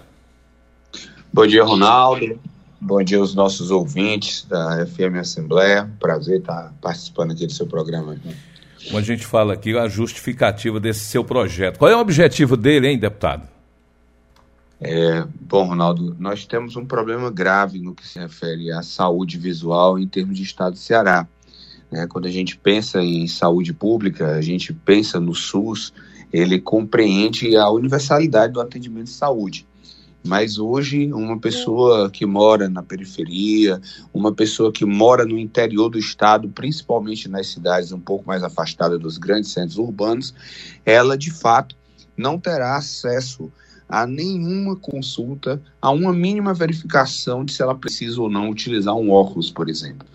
Bom 1.32 1.46
dia, 1.46 1.64
Ronaldo. 1.64 2.40
Bom 2.82 3.04
dia 3.04 3.20
aos 3.20 3.36
nossos 3.36 3.70
ouvintes 3.70 4.48
da 4.50 4.84
FM 4.88 5.18
Assembleia. 5.20 5.88
Prazer 6.00 6.40
estar 6.40 6.74
participando 6.82 7.34
aqui 7.34 7.46
do 7.46 7.54
seu 7.54 7.68
programa. 7.68 8.18
Como 8.86 8.98
a 8.98 9.02
gente 9.02 9.26
fala 9.26 9.54
aqui, 9.54 9.78
a 9.78 9.88
justificativa 9.88 10.80
desse 10.80 11.02
seu 11.02 11.24
projeto. 11.24 11.78
Qual 11.78 11.92
é 11.92 11.96
o 11.96 12.00
objetivo 12.00 12.56
dele, 12.56 12.88
hein, 12.88 12.98
deputado? 12.98 13.48
É, 14.82 15.26
bom, 15.42 15.66
Ronaldo, 15.66 16.16
nós 16.18 16.46
temos 16.46 16.78
um 16.78 16.86
problema 16.86 17.30
grave 17.30 17.80
no 17.80 17.94
que 17.94 18.08
se 18.08 18.18
refere 18.18 18.72
à 18.72 18.82
saúde 18.82 19.38
visual 19.38 20.00
em 20.00 20.08
termos 20.08 20.38
de 20.38 20.44
estado 20.44 20.74
do 20.74 20.80
Ceará. 20.80 21.28
É, 21.92 22.08
quando 22.08 22.28
a 22.28 22.32
gente 22.32 22.58
pensa 22.58 23.02
em 23.02 23.28
saúde 23.28 23.74
pública, 23.74 24.36
a 24.36 24.42
gente 24.42 24.72
pensa 24.72 25.20
no 25.20 25.36
SUS, 25.36 25.92
ele 26.32 26.62
compreende 26.62 27.58
a 27.58 27.70
universalidade 27.70 28.54
do 28.54 28.62
atendimento 28.62 29.06
de 29.06 29.12
saúde. 29.12 29.68
Mas 30.24 30.58
hoje, 30.60 31.12
uma 31.14 31.40
pessoa 31.40 32.10
que 32.10 32.26
mora 32.26 32.68
na 32.68 32.84
periferia, 32.84 33.82
uma 34.14 34.34
pessoa 34.34 34.72
que 34.72 34.86
mora 34.86 35.26
no 35.26 35.38
interior 35.38 35.90
do 35.90 35.98
estado, 35.98 36.50
principalmente 36.50 37.30
nas 37.30 37.48
cidades 37.48 37.92
um 37.92 38.00
pouco 38.00 38.28
mais 38.28 38.44
afastadas 38.44 39.00
dos 39.00 39.18
grandes 39.18 39.52
centros 39.52 39.78
urbanos, 39.78 40.34
ela 40.86 41.18
de 41.18 41.32
fato 41.32 41.76
não 42.18 42.38
terá 42.38 42.76
acesso 42.76 43.52
a 43.88 44.06
nenhuma 44.06 44.76
consulta, 44.76 45.60
a 45.82 45.90
uma 45.90 46.14
mínima 46.14 46.54
verificação 46.54 47.44
de 47.44 47.52
se 47.52 47.64
ela 47.64 47.74
precisa 47.74 48.22
ou 48.22 48.30
não 48.30 48.50
utilizar 48.50 48.94
um 48.96 49.10
óculos, 49.10 49.50
por 49.50 49.68
exemplo. 49.68 50.06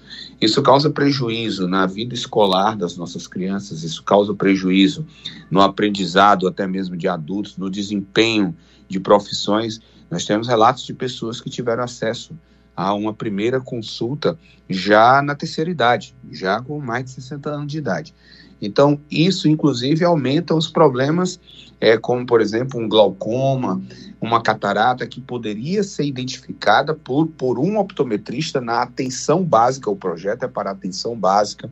Isso 0.41 0.63
causa 0.63 0.91
prejuízo 0.91 1.67
na 1.67 1.85
vida 1.85 2.15
escolar 2.15 2.77
das 2.77 2.97
nossas 2.97 3.27
crianças, 3.27 3.83
isso 3.83 4.05
causa 4.05 4.33
prejuízo 4.33 5.05
no 5.51 5.61
aprendizado, 5.61 6.47
até 6.47 6.69
mesmo 6.69 6.97
de 6.97 7.09
adultos, 7.09 7.57
no 7.57 7.69
desempenho 7.69 8.55
de 8.89 9.01
profissões 9.01 9.81
nós 10.15 10.25
temos 10.25 10.47
relatos 10.47 10.85
de 10.85 10.95
pessoas 10.95 11.41
que 11.41 11.51
tiveram 11.51 11.83
acesso 11.83 12.39
a 12.77 12.95
uma 12.95 13.12
primeira 13.12 13.61
consulta 13.61 14.39
já 14.71 15.21
na 15.21 15.35
terceira 15.35 15.69
idade, 15.69 16.15
já 16.31 16.61
com 16.61 16.79
mais 16.79 17.07
de 17.07 17.11
60 17.11 17.51
anos 17.51 17.73
de 17.73 17.79
idade. 17.79 18.15
Então, 18.62 19.01
isso, 19.11 19.49
inclusive, 19.49 20.05
aumenta 20.05 20.55
os 20.55 20.69
problemas, 20.69 21.41
é, 21.81 21.99
como, 21.99 22.25
por 22.25 22.41
exemplo, 22.41 22.79
um 22.79 22.89
glaucoma, 22.89 23.83
uma 24.21 24.41
catarata, 24.41 25.05
que 25.05 25.21
poderia 25.21 25.83
ser 25.83 26.05
identificada 26.05 26.95
por, 26.95 27.27
por 27.27 27.59
um 27.59 27.77
optometrista 27.77 28.61
na 28.61 28.83
atenção 28.83 29.43
básica. 29.43 29.91
O 29.91 29.97
projeto 29.97 30.45
é 30.45 30.49
para 30.49 30.71
atenção 30.71 31.19
básica, 31.19 31.69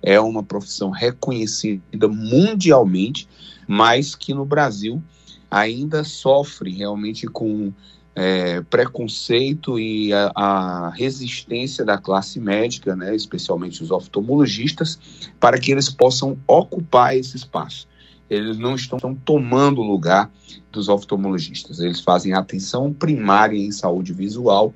é 0.00 0.20
uma 0.20 0.44
profissão 0.44 0.90
reconhecida 0.90 2.06
mundialmente, 2.06 3.28
mas 3.66 4.14
que 4.14 4.32
no 4.32 4.44
Brasil 4.44 5.02
ainda 5.50 6.04
sofre 6.04 6.70
realmente 6.70 7.26
com 7.26 7.72
é, 8.14 8.60
preconceito 8.62 9.78
e 9.78 10.12
a, 10.12 10.32
a, 10.34 10.90
resistência 10.90 11.84
da 11.84 11.96
classe 11.98 12.40
médica, 12.40 12.96
né, 12.96 13.14
especialmente 13.14 13.82
os 13.82 13.90
oftalmologistas, 13.90 14.98
para 15.38 15.58
que 15.58 15.70
eles 15.70 15.88
possam 15.88 16.38
ocupar 16.46 17.16
esse 17.16 17.36
espaço. 17.36 17.88
Eles 18.28 18.58
não 18.58 18.74
estão, 18.74 19.14
tomando 19.24 19.80
o 19.80 19.84
lugar 19.84 20.30
dos 20.70 20.88
oftalmologistas, 20.88 21.80
eles 21.80 22.00
fazem 22.00 22.32
atenção 22.32 22.92
primária 22.92 23.58
em 23.58 23.72
saúde 23.72 24.12
visual 24.12 24.72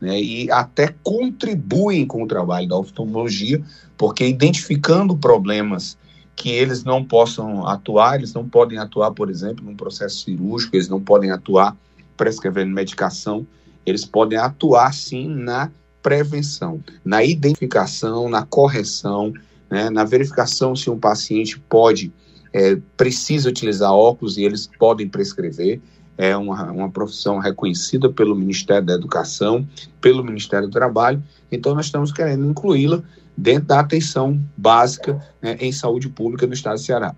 né, 0.00 0.20
e 0.20 0.50
até 0.50 0.94
contribuem 1.02 2.06
com 2.06 2.22
o 2.22 2.26
trabalho 2.26 2.68
da 2.68 2.76
oftalmologia, 2.76 3.62
porque 3.96 4.26
identificando 4.26 5.16
problemas 5.16 5.97
que 6.38 6.50
eles 6.50 6.84
não 6.84 7.04
possam 7.04 7.66
atuar, 7.66 8.14
eles 8.14 8.32
não 8.32 8.48
podem 8.48 8.78
atuar, 8.78 9.10
por 9.10 9.28
exemplo, 9.28 9.64
num 9.64 9.74
processo 9.74 10.20
cirúrgico, 10.24 10.76
eles 10.76 10.88
não 10.88 11.00
podem 11.00 11.32
atuar 11.32 11.76
prescrevendo 12.16 12.72
medicação, 12.72 13.46
eles 13.84 14.04
podem 14.04 14.38
atuar 14.38 14.94
sim 14.94 15.28
na 15.28 15.70
prevenção, 16.00 16.80
na 17.04 17.24
identificação, 17.24 18.28
na 18.28 18.44
correção, 18.46 19.32
né, 19.68 19.90
na 19.90 20.04
verificação 20.04 20.76
se 20.76 20.88
um 20.88 20.98
paciente 20.98 21.58
pode, 21.68 22.12
é, 22.52 22.76
precisa 22.96 23.48
utilizar 23.48 23.92
óculos 23.92 24.38
e 24.38 24.44
eles 24.44 24.70
podem 24.78 25.08
prescrever. 25.08 25.80
É 26.18 26.36
uma, 26.36 26.70
uma 26.72 26.90
profissão 26.90 27.38
reconhecida 27.38 28.10
pelo 28.10 28.34
Ministério 28.34 28.84
da 28.84 28.94
Educação, 28.94 29.66
pelo 30.00 30.24
Ministério 30.24 30.66
do 30.66 30.72
Trabalho, 30.72 31.22
então 31.50 31.74
nós 31.74 31.86
estamos 31.86 32.12
querendo 32.12 32.44
incluí-la 32.44 33.02
dentro 33.36 33.68
da 33.68 33.78
atenção 33.78 34.42
básica 34.56 35.24
né, 35.40 35.56
em 35.60 35.70
saúde 35.70 36.08
pública 36.08 36.46
no 36.46 36.52
estado 36.52 36.74
do 36.74 36.80
Ceará. 36.80 37.14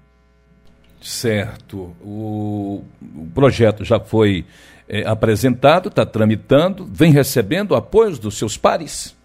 Certo. 1.00 1.96
O, 2.02 2.84
o 3.16 3.26
projeto 3.34 3.84
já 3.84 3.98
foi 3.98 4.44
é, 4.86 5.06
apresentado, 5.06 5.88
está 5.88 6.04
tramitando, 6.04 6.86
vem 6.92 7.10
recebendo 7.10 7.74
apoios 7.74 8.18
dos 8.18 8.36
seus 8.36 8.58
pares? 8.58 9.16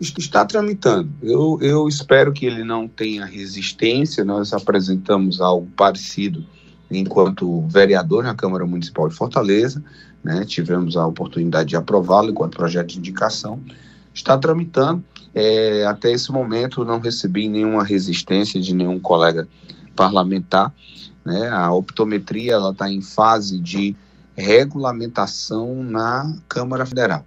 Está 0.00 0.44
tramitando. 0.44 1.10
Eu, 1.22 1.58
eu 1.62 1.88
espero 1.88 2.32
que 2.32 2.46
ele 2.46 2.62
não 2.62 2.86
tenha 2.86 3.24
resistência. 3.24 4.24
Nós 4.24 4.52
apresentamos 4.52 5.40
algo 5.40 5.66
parecido 5.76 6.44
enquanto 6.90 7.66
vereador 7.68 8.24
na 8.24 8.34
Câmara 8.34 8.66
Municipal 8.66 9.08
de 9.08 9.14
Fortaleza. 9.14 9.82
Né? 10.22 10.44
Tivemos 10.44 10.96
a 10.96 11.06
oportunidade 11.06 11.70
de 11.70 11.76
aprová-lo 11.76 12.30
enquanto 12.30 12.56
projeto 12.56 12.88
de 12.88 12.98
indicação. 12.98 13.60
Está 14.12 14.36
tramitando. 14.36 15.02
É, 15.34 15.84
até 15.86 16.10
esse 16.10 16.32
momento 16.32 16.84
não 16.84 16.98
recebi 16.98 17.48
nenhuma 17.48 17.84
resistência 17.84 18.60
de 18.60 18.74
nenhum 18.74 18.98
colega 18.98 19.46
parlamentar. 19.94 20.72
Né? 21.24 21.48
A 21.48 21.72
optometria 21.72 22.56
está 22.70 22.90
em 22.90 23.02
fase 23.02 23.58
de 23.58 23.94
regulamentação 24.36 25.82
na 25.82 26.34
Câmara 26.48 26.86
Federal. 26.86 27.24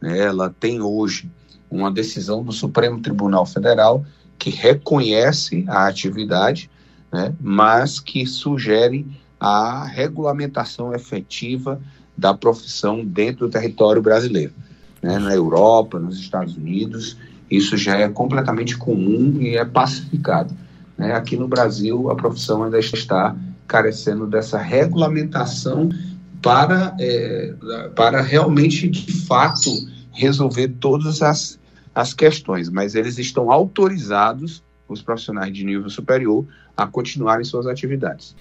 Né? 0.00 0.18
Ela 0.18 0.54
tem 0.58 0.80
hoje 0.80 1.30
uma 1.70 1.90
decisão 1.90 2.42
do 2.42 2.52
Supremo 2.52 3.00
Tribunal 3.00 3.46
Federal 3.46 4.04
que 4.38 4.50
reconhece 4.50 5.64
a 5.68 5.86
atividade, 5.86 6.70
né, 7.12 7.34
mas 7.40 8.00
que 8.00 8.26
sugere 8.26 9.06
a 9.38 9.84
regulamentação 9.84 10.94
efetiva 10.94 11.80
da 12.16 12.32
profissão 12.32 13.04
dentro 13.04 13.46
do 13.46 13.52
território 13.52 14.00
brasileiro. 14.00 14.52
Né? 15.02 15.18
Na 15.18 15.34
Europa, 15.34 15.98
nos 15.98 16.18
Estados 16.18 16.56
Unidos, 16.56 17.16
isso 17.50 17.76
já 17.76 17.96
é 17.96 18.08
completamente 18.08 18.76
comum 18.76 19.36
e 19.40 19.56
é 19.56 19.64
pacificado. 19.64 20.54
Né? 20.96 21.12
Aqui 21.12 21.36
no 21.36 21.48
Brasil, 21.48 22.10
a 22.10 22.14
profissão 22.14 22.62
ainda 22.62 22.78
está 22.78 23.36
carecendo 23.66 24.26
dessa 24.26 24.58
regulamentação 24.58 25.90
para, 26.40 26.94
é, 27.00 27.54
para 27.94 28.20
realmente, 28.20 28.88
de 28.88 29.12
fato, 29.12 29.70
resolver 30.12 30.68
todas 30.80 31.22
as, 31.22 31.58
as 31.94 32.12
questões, 32.12 32.68
mas 32.68 32.94
eles 32.94 33.18
estão 33.18 33.50
autorizados, 33.50 34.62
os 34.88 35.00
profissionais 35.00 35.54
de 35.54 35.64
nível 35.64 35.88
superior, 35.88 36.46
a 36.76 36.86
continuarem 36.86 37.44
suas 37.44 37.66
atividades. 37.66 38.36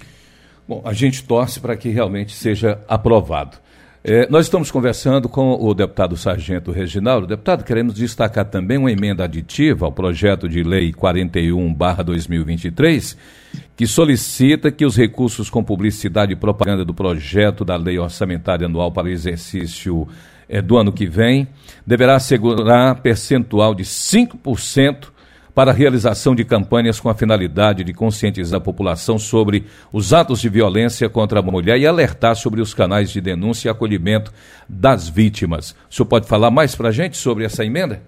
Bom, 0.67 0.81
a 0.85 0.93
gente 0.93 1.23
torce 1.23 1.59
para 1.59 1.75
que 1.75 1.89
realmente 1.89 2.35
seja 2.35 2.79
aprovado. 2.87 3.57
É, 4.03 4.27
nós 4.31 4.47
estamos 4.47 4.71
conversando 4.71 5.29
com 5.29 5.63
o 5.63 5.75
deputado 5.75 6.17
Sargento 6.17 6.71
Reginaldo. 6.71 7.27
Deputado, 7.27 7.63
queremos 7.63 7.93
destacar 7.93 8.45
também 8.45 8.79
uma 8.79 8.91
emenda 8.91 9.25
aditiva 9.25 9.85
ao 9.85 9.91
projeto 9.91 10.49
de 10.49 10.63
lei 10.63 10.91
41-2023, 10.91 13.15
que 13.75 13.85
solicita 13.85 14.71
que 14.71 14.87
os 14.87 14.97
recursos 14.97 15.51
com 15.51 15.63
publicidade 15.63 16.33
e 16.33 16.35
propaganda 16.35 16.83
do 16.83 16.95
projeto 16.95 17.63
da 17.63 17.75
lei 17.75 17.99
orçamentária 17.99 18.65
anual 18.65 18.91
para 18.91 19.05
o 19.05 19.11
exercício 19.11 20.07
é, 20.49 20.63
do 20.63 20.77
ano 20.77 20.91
que 20.91 21.05
vem 21.05 21.47
deverá 21.85 22.15
assegurar 22.15 23.01
percentual 23.01 23.75
de 23.75 23.83
5% 23.83 25.09
para 25.53 25.71
a 25.71 25.73
realização 25.73 26.33
de 26.33 26.45
campanhas 26.45 26.99
com 26.99 27.09
a 27.09 27.13
finalidade 27.13 27.83
de 27.83 27.93
conscientizar 27.93 28.59
a 28.59 28.63
população 28.63 29.19
sobre 29.19 29.65
os 29.91 30.13
atos 30.13 30.39
de 30.39 30.49
violência 30.49 31.09
contra 31.09 31.39
a 31.39 31.43
mulher 31.43 31.77
e 31.79 31.85
alertar 31.85 32.35
sobre 32.35 32.61
os 32.61 32.73
canais 32.73 33.09
de 33.09 33.19
denúncia 33.19 33.67
e 33.67 33.71
acolhimento 33.71 34.31
das 34.67 35.09
vítimas. 35.09 35.75
O 35.89 35.93
senhor 35.93 36.07
pode 36.07 36.27
falar 36.27 36.51
mais 36.51 36.75
para 36.75 36.89
a 36.89 36.91
gente 36.91 37.17
sobre 37.17 37.43
essa 37.43 37.65
emenda? 37.65 38.01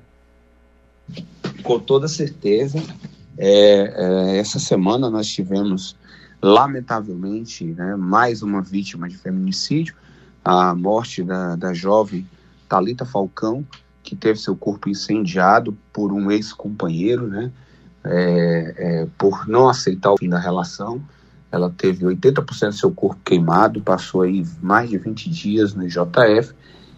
Com 1.64 1.80
toda 1.80 2.08
certeza. 2.08 2.82
É, 3.38 4.36
é, 4.36 4.38
essa 4.38 4.60
semana 4.60 5.10
nós 5.10 5.28
tivemos, 5.28 5.96
lamentavelmente, 6.42 7.66
né, 7.66 7.96
mais 7.96 8.42
uma 8.42 8.62
vítima 8.62 9.10
de 9.10 9.18
feminicídio, 9.18 9.96
a 10.46 10.74
morte 10.76 11.24
da, 11.24 11.56
da 11.56 11.74
jovem 11.74 12.28
Talita 12.70 13.06
Falcão, 13.06 13.66
que 14.04 14.16
teve 14.16 14.38
seu 14.40 14.56
corpo 14.56 14.90
incendiado 14.90 15.76
por 15.92 16.12
um 16.12 16.30
ex-companheiro, 16.30 17.28
né? 17.28 17.52
É, 18.06 18.74
é, 18.78 19.08
por 19.18 19.48
não 19.48 19.70
aceitar 19.70 20.12
o 20.12 20.18
fim 20.18 20.28
da 20.28 20.38
relação. 20.38 21.02
Ela 21.50 21.70
teve 21.70 22.06
80% 22.06 22.68
do 22.68 22.74
seu 22.74 22.92
corpo 22.92 23.22
queimado, 23.24 23.82
passou 23.82 24.24
aí 24.24 24.46
mais 24.62 24.90
de 24.90 24.98
20 24.98 25.30
dias 25.30 25.74
no 25.74 25.88
JF, 25.88 26.54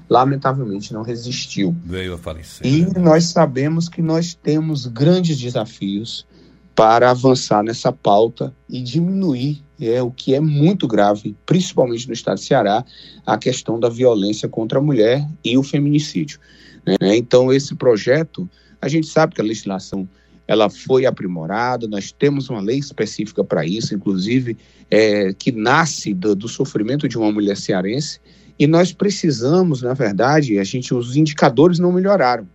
lamentavelmente 0.10 0.94
não 0.94 1.04
resistiu. 1.04 1.76
Veio 1.86 2.16
a 2.16 2.18
falecer. 2.18 2.66
E 2.66 2.86
nós 2.98 3.26
sabemos 3.26 3.88
que 3.88 4.02
nós 4.02 4.34
temos 4.34 4.88
grandes 4.88 5.38
desafios 5.38 6.26
para 6.74 7.12
avançar 7.12 7.64
nessa 7.64 7.92
pauta 7.92 8.54
e 8.68 8.82
diminuir 8.82 9.64
é 9.80 10.02
o 10.02 10.12
que 10.12 10.34
é 10.34 10.40
muito 10.40 10.88
grave, 10.88 11.36
principalmente 11.46 12.08
no 12.08 12.14
estado 12.14 12.38
de 12.38 12.46
Ceará, 12.46 12.86
a 13.26 13.38
questão 13.38 13.80
da 13.80 13.90
violência 13.90 14.48
contra 14.48 14.80
a 14.80 14.82
mulher 14.82 15.28
e 15.44 15.58
o 15.58 15.64
feminicídio. 15.64 16.40
Né? 16.86 17.18
Então, 17.18 17.52
esse 17.52 17.76
projeto, 17.76 18.50
a 18.82 18.88
gente 18.88 19.08
sabe 19.08 19.34
que 19.34 19.42
a 19.42 19.44
legislação 19.44 20.08
ela 20.48 20.70
foi 20.70 21.06
aprimorada, 21.06 21.88
nós 21.88 22.12
temos 22.12 22.50
uma 22.50 22.62
lei 22.62 22.78
específica 22.78 23.44
para 23.44 23.66
isso, 23.66 23.96
inclusive, 23.96 24.56
é, 24.92 25.34
que 25.34 25.52
nasce 25.52 26.14
do, 26.14 26.36
do, 26.36 26.48
sofrimento 26.48 27.08
de 27.08 27.18
uma 27.18 27.32
mulher 27.32 27.58
cearense, 27.58 28.20
e 28.58 28.68
nós 28.68 28.94
precisamos, 28.94 29.82
na 29.82 29.94
verdade, 29.94 30.60
a 30.60 30.64
gente, 30.64 30.94
os 30.94 31.16
indicadores 31.16 31.80
não 31.80 31.92
melhoraram. 31.92 32.48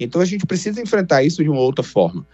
Então 0.00 0.20
a 0.20 0.24
gente 0.24 0.46
precisa 0.46 0.80
enfrentar 0.80 1.22
isso 1.22 1.42
de 1.44 1.50
uma 1.50 1.60
outra 1.60 1.84
forma. 1.84 2.26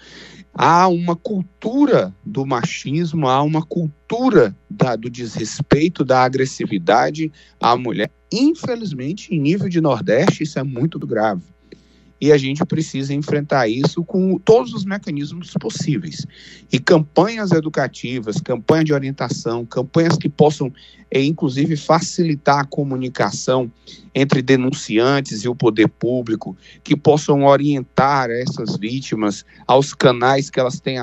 Há 0.60 0.88
uma 0.88 1.14
cultura 1.14 2.12
do 2.24 2.44
machismo, 2.44 3.28
há 3.28 3.40
uma 3.42 3.64
cultura 3.64 4.56
da, 4.68 4.96
do 4.96 5.08
desrespeito, 5.08 6.04
da 6.04 6.24
agressividade 6.24 7.30
à 7.60 7.76
mulher 7.76 8.10
Infelizmente, 8.32 9.34
em 9.34 9.40
nível 9.40 9.68
de 9.68 9.80
Nordeste, 9.80 10.42
isso 10.42 10.58
é 10.58 10.62
muito 10.62 10.98
grave. 10.98 11.42
E 12.20 12.32
a 12.32 12.36
gente 12.36 12.64
precisa 12.64 13.14
enfrentar 13.14 13.68
isso 13.68 14.02
com 14.04 14.38
todos 14.38 14.74
os 14.74 14.84
mecanismos 14.84 15.52
possíveis. 15.60 16.26
E 16.72 16.78
campanhas 16.78 17.52
educativas, 17.52 18.40
campanhas 18.40 18.86
de 18.86 18.92
orientação, 18.92 19.64
campanhas 19.64 20.16
que 20.16 20.28
possam, 20.28 20.72
é, 21.10 21.22
inclusive, 21.22 21.76
facilitar 21.76 22.60
a 22.60 22.64
comunicação 22.64 23.70
entre 24.14 24.42
denunciantes 24.42 25.44
e 25.44 25.48
o 25.48 25.54
poder 25.54 25.88
público, 25.88 26.56
que 26.82 26.96
possam 26.96 27.44
orientar 27.44 28.30
essas 28.30 28.76
vítimas 28.76 29.44
aos 29.66 29.94
canais 29.94 30.50
que 30.50 30.58
elas 30.58 30.80
têm 30.80 30.96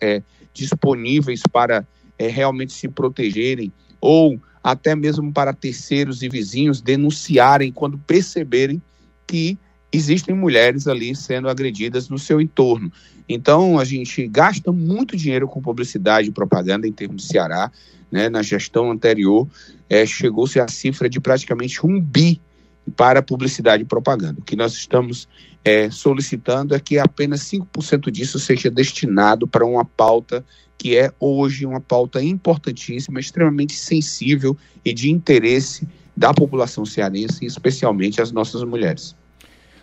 é, 0.00 0.22
disponíveis 0.54 1.42
para 1.52 1.86
é, 2.18 2.28
realmente 2.28 2.72
se 2.72 2.88
protegerem, 2.88 3.70
ou 4.00 4.40
até 4.62 4.94
mesmo 4.94 5.32
para 5.32 5.52
terceiros 5.52 6.22
e 6.22 6.28
vizinhos 6.28 6.80
denunciarem 6.80 7.72
quando 7.72 7.98
perceberem 7.98 8.80
que 9.26 9.58
existem 9.92 10.34
mulheres 10.34 10.88
ali 10.88 11.14
sendo 11.14 11.48
agredidas 11.48 12.08
no 12.08 12.18
seu 12.18 12.40
entorno. 12.40 12.90
Então, 13.28 13.78
a 13.78 13.84
gente 13.84 14.26
gasta 14.26 14.72
muito 14.72 15.16
dinheiro 15.16 15.46
com 15.46 15.60
publicidade 15.60 16.28
e 16.28 16.32
propaganda 16.32 16.88
em 16.88 16.92
termos 16.92 17.22
de 17.22 17.28
Ceará. 17.28 17.70
Né? 18.10 18.28
Na 18.28 18.42
gestão 18.42 18.90
anterior, 18.90 19.46
é, 19.88 20.04
chegou-se 20.06 20.58
a 20.58 20.68
cifra 20.68 21.08
de 21.08 21.20
praticamente 21.20 21.84
um 21.86 22.00
bi 22.00 22.40
para 22.96 23.22
publicidade 23.22 23.82
e 23.82 23.86
propaganda. 23.86 24.40
O 24.40 24.42
que 24.42 24.56
nós 24.56 24.72
estamos 24.72 25.28
é, 25.64 25.90
solicitando 25.90 26.74
é 26.74 26.80
que 26.80 26.98
apenas 26.98 27.40
5% 27.42 28.10
disso 28.10 28.38
seja 28.38 28.70
destinado 28.70 29.46
para 29.46 29.64
uma 29.64 29.84
pauta 29.84 30.44
que 30.76 30.96
é 30.96 31.12
hoje 31.20 31.64
uma 31.64 31.80
pauta 31.80 32.20
importantíssima, 32.20 33.20
extremamente 33.20 33.72
sensível 33.72 34.56
e 34.84 34.92
de 34.92 35.12
interesse 35.12 35.86
da 36.16 36.34
população 36.34 36.84
cearense, 36.84 37.46
especialmente 37.46 38.20
as 38.20 38.32
nossas 38.32 38.64
mulheres. 38.64 39.14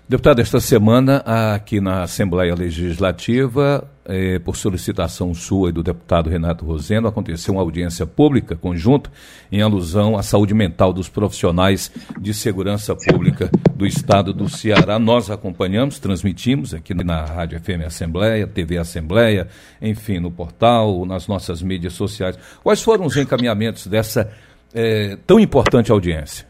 Deputado, 0.09 0.41
esta 0.41 0.59
semana, 0.59 1.17
aqui 1.53 1.79
na 1.79 2.01
Assembleia 2.01 2.55
Legislativa, 2.55 3.87
eh, 4.03 4.39
por 4.39 4.57
solicitação 4.57 5.35
sua 5.35 5.69
e 5.69 5.71
do 5.71 5.83
deputado 5.83 6.31
Renato 6.31 6.65
Rosendo, 6.65 7.07
aconteceu 7.07 7.53
uma 7.53 7.61
audiência 7.61 8.07
pública 8.07 8.55
conjunta 8.55 9.11
em 9.51 9.61
alusão 9.61 10.17
à 10.17 10.23
saúde 10.23 10.55
mental 10.55 10.91
dos 10.91 11.07
profissionais 11.07 11.91
de 12.19 12.33
segurança 12.33 12.95
pública 12.95 13.51
do 13.75 13.85
estado 13.85 14.33
do 14.33 14.49
Ceará. 14.49 14.97
Nós 14.97 15.29
acompanhamos, 15.29 15.99
transmitimos 15.99 16.73
aqui 16.73 16.95
na 16.95 17.23
Rádio 17.23 17.59
FM 17.59 17.85
Assembleia, 17.85 18.47
TV 18.47 18.79
Assembleia, 18.79 19.47
enfim, 19.79 20.17
no 20.17 20.31
portal, 20.31 21.05
nas 21.05 21.27
nossas 21.27 21.61
mídias 21.61 21.93
sociais. 21.93 22.35
Quais 22.63 22.81
foram 22.81 23.05
os 23.05 23.15
encaminhamentos 23.15 23.85
dessa 23.85 24.27
eh, 24.73 25.19
tão 25.27 25.39
importante 25.39 25.91
audiência? 25.91 26.48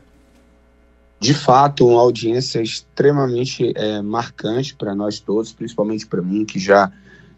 De 1.19 1.33
fato, 1.33 1.85
uma 1.85 1.99
audiência 1.99 2.61
extremamente 2.61 3.73
é, 3.75 4.01
marcante 4.01 4.73
para 4.73 4.95
nós 4.95 5.19
todos, 5.19 5.51
principalmente 5.51 6.07
para 6.07 6.21
mim, 6.21 6.45
que 6.45 6.57
já 6.57 6.89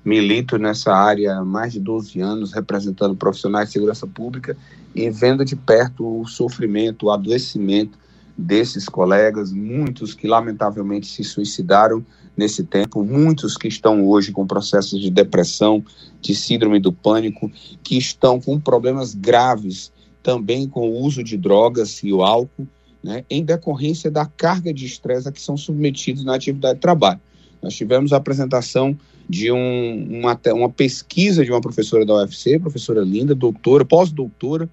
milito 0.05 0.57
nessa 0.59 0.93
área 0.93 1.37
há 1.37 1.45
mais 1.45 1.73
de 1.73 1.79
12 1.79 2.19
anos, 2.21 2.53
representando 2.53 3.15
profissionais 3.15 3.67
de 3.67 3.73
segurança 3.73 4.05
pública 4.05 4.55
e 4.93 5.09
vendo 5.09 5.43
de 5.43 5.55
perto 5.55 6.21
o 6.21 6.27
sofrimento, 6.27 7.07
o 7.07 7.11
adoecimento 7.11 7.97
desses 8.37 8.87
colegas, 8.87 9.51
muitos 9.51 10.13
que 10.13 10.27
lamentavelmente 10.27 11.07
se 11.07 11.23
suicidaram 11.23 12.05
nesse 12.37 12.63
tempo, 12.63 13.03
muitos 13.03 13.57
que 13.57 13.67
estão 13.67 14.07
hoje 14.07 14.31
com 14.31 14.45
processos 14.45 14.99
de 14.99 15.09
depressão, 15.09 15.83
de 16.19 16.35
síndrome 16.35 16.79
do 16.79 16.93
pânico, 16.93 17.51
que 17.83 17.97
estão 17.97 18.39
com 18.39 18.59
problemas 18.59 19.15
graves 19.15 19.91
também 20.21 20.67
com 20.67 20.87
o 20.87 21.01
uso 21.01 21.23
de 21.23 21.35
drogas 21.35 22.01
e 22.03 22.13
o 22.13 22.23
álcool 22.23 22.67
né, 23.03 23.25
em 23.29 23.43
decorrência 23.43 24.11
da 24.11 24.25
carga 24.25 24.73
de 24.73 24.85
estresse 24.85 25.27
a 25.27 25.31
que 25.31 25.41
são 25.41 25.57
submetidos 25.57 26.23
na 26.23 26.35
atividade 26.35 26.75
de 26.75 26.81
trabalho. 26.81 27.19
Nós 27.61 27.75
tivemos 27.75 28.13
a 28.13 28.17
apresentação 28.17 28.97
de 29.29 29.51
um, 29.51 30.19
uma, 30.19 30.39
uma 30.53 30.69
pesquisa 30.69 31.45
de 31.45 31.51
uma 31.51 31.61
professora 31.61 32.05
da 32.05 32.15
UFC, 32.15 32.59
professora 32.59 33.01
linda, 33.01 33.33
doutora, 33.33 33.85
pós-doutora, 33.85 34.69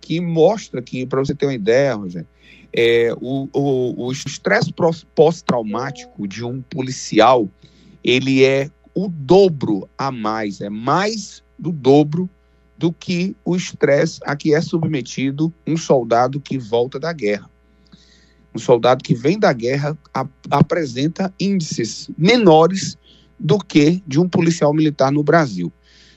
que 0.00 0.20
mostra 0.20 0.80
que, 0.80 1.04
para 1.04 1.20
você 1.20 1.34
ter 1.34 1.46
uma 1.46 1.54
ideia, 1.54 1.94
Rogério, 1.94 2.28
é, 2.72 3.12
o, 3.20 3.48
o, 3.52 4.06
o 4.06 4.12
estresse 4.12 4.72
pós-traumático 5.14 6.28
de 6.28 6.44
um 6.44 6.60
policial, 6.62 7.48
ele 8.04 8.44
é 8.44 8.70
o 8.94 9.08
dobro 9.08 9.88
a 9.96 10.10
mais, 10.10 10.60
é 10.60 10.68
mais 10.68 11.42
do 11.58 11.72
dobro 11.72 12.28
do 12.76 12.92
que 12.92 13.34
o 13.44 13.56
estresse 13.56 14.20
a 14.24 14.36
que 14.36 14.54
é 14.54 14.60
submetido 14.60 15.52
um 15.66 15.76
soldado 15.76 16.40
que 16.40 16.58
volta 16.58 17.00
da 17.00 17.12
guerra 17.12 17.50
um 18.58 18.60
soldado 18.60 19.02
que 19.02 19.14
vem 19.14 19.38
da 19.38 19.52
guerra 19.52 19.96
apresenta 20.50 21.32
índices 21.40 22.10
menores 22.18 22.98
do 23.38 23.58
que 23.58 24.02
de 24.06 24.18
um 24.20 24.28
policial 24.28 24.74
militar 24.74 25.10
no 25.12 25.22
Brasil. 25.22 25.72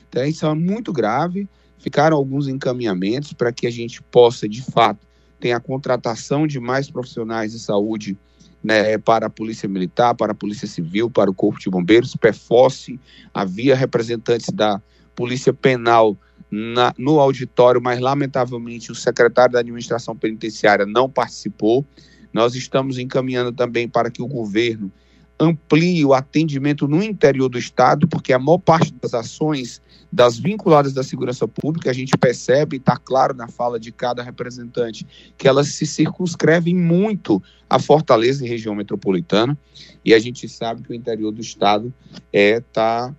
Então, 0.08 0.24
isso 0.24 0.44
é 0.44 0.54
muito 0.54 0.92
grave. 0.92 1.48
Ficaram 1.78 2.16
alguns 2.16 2.48
encaminhamentos 2.48 3.32
para 3.32 3.52
que 3.52 3.66
a 3.66 3.70
gente 3.70 4.02
possa, 4.02 4.48
de 4.48 4.60
fato, 4.60 5.06
ter 5.40 5.52
a 5.52 5.60
contratação 5.60 6.46
de 6.46 6.60
mais 6.60 6.90
profissionais 6.90 7.52
de 7.52 7.58
saúde 7.58 8.18
né, 8.62 8.98
para 8.98 9.26
a 9.26 9.30
Polícia 9.30 9.68
Militar, 9.68 10.14
para 10.14 10.32
a 10.32 10.34
Polícia 10.34 10.68
Civil, 10.68 11.10
para 11.10 11.30
o 11.30 11.34
Corpo 11.34 11.58
de 11.58 11.70
Bombeiros, 11.70 12.14
PEFOSSE, 12.14 13.00
havia 13.34 13.74
representantes 13.74 14.50
da 14.50 14.80
Polícia 15.16 15.52
Penal 15.52 16.16
na, 16.50 16.94
no 16.98 17.18
auditório, 17.18 17.80
mas 17.80 17.98
lamentavelmente 17.98 18.92
o 18.92 18.94
secretário 18.94 19.54
da 19.54 19.60
Administração 19.60 20.14
Penitenciária 20.14 20.84
não 20.84 21.08
participou. 21.08 21.84
Nós 22.32 22.54
estamos 22.54 22.98
encaminhando 22.98 23.52
também 23.52 23.88
para 23.88 24.10
que 24.10 24.22
o 24.22 24.26
governo 24.26 24.90
amplie 25.38 26.04
o 26.04 26.14
atendimento 26.14 26.86
no 26.86 27.02
interior 27.02 27.48
do 27.48 27.58
Estado, 27.58 28.06
porque 28.06 28.32
a 28.32 28.38
maior 28.38 28.58
parte 28.58 28.94
das 29.02 29.12
ações 29.12 29.82
das 30.12 30.38
vinculadas 30.38 30.92
da 30.92 31.02
segurança 31.02 31.48
pública, 31.48 31.90
a 31.90 31.92
gente 31.92 32.16
percebe, 32.18 32.76
está 32.76 32.98
claro 32.98 33.34
na 33.34 33.48
fala 33.48 33.80
de 33.80 33.90
cada 33.90 34.22
representante, 34.22 35.06
que 35.38 35.48
elas 35.48 35.68
se 35.68 35.86
circunscrevem 35.86 36.74
muito 36.74 37.42
a 37.68 37.78
Fortaleza 37.78 38.44
e 38.44 38.48
região 38.48 38.74
metropolitana, 38.74 39.58
e 40.04 40.12
a 40.12 40.18
gente 40.18 40.46
sabe 40.48 40.82
que 40.82 40.92
o 40.92 40.94
interior 40.94 41.32
do 41.32 41.40
Estado 41.40 41.92
está 42.12 42.22
é, 42.32 42.60
tá, 42.60 43.14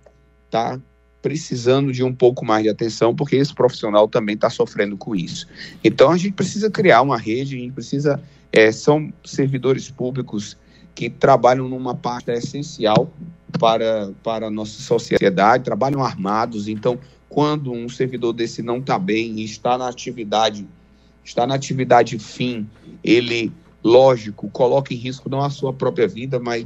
tá 0.50 0.80
precisando 1.20 1.92
de 1.92 2.04
um 2.04 2.14
pouco 2.14 2.44
mais 2.44 2.62
de 2.62 2.68
atenção, 2.68 3.14
porque 3.14 3.34
esse 3.34 3.52
profissional 3.52 4.06
também 4.06 4.36
está 4.36 4.48
sofrendo 4.48 4.96
com 4.96 5.16
isso. 5.16 5.46
Então 5.82 6.10
a 6.10 6.16
gente 6.16 6.34
precisa 6.34 6.70
criar 6.70 7.02
uma 7.02 7.18
rede, 7.18 7.56
a 7.56 7.58
gente 7.58 7.72
precisa 7.72 8.22
é, 8.54 8.70
são 8.70 9.12
servidores 9.24 9.90
públicos 9.90 10.56
que 10.94 11.10
trabalham 11.10 11.68
numa 11.68 11.92
parte 11.92 12.30
essencial 12.30 13.12
para, 13.58 14.12
para 14.22 14.46
a 14.46 14.50
nossa 14.50 14.80
sociedade, 14.80 15.64
trabalham 15.64 16.04
armados, 16.04 16.68
então 16.68 16.96
quando 17.28 17.72
um 17.72 17.88
servidor 17.88 18.32
desse 18.32 18.62
não 18.62 18.78
está 18.78 18.96
bem 18.96 19.40
e 19.40 19.44
está 19.44 19.76
na 19.76 19.88
atividade, 19.88 20.68
está 21.24 21.44
na 21.44 21.56
atividade 21.56 22.16
fim, 22.16 22.68
ele, 23.02 23.52
lógico, 23.82 24.48
coloca 24.50 24.94
em 24.94 24.96
risco 24.96 25.28
não 25.28 25.40
a 25.40 25.50
sua 25.50 25.72
própria 25.72 26.06
vida, 26.06 26.38
mas 26.38 26.64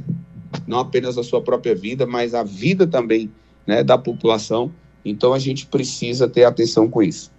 não 0.67 0.77
apenas 0.77 1.17
a 1.17 1.23
sua 1.23 1.41
própria 1.41 1.73
vida, 1.73 2.05
mas 2.05 2.35
a 2.35 2.43
vida 2.43 2.85
também 2.85 3.31
né, 3.65 3.83
da 3.83 3.97
população. 3.97 4.71
Então 5.03 5.33
a 5.33 5.39
gente 5.39 5.65
precisa 5.65 6.27
ter 6.27 6.43
atenção 6.43 6.87
com 6.87 7.01
isso. 7.01 7.31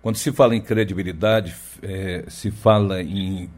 Quando 0.00 0.16
se 0.16 0.32
fala 0.32 0.56
em 0.56 0.60
credibilidade, 0.62 1.54
é, 1.82 2.24
se 2.28 2.50
fala 2.50 3.02
em 3.02 3.50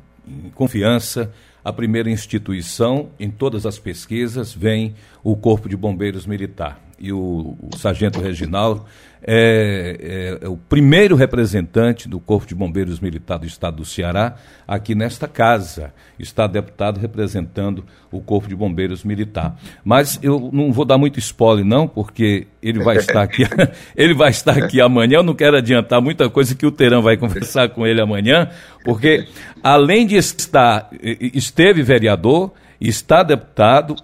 confiança, 0.55 1.33
a 1.65 1.73
primeira 1.73 2.11
instituição 2.11 3.11
em 3.19 3.31
todas 3.31 3.67
as 3.67 3.79
pesquisas 3.79 4.53
vem 4.53 4.95
o 5.23 5.37
Corpo 5.37 5.69
de 5.69 5.77
Bombeiros 5.77 6.27
Militar. 6.27 6.86
E 6.99 7.13
o, 7.13 7.57
o 7.61 7.77
Sargento 7.77 8.21
Reginaldo 8.21 8.85
é, 9.29 10.39
é, 10.41 10.45
é, 10.45 10.49
o 10.49 10.57
primeiro 10.57 11.17
representante 11.17 12.09
do 12.09 12.21
Corpo 12.21 12.47
de 12.47 12.55
Bombeiros 12.55 13.01
Militar 13.01 13.39
do 13.39 13.47
Estado 13.47 13.79
do 13.79 13.85
Ceará 13.85 14.37
aqui 14.69 14.95
nesta 14.95 15.27
casa. 15.27 15.93
Está 16.17 16.47
deputado 16.47 17.01
representando 17.01 17.85
o 18.13 18.21
Corpo 18.21 18.49
de 18.49 18.55
Bombeiros 18.55 19.03
Militar. 19.03 19.57
Mas 19.85 20.19
eu 20.23 20.49
não 20.53 20.73
vou 20.73 20.85
dar 20.85 20.97
muito 20.97 21.19
spoiler, 21.19 21.65
não, 21.65 21.89
porque 21.89 22.47
ele 22.63 22.79
vai 22.85 22.99
estar 22.99 23.23
aqui, 23.23 23.43
ele 23.97 24.15
vai 24.15 24.31
estar 24.31 24.57
aqui 24.57 24.81
amanhã. 24.81 25.17
Eu 25.17 25.23
não 25.25 25.35
quero 25.35 25.57
adiantar 25.57 26.01
muita 26.01 26.31
coisa 26.31 26.55
que 26.55 26.65
o 26.65 26.71
Terão 26.71 27.03
vai 27.03 27.17
conversar 27.17 27.71
com 27.71 27.85
ele 27.85 28.01
amanhã, 28.01 28.49
porque 28.85 29.27
além 29.61 30.07
de 30.07 30.15
estar, 30.15 30.89
esteve 31.03 31.83
vereador, 31.83 32.53
está 32.81 33.23
deputado, 33.23 33.97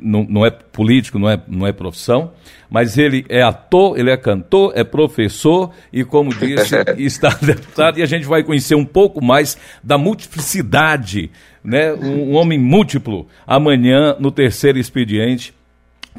não, 0.00 0.24
não 0.24 0.46
é 0.46 0.50
político, 0.50 1.18
não 1.18 1.28
é, 1.28 1.40
não 1.46 1.66
é 1.66 1.72
profissão 1.72 2.32
mas 2.74 2.98
ele 2.98 3.24
é 3.28 3.40
ator, 3.40 3.96
ele 3.96 4.10
é 4.10 4.16
cantor, 4.16 4.72
é 4.74 4.82
professor 4.82 5.70
e, 5.92 6.02
como 6.02 6.34
disse, 6.34 6.74
está 6.98 7.28
deputado. 7.28 8.00
E 8.00 8.02
a 8.02 8.06
gente 8.06 8.26
vai 8.26 8.42
conhecer 8.42 8.74
um 8.74 8.84
pouco 8.84 9.24
mais 9.24 9.56
da 9.80 9.96
multiplicidade, 9.96 11.30
né? 11.62 11.94
Um, 11.94 12.32
um 12.32 12.34
homem 12.34 12.58
múltiplo, 12.58 13.28
amanhã 13.46 14.16
no 14.18 14.32
terceiro 14.32 14.76
expediente 14.76 15.54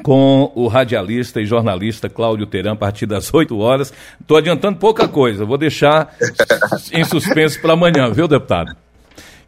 com 0.02 0.50
o 0.54 0.66
radialista 0.66 1.42
e 1.42 1.44
jornalista 1.44 2.08
Cláudio 2.08 2.46
Teran 2.46 2.72
a 2.72 2.76
partir 2.76 3.04
das 3.04 3.32
8 3.34 3.58
horas. 3.58 3.92
Estou 4.18 4.38
adiantando 4.38 4.78
pouca 4.78 5.06
coisa, 5.06 5.44
vou 5.44 5.58
deixar 5.58 6.16
em 6.90 7.04
suspenso 7.04 7.60
para 7.60 7.74
amanhã, 7.74 8.10
viu, 8.10 8.26
deputado? 8.26 8.74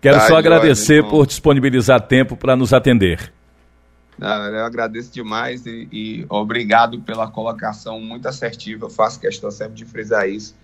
Quero 0.00 0.20
só 0.20 0.36
agradecer 0.36 1.04
por 1.08 1.26
disponibilizar 1.26 2.00
tempo 2.00 2.36
para 2.36 2.54
nos 2.56 2.72
atender. 2.72 3.32
Eu 4.20 4.64
agradeço 4.64 5.12
demais 5.12 5.64
e, 5.64 5.88
e, 5.92 6.26
obrigado 6.28 7.00
pela 7.00 7.28
colocação 7.28 8.00
muito 8.00 8.26
assertiva. 8.26 8.86
Eu 8.86 8.90
faço 8.90 9.20
questão 9.20 9.50
sempre 9.50 9.74
de 9.74 9.84
frisar 9.84 10.28
isso. 10.28 10.56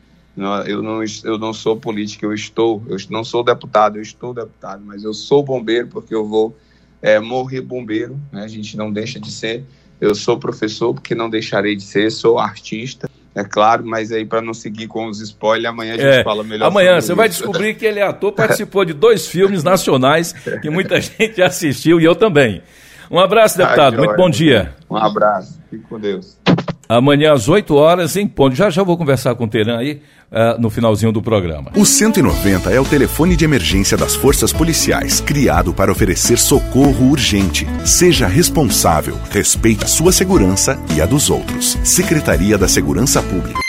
Eu 0.67 0.83
não, 0.83 1.01
eu 1.23 1.39
não 1.39 1.53
sou 1.53 1.77
político, 1.77 2.25
eu 2.27 2.35
estou. 2.35 2.83
Eu 2.89 2.97
não 3.11 3.23
sou 3.23 3.45
deputado, 3.45 3.97
eu 3.97 4.03
estou 4.03 4.35
deputado, 4.35 4.83
mas 4.85 5.05
eu 5.05 5.15
sou 5.15 5.45
bombeiro 5.45 5.87
porque 5.87 6.13
eu 6.13 6.27
vou 6.27 6.57
é, 7.01 7.21
morrer 7.21 7.61
bombeiro. 7.61 8.21
Né? 8.33 8.43
A 8.43 8.49
gente 8.49 8.77
não 8.77 8.93
deixa 8.93 9.21
de 9.21 9.31
ser. 9.31 9.65
Eu 10.01 10.15
sou 10.15 10.37
professor 10.37 10.93
porque 10.93 11.15
não 11.15 11.31
deixarei 11.31 11.77
de 11.77 11.85
ser. 11.85 12.11
Sou 12.11 12.41
artista, 12.41 13.09
é 13.35 13.43
claro, 13.43 13.85
mas 13.85 14.13
aí 14.13 14.25
para 14.25 14.41
não 14.41 14.55
seguir 14.55 14.87
com 14.87 15.07
os 15.09 15.21
spoilers, 15.21 15.67
amanhã 15.67 15.95
a 15.95 15.97
gente 15.97 16.21
é, 16.21 16.23
fala 16.25 16.45
melhor. 16.45 16.67
Amanhã 16.67 17.01
você 17.01 17.09
isso. 17.09 17.17
vai 17.17 17.29
descobrir 17.29 17.75
que 17.75 17.85
ele 17.85 17.99
é 17.99 18.05
ator, 18.05 18.31
participou 18.33 18.85
de 18.85 18.93
dois 18.93 19.27
filmes 19.27 19.65
nacionais 19.65 20.33
que 20.63 20.71
muita 20.71 21.01
gente 21.03 21.43
assistiu 21.43 22.01
e 22.01 22.05
eu 22.05 22.15
também. 22.15 22.63
Um 23.11 23.19
abraço, 23.19 23.59
deputado. 23.59 23.99
Muito 23.99 24.17
bom 24.17 24.31
dia. 24.31 24.75
Um 24.89 24.97
abraço. 24.97 25.61
Fique 25.69 25.85
com 25.85 25.99
Deus. 25.99 26.44
Amanhã 26.89 27.33
às 27.33 27.49
8 27.49 27.75
horas 27.75 28.17
em 28.17 28.27
ponto. 28.27 28.55
Já 28.55 28.71
já 28.71 28.83
vou 28.83 28.97
conversar 28.97 29.35
com 29.35 29.45
o 29.45 29.49
Teran 29.49 29.79
aí 29.79 30.01
uh, 30.31 30.61
no 30.61 30.71
finalzinho 30.71 31.13
do 31.13 31.23
programa. 31.23 31.71
O 31.75 31.85
190 31.85 32.71
é 32.71 32.81
o 32.81 32.85
telefone 32.85 33.37
de 33.37 33.45
emergência 33.45 33.97
das 33.97 34.15
forças 34.15 34.53
policiais, 34.53 35.21
criado 35.21 35.73
para 35.73 35.91
oferecer 35.91 36.39
socorro 36.39 37.11
urgente. 37.11 37.67
Seja 37.85 38.27
responsável, 38.27 39.17
respeite 39.31 39.85
a 39.85 39.89
sua 39.89 40.13
segurança 40.13 40.79
e 40.95 41.01
a 41.01 41.07
dos 41.07 41.31
outros. 41.31 41.79
Secretaria 41.83 42.59
da 42.59 42.69
Segurança 42.69 43.23
Pública. 43.23 43.61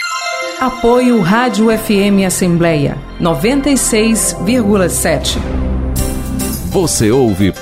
Apoio 0.60 1.20
Rádio 1.20 1.66
FM 1.66 2.24
Assembleia 2.26 2.96
96,7. 3.20 5.38
Você 6.70 7.10
ouve 7.10 7.52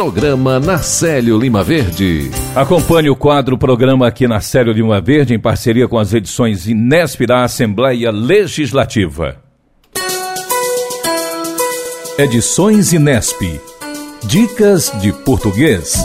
Programa 0.00 0.58
Narcélio 0.58 1.38
Lima 1.38 1.62
Verde. 1.62 2.30
Acompanhe 2.56 3.10
o 3.10 3.14
quadro 3.14 3.58
Programa 3.58 4.06
aqui 4.06 4.26
na 4.26 4.40
Célio 4.40 4.72
Lima 4.72 4.98
Verde 4.98 5.34
em 5.34 5.38
parceria 5.38 5.86
com 5.86 5.98
as 5.98 6.14
edições 6.14 6.66
Inesp 6.66 7.26
da 7.26 7.44
Assembleia 7.44 8.10
Legislativa. 8.10 9.36
Edições 12.16 12.94
Inesp. 12.94 13.60
Dicas 14.24 14.90
de 15.02 15.12
português. 15.12 16.02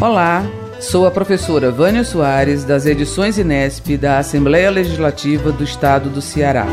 Olá, 0.00 0.42
sou 0.80 1.06
a 1.06 1.10
professora 1.10 1.70
Vânia 1.70 2.02
Soares 2.02 2.64
das 2.64 2.86
edições 2.86 3.36
Inesp 3.36 3.98
da 3.98 4.20
Assembleia 4.20 4.70
Legislativa 4.70 5.52
do 5.52 5.64
Estado 5.64 6.08
do 6.08 6.22
Ceará. 6.22 6.66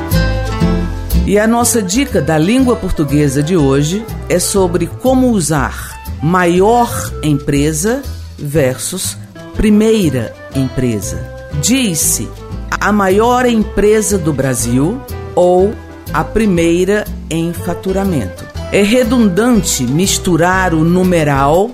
E 1.27 1.39
a 1.39 1.47
nossa 1.47 1.81
dica 1.81 2.21
da 2.21 2.37
língua 2.37 2.75
portuguesa 2.75 3.41
de 3.41 3.57
hoje 3.57 4.05
é 4.29 4.37
sobre 4.37 4.85
como 4.85 5.31
usar 5.31 5.99
maior 6.21 6.87
empresa 7.23 8.03
versus 8.37 9.17
primeira 9.55 10.31
empresa. 10.55 11.19
Diz-se 11.59 12.29
a 12.69 12.91
maior 12.91 13.47
empresa 13.47 14.19
do 14.19 14.31
Brasil 14.31 15.01
ou 15.33 15.73
a 16.13 16.23
primeira 16.23 17.05
em 17.27 17.51
faturamento. 17.53 18.45
É 18.71 18.83
redundante 18.83 19.81
misturar 19.81 20.75
o 20.75 20.83
numeral 20.83 21.71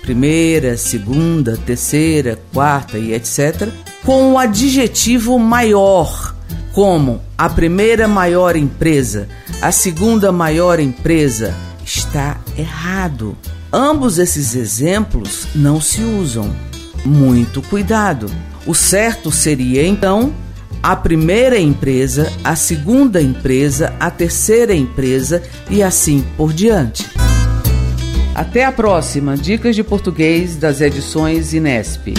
primeira, 0.00 0.78
segunda, 0.78 1.58
terceira, 1.58 2.38
quarta 2.52 2.98
e 2.98 3.12
etc. 3.12 3.68
com 4.06 4.32
o 4.32 4.38
adjetivo 4.38 5.38
maior 5.38 6.34
como 6.72 7.20
a 7.36 7.48
primeira 7.48 8.06
maior 8.06 8.56
empresa, 8.56 9.28
a 9.60 9.72
segunda 9.72 10.30
maior 10.30 10.78
empresa, 10.78 11.54
está 11.84 12.40
errado. 12.56 13.36
Ambos 13.72 14.18
esses 14.18 14.54
exemplos 14.54 15.46
não 15.54 15.80
se 15.80 16.02
usam. 16.02 16.54
Muito 17.04 17.62
cuidado. 17.62 18.30
O 18.66 18.74
certo 18.74 19.30
seria 19.30 19.86
então 19.86 20.32
a 20.82 20.96
primeira 20.96 21.58
empresa, 21.58 22.32
a 22.42 22.56
segunda 22.56 23.20
empresa, 23.20 23.94
a 24.00 24.10
terceira 24.10 24.74
empresa 24.74 25.42
e 25.68 25.82
assim 25.82 26.24
por 26.36 26.52
diante. 26.52 27.06
Até 28.34 28.64
a 28.64 28.72
próxima 28.72 29.36
Dicas 29.36 29.76
de 29.76 29.84
Português 29.84 30.56
das 30.56 30.80
edições 30.80 31.52
Inesp. 31.52 32.14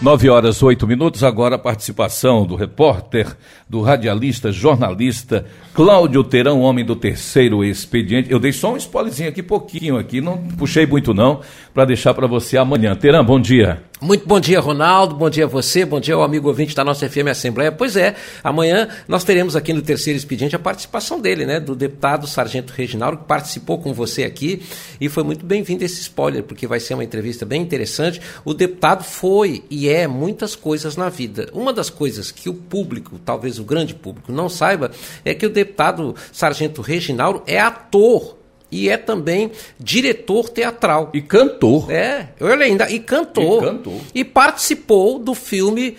9 0.00 0.28
horas 0.28 0.62
8 0.62 0.86
minutos, 0.86 1.24
agora 1.24 1.56
a 1.56 1.58
participação 1.58 2.46
do 2.46 2.54
repórter, 2.54 3.36
do 3.68 3.80
radialista, 3.80 4.52
jornalista 4.52 5.44
Cláudio 5.74 6.22
Terão, 6.22 6.60
homem 6.60 6.84
do 6.84 6.94
terceiro 6.94 7.64
expediente. 7.64 8.30
Eu 8.30 8.38
dei 8.38 8.52
só 8.52 8.72
um 8.72 8.76
spoilerzinho 8.76 9.28
aqui, 9.28 9.42
pouquinho 9.42 9.98
aqui, 9.98 10.20
não 10.20 10.38
puxei 10.56 10.86
muito 10.86 11.12
não, 11.12 11.40
para 11.74 11.84
deixar 11.84 12.14
para 12.14 12.28
você 12.28 12.56
amanhã. 12.56 12.94
Terão, 12.94 13.24
bom 13.24 13.40
dia. 13.40 13.82
Muito 14.00 14.28
bom 14.28 14.38
dia, 14.38 14.60
Ronaldo. 14.60 15.16
Bom 15.16 15.28
dia 15.28 15.42
a 15.42 15.48
você. 15.48 15.84
Bom 15.84 15.98
dia 15.98 16.14
ao 16.14 16.22
amigo 16.22 16.46
ouvinte 16.46 16.72
da 16.72 16.84
nossa 16.84 17.08
FM 17.08 17.26
Assembleia. 17.32 17.72
Pois 17.72 17.96
é, 17.96 18.14
amanhã 18.44 18.88
nós 19.08 19.24
teremos 19.24 19.56
aqui 19.56 19.72
no 19.72 19.82
terceiro 19.82 20.16
expediente 20.16 20.54
a 20.54 20.58
participação 20.58 21.20
dele, 21.20 21.44
né? 21.44 21.58
Do 21.58 21.74
deputado 21.74 22.24
Sargento 22.24 22.72
Reginaldo, 22.72 23.18
que 23.18 23.24
participou 23.24 23.78
com 23.78 23.92
você 23.92 24.22
aqui 24.22 24.62
e 25.00 25.08
foi 25.08 25.24
muito 25.24 25.44
bem-vindo 25.44 25.84
esse 25.84 26.00
spoiler, 26.00 26.44
porque 26.44 26.64
vai 26.64 26.78
ser 26.78 26.94
uma 26.94 27.02
entrevista 27.02 27.44
bem 27.44 27.60
interessante. 27.60 28.20
O 28.44 28.54
deputado 28.54 29.02
foi 29.02 29.64
e 29.68 29.88
é 29.88 30.06
muitas 30.06 30.54
coisas 30.54 30.96
na 30.96 31.08
vida. 31.08 31.48
Uma 31.52 31.72
das 31.72 31.90
coisas 31.90 32.30
que 32.30 32.48
o 32.48 32.54
público, 32.54 33.18
talvez 33.24 33.58
o 33.58 33.64
grande 33.64 33.96
público, 33.96 34.30
não 34.30 34.48
saiba 34.48 34.92
é 35.24 35.34
que 35.34 35.44
o 35.44 35.50
deputado 35.50 36.14
Sargento 36.32 36.82
Reginaldo 36.82 37.42
é 37.48 37.58
ator 37.58 38.37
e 38.70 38.88
é 38.88 38.96
também 38.96 39.50
diretor 39.78 40.48
teatral. 40.48 41.10
E 41.14 41.22
cantor. 41.22 41.90
É, 41.90 42.28
olha 42.40 42.64
ainda, 42.64 42.90
e 42.90 42.98
cantor. 42.98 43.62
E 43.62 43.66
cantor. 43.66 44.00
E 44.14 44.24
participou 44.24 45.18
do 45.18 45.34
filme 45.34 45.96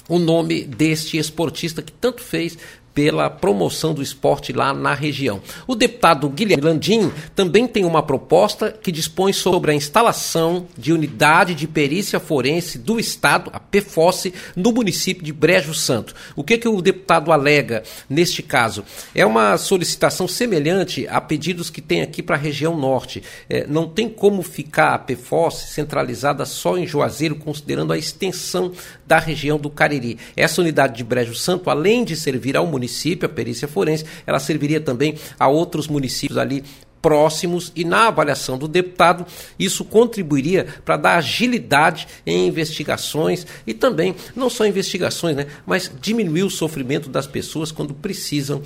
o 0.07 0.19
nome 0.19 0.63
deste 0.63 1.17
esportista 1.17 1.81
que 1.81 1.91
tanto 1.91 2.21
fez 2.21 2.57
pela 2.95 3.29
promoção 3.29 3.93
do 3.93 4.01
esporte 4.01 4.53
lá 4.53 4.73
na 4.73 4.93
região. 4.93 5.41
O 5.67 5.75
deputado 5.75 6.29
Guilherme 6.29 6.63
Landim 6.63 7.11
também 7.35 7.67
tem 7.67 7.83
uma 7.83 8.01
proposta 8.01 8.71
que 8.71 8.89
dispõe 8.89 9.33
sobre 9.33 9.71
a 9.71 9.75
instalação 9.75 10.65
de 10.77 10.93
unidade 10.93 11.53
de 11.53 11.67
perícia 11.67 12.21
forense 12.21 12.79
do 12.79 12.97
Estado, 12.97 13.51
a 13.53 13.59
PFOSSE, 13.59 14.33
no 14.55 14.71
município 14.71 15.25
de 15.25 15.33
Brejo 15.33 15.73
Santo. 15.73 16.15
O 16.37 16.43
que, 16.43 16.57
que 16.57 16.69
o 16.69 16.81
deputado 16.81 17.33
alega 17.33 17.83
neste 18.09 18.41
caso? 18.41 18.85
É 19.13 19.25
uma 19.25 19.57
solicitação 19.57 20.25
semelhante 20.25 21.05
a 21.09 21.19
pedidos 21.19 21.69
que 21.69 21.81
tem 21.81 22.01
aqui 22.01 22.23
para 22.23 22.37
a 22.37 22.39
região 22.39 22.77
norte. 22.77 23.21
É, 23.49 23.67
não 23.67 23.89
tem 23.89 24.07
como 24.07 24.41
ficar 24.41 24.93
a 24.93 24.99
PFOSSE 24.99 25.67
centralizada 25.67 26.45
só 26.45 26.77
em 26.77 26.87
Juazeiro, 26.87 27.35
considerando 27.35 27.91
a 27.91 27.97
extensão 27.97 28.71
da 29.05 29.19
região 29.19 29.57
do 29.57 29.69
Cariri. 29.69 30.17
Essa 30.35 30.61
unidade 30.61 30.97
de 30.97 31.03
Brejo 31.03 31.35
Santo, 31.35 31.69
além 31.69 32.03
de 32.03 32.15
servir 32.15 32.57
ao 32.57 32.65
município, 32.65 33.25
a 33.25 33.29
perícia 33.29 33.67
forense, 33.67 34.05
ela 34.25 34.39
serviria 34.39 34.81
também 34.81 35.15
a 35.39 35.47
outros 35.47 35.87
municípios 35.87 36.37
ali 36.37 36.63
próximos 37.05 37.71
e 37.75 37.85
na 37.85 38.07
avaliação 38.07 38.57
do 38.57 38.67
deputado 38.67 39.27
isso 39.59 39.85
contribuiria 39.85 40.65
para 40.83 40.97
dar 40.97 41.17
agilidade 41.17 42.07
em 42.25 42.47
investigações 42.47 43.45
e 43.67 43.75
também 43.75 44.15
não 44.35 44.49
só 44.49 44.65
investigações, 44.65 45.35
né, 45.35 45.45
mas 45.67 45.91
diminuir 46.01 46.41
o 46.41 46.49
sofrimento 46.49 47.07
das 47.07 47.27
pessoas 47.27 47.71
quando 47.71 47.93
precisam 47.93 48.63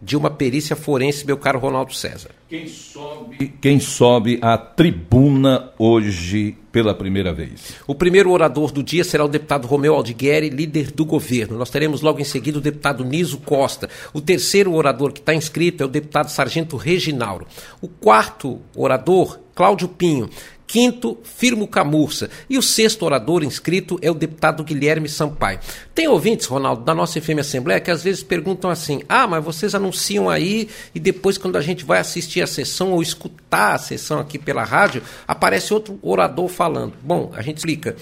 de 0.00 0.16
uma 0.16 0.30
perícia 0.30 0.76
forense, 0.76 1.26
meu 1.26 1.36
caro 1.36 1.58
Ronaldo 1.58 1.92
César. 1.92 2.30
Quem 2.48 2.66
sobe, 2.68 3.48
quem 3.60 3.80
sobe 3.80 4.38
a 4.40 4.56
tribuna 4.56 5.70
hoje 5.78 6.56
pela 6.70 6.94
primeira 6.94 7.32
vez? 7.32 7.74
O 7.86 7.94
primeiro 7.94 8.30
orador 8.30 8.70
do 8.70 8.82
dia 8.82 9.04
será 9.04 9.24
o 9.24 9.28
deputado 9.28 9.66
Romeu 9.66 9.94
Aldigueri, 9.94 10.48
líder 10.48 10.92
do 10.92 11.04
governo. 11.04 11.58
Nós 11.58 11.70
teremos 11.70 12.00
logo 12.00 12.20
em 12.20 12.24
seguida 12.24 12.58
o 12.58 12.62
deputado 12.62 13.04
Niso 13.04 13.38
Costa. 13.38 13.88
O 14.12 14.20
terceiro 14.20 14.72
orador 14.72 15.12
que 15.12 15.20
está 15.20 15.34
inscrito 15.34 15.82
é 15.82 15.86
o 15.86 15.90
deputado 15.90 16.30
Sargento 16.30 16.76
Reginaldo. 16.76 17.46
O 17.80 17.88
quarto 17.88 18.60
orador, 18.74 19.38
Cláudio 19.54 19.88
Pinho 19.88 20.30
quinto, 20.68 21.18
Firmo 21.24 21.66
Camurça. 21.66 22.30
E 22.48 22.58
o 22.58 22.62
sexto 22.62 23.04
orador 23.04 23.42
inscrito 23.42 23.98
é 24.02 24.10
o 24.10 24.14
deputado 24.14 24.62
Guilherme 24.62 25.08
Sampaio. 25.08 25.58
Tem 25.94 26.06
ouvintes, 26.06 26.46
Ronaldo, 26.46 26.84
da 26.84 26.94
nossa 26.94 27.20
FM 27.20 27.40
Assembleia, 27.40 27.80
que 27.80 27.90
às 27.90 28.04
vezes 28.04 28.22
perguntam 28.22 28.70
assim: 28.70 29.02
ah, 29.08 29.26
mas 29.26 29.42
vocês 29.42 29.74
anunciam 29.74 30.28
aí 30.28 30.68
e 30.94 31.00
depois, 31.00 31.38
quando 31.38 31.56
a 31.56 31.62
gente 31.62 31.84
vai 31.84 31.98
assistir 31.98 32.42
a 32.42 32.46
sessão 32.46 32.92
ou 32.92 33.02
escutar 33.02 33.74
a 33.74 33.78
sessão 33.78 34.20
aqui 34.20 34.38
pela 34.38 34.62
rádio, 34.62 35.02
aparece 35.26 35.72
outro 35.72 35.98
orador 36.02 36.48
falando. 36.48 36.92
Bom, 37.02 37.32
a 37.34 37.40
gente 37.40 37.56
explica. 37.56 37.96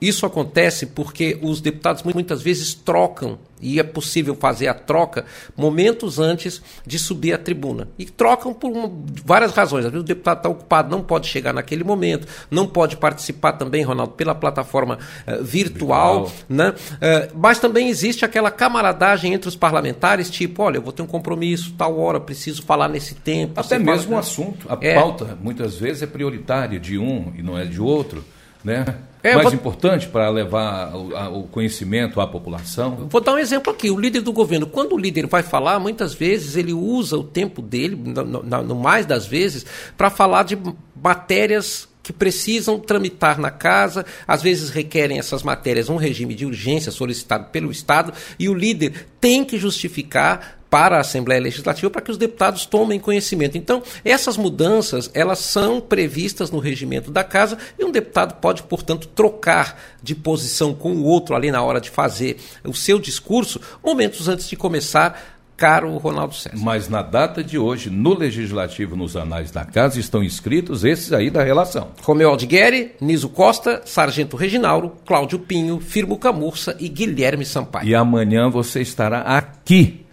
Isso 0.00 0.24
acontece 0.24 0.86
porque 0.86 1.38
os 1.42 1.60
deputados 1.60 2.02
muitas 2.02 2.40
vezes 2.40 2.72
trocam, 2.72 3.38
e 3.60 3.78
é 3.78 3.82
possível 3.82 4.34
fazer 4.34 4.68
a 4.68 4.74
troca 4.74 5.26
momentos 5.54 6.18
antes 6.18 6.62
de 6.86 6.98
subir 6.98 7.34
à 7.34 7.38
tribuna. 7.38 7.88
E 7.98 8.06
trocam 8.06 8.54
por 8.54 8.70
uma, 8.70 8.90
várias 9.24 9.52
razões. 9.52 9.84
Às 9.84 9.92
vezes 9.92 10.02
o 10.02 10.06
deputado 10.06 10.38
está 10.38 10.48
ocupado, 10.48 10.90
não 10.90 11.02
pode 11.02 11.26
chegar 11.26 11.52
naquele 11.52 11.84
momento, 11.84 12.26
não 12.50 12.66
pode 12.66 12.96
participar 12.96 13.52
também, 13.52 13.82
Ronaldo, 13.82 14.14
pela 14.14 14.34
plataforma 14.34 14.98
uh, 15.26 15.44
virtual. 15.44 16.24
virtual. 16.24 16.46
Né? 16.48 16.70
Uh, 16.70 17.38
mas 17.38 17.58
também 17.58 17.88
existe 17.88 18.24
aquela 18.24 18.50
camaradagem 18.50 19.34
entre 19.34 19.48
os 19.48 19.56
parlamentares, 19.56 20.30
tipo, 20.30 20.62
olha, 20.62 20.78
eu 20.78 20.82
vou 20.82 20.92
ter 20.92 21.02
um 21.02 21.06
compromisso, 21.06 21.74
tal 21.76 21.98
hora, 21.98 22.18
preciso 22.18 22.62
falar 22.62 22.88
nesse 22.88 23.14
tempo. 23.14 23.60
Até 23.60 23.78
mesmo 23.78 24.12
o 24.12 24.16
um 24.16 24.18
assunto, 24.18 24.66
a 24.70 24.78
é. 24.80 24.94
pauta, 24.94 25.38
muitas 25.42 25.76
vezes 25.76 26.02
é 26.02 26.06
prioritária 26.06 26.80
de 26.80 26.96
um 26.96 27.32
e 27.36 27.42
não 27.42 27.58
é 27.58 27.66
de 27.66 27.80
outro 27.80 28.24
né? 28.64 28.84
É, 29.22 29.34
mais 29.34 29.44
vou... 29.44 29.54
importante 29.54 30.08
para 30.08 30.28
levar 30.30 30.94
o, 30.94 31.44
conhecimento 31.44 32.20
à 32.20 32.26
população? 32.26 33.06
Vou 33.08 33.20
dar 33.20 33.34
um 33.34 33.38
exemplo 33.38 33.72
aqui. 33.72 33.90
O 33.90 34.00
líder 34.00 34.22
do 34.22 34.32
governo, 34.32 34.66
quando 34.66 34.94
o 34.94 34.98
líder 34.98 35.26
vai 35.26 35.42
falar, 35.42 35.78
muitas 35.78 36.14
vezes 36.14 36.56
ele 36.56 36.72
usa 36.72 37.18
o 37.18 37.24
tempo 37.24 37.60
dele, 37.60 37.96
no, 37.96 38.62
no 38.62 38.74
mais 38.74 39.04
das 39.04 39.26
vezes, 39.26 39.66
para 39.96 40.08
falar 40.08 40.44
de 40.44 40.58
matérias 41.02 41.88
que 42.02 42.14
precisam 42.14 42.78
tramitar 42.78 43.38
na 43.38 43.50
casa, 43.50 44.06
às 44.26 44.42
vezes 44.42 44.70
requerem 44.70 45.18
essas 45.18 45.42
matérias 45.42 45.90
um 45.90 45.96
regime 45.96 46.34
de 46.34 46.46
urgência 46.46 46.90
solicitado 46.90 47.50
pelo 47.50 47.70
Estado, 47.70 48.12
e 48.38 48.48
o 48.48 48.54
líder 48.54 49.06
tem 49.20 49.44
que 49.44 49.58
justificar 49.58 50.59
para 50.70 50.96
a 50.96 51.00
Assembleia 51.00 51.40
Legislativa 51.40 51.90
para 51.90 52.00
que 52.00 52.12
os 52.12 52.16
deputados 52.16 52.64
tomem 52.64 53.00
conhecimento. 53.00 53.58
Então, 53.58 53.82
essas 54.04 54.36
mudanças, 54.36 55.10
elas 55.12 55.40
são 55.40 55.80
previstas 55.80 56.50
no 56.50 56.60
regimento 56.60 57.10
da 57.10 57.24
casa 57.24 57.58
e 57.78 57.84
um 57.84 57.90
deputado 57.90 58.40
pode, 58.40 58.62
portanto, 58.62 59.08
trocar 59.08 59.78
de 60.00 60.14
posição 60.14 60.72
com 60.72 60.92
o 60.92 61.04
outro 61.04 61.34
ali 61.34 61.50
na 61.50 61.60
hora 61.60 61.80
de 61.80 61.90
fazer 61.90 62.36
o 62.64 62.72
seu 62.72 62.98
discurso, 62.98 63.60
momentos 63.82 64.28
antes 64.28 64.48
de 64.48 64.56
começar 64.56 65.38
caro 65.60 65.94
Ronaldo 65.98 66.34
César. 66.34 66.56
Mas 66.58 66.88
na 66.88 67.02
data 67.02 67.44
de 67.44 67.58
hoje, 67.58 67.90
no 67.90 68.16
Legislativo, 68.16 68.96
nos 68.96 69.14
anais 69.14 69.50
da 69.50 69.62
casa, 69.62 70.00
estão 70.00 70.24
inscritos 70.24 70.84
esses 70.84 71.12
aí 71.12 71.28
da 71.28 71.42
relação. 71.42 71.88
Romeu 72.00 72.30
Aldigueri, 72.30 72.92
Niso 72.98 73.28
Costa, 73.28 73.82
Sargento 73.84 74.38
Reginauro, 74.38 74.96
Cláudio 75.04 75.38
Pinho, 75.38 75.78
Firmo 75.78 76.16
Camurça 76.16 76.74
e 76.80 76.88
Guilherme 76.88 77.44
Sampaio. 77.44 77.86
E 77.86 77.94
amanhã 77.94 78.48
você 78.48 78.80
estará 78.80 79.20
aqui 79.20 80.06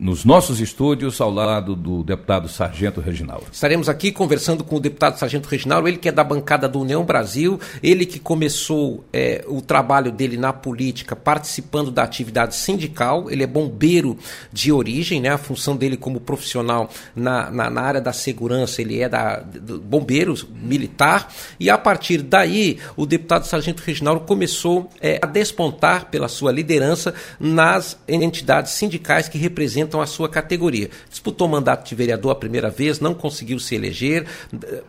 nos 0.00 0.24
nossos 0.24 0.60
estúdios, 0.60 1.20
ao 1.20 1.30
lado 1.30 1.74
do 1.74 2.02
deputado 2.02 2.48
Sargento 2.48 3.00
Reginaldo. 3.00 3.46
Estaremos 3.52 3.88
aqui 3.88 4.12
conversando 4.12 4.62
com 4.62 4.76
o 4.76 4.80
deputado 4.80 5.18
Sargento 5.18 5.48
Reginaldo, 5.48 5.88
ele 5.88 5.96
que 5.96 6.08
é 6.08 6.12
da 6.12 6.22
bancada 6.22 6.68
do 6.68 6.80
União 6.80 7.04
Brasil, 7.04 7.58
ele 7.82 8.06
que 8.06 8.18
começou 8.18 9.04
é, 9.12 9.44
o 9.48 9.60
trabalho 9.60 10.12
dele 10.12 10.36
na 10.36 10.52
política 10.52 11.16
participando 11.16 11.90
da 11.90 12.04
atividade 12.04 12.54
sindical, 12.54 13.30
ele 13.30 13.42
é 13.42 13.46
bombeiro 13.46 14.16
de 14.52 14.70
origem, 14.70 15.20
né? 15.20 15.30
a 15.30 15.38
função 15.38 15.76
dele 15.76 15.96
como 15.96 16.20
profissional 16.20 16.88
na, 17.14 17.50
na, 17.50 17.68
na 17.68 17.80
área 17.80 18.00
da 18.00 18.12
segurança, 18.12 18.80
ele 18.80 19.00
é 19.00 19.08
da 19.08 19.42
bombeiro 19.82 20.34
militar, 20.62 21.32
e 21.58 21.68
a 21.68 21.76
partir 21.76 22.22
daí 22.22 22.78
o 22.96 23.04
deputado 23.04 23.46
Sargento 23.46 23.82
Reginaldo 23.84 24.20
começou 24.20 24.88
é, 25.00 25.18
a 25.20 25.26
despontar 25.26 26.06
pela 26.06 26.28
sua 26.28 26.52
liderança 26.52 27.14
nas 27.40 27.98
entidades 28.06 28.72
sindicais 28.72 29.28
que 29.28 29.38
representam 29.38 29.87
representam 29.88 30.00
a 30.00 30.06
sua 30.06 30.28
categoria. 30.28 30.90
Disputou 31.08 31.48
mandato 31.48 31.88
de 31.88 31.94
vereador 31.94 32.32
a 32.32 32.34
primeira 32.34 32.68
vez, 32.68 33.00
não 33.00 33.14
conseguiu 33.14 33.58
se 33.58 33.74
eleger. 33.74 34.26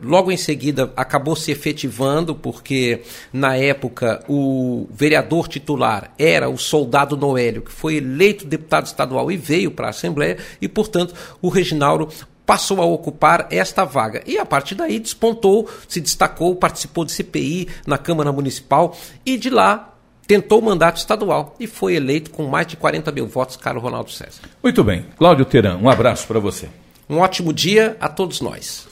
Logo 0.01 0.31
em 0.31 0.37
seguida, 0.37 0.91
acabou 0.95 1.35
se 1.35 1.51
efetivando, 1.51 2.35
porque 2.35 3.01
na 3.31 3.55
época 3.55 4.23
o 4.27 4.87
vereador 4.91 5.47
titular 5.47 6.13
era 6.19 6.49
o 6.49 6.57
soldado 6.57 7.15
Noélio, 7.15 7.61
que 7.61 7.71
foi 7.71 7.97
eleito 7.97 8.45
deputado 8.45 8.85
estadual 8.85 9.31
e 9.31 9.37
veio 9.37 9.71
para 9.71 9.87
a 9.87 9.89
Assembleia, 9.91 10.37
e, 10.61 10.67
portanto, 10.67 11.13
o 11.41 11.49
Reginaldo 11.49 12.09
passou 12.45 12.81
a 12.81 12.85
ocupar 12.85 13.47
esta 13.51 13.85
vaga. 13.85 14.23
E 14.25 14.37
a 14.37 14.45
partir 14.45 14.75
daí 14.75 14.99
despontou, 14.99 15.69
se 15.87 16.01
destacou, 16.01 16.55
participou 16.55 17.05
de 17.05 17.11
CPI 17.11 17.67
na 17.85 17.97
Câmara 17.97 18.31
Municipal 18.31 18.97
e 19.23 19.37
de 19.37 19.49
lá 19.51 19.98
tentou 20.29 20.59
o 20.59 20.61
mandato 20.63 20.97
estadual 20.97 21.55
e 21.59 21.65
foi 21.65 21.95
eleito 21.95 22.29
com 22.29 22.45
mais 22.45 22.67
de 22.67 22.77
40 22.77 23.11
mil 23.11 23.25
votos, 23.25 23.57
caro 23.57 23.79
Ronaldo 23.79 24.11
César. 24.11 24.43
Muito 24.61 24.83
bem. 24.83 25.03
Cláudio 25.17 25.43
Teran, 25.43 25.77
um 25.77 25.89
abraço 25.89 26.27
para 26.27 26.39
você. 26.39 26.69
Um 27.09 27.17
ótimo 27.17 27.51
dia 27.51 27.97
a 27.99 28.07
todos 28.07 28.39
nós. 28.39 28.87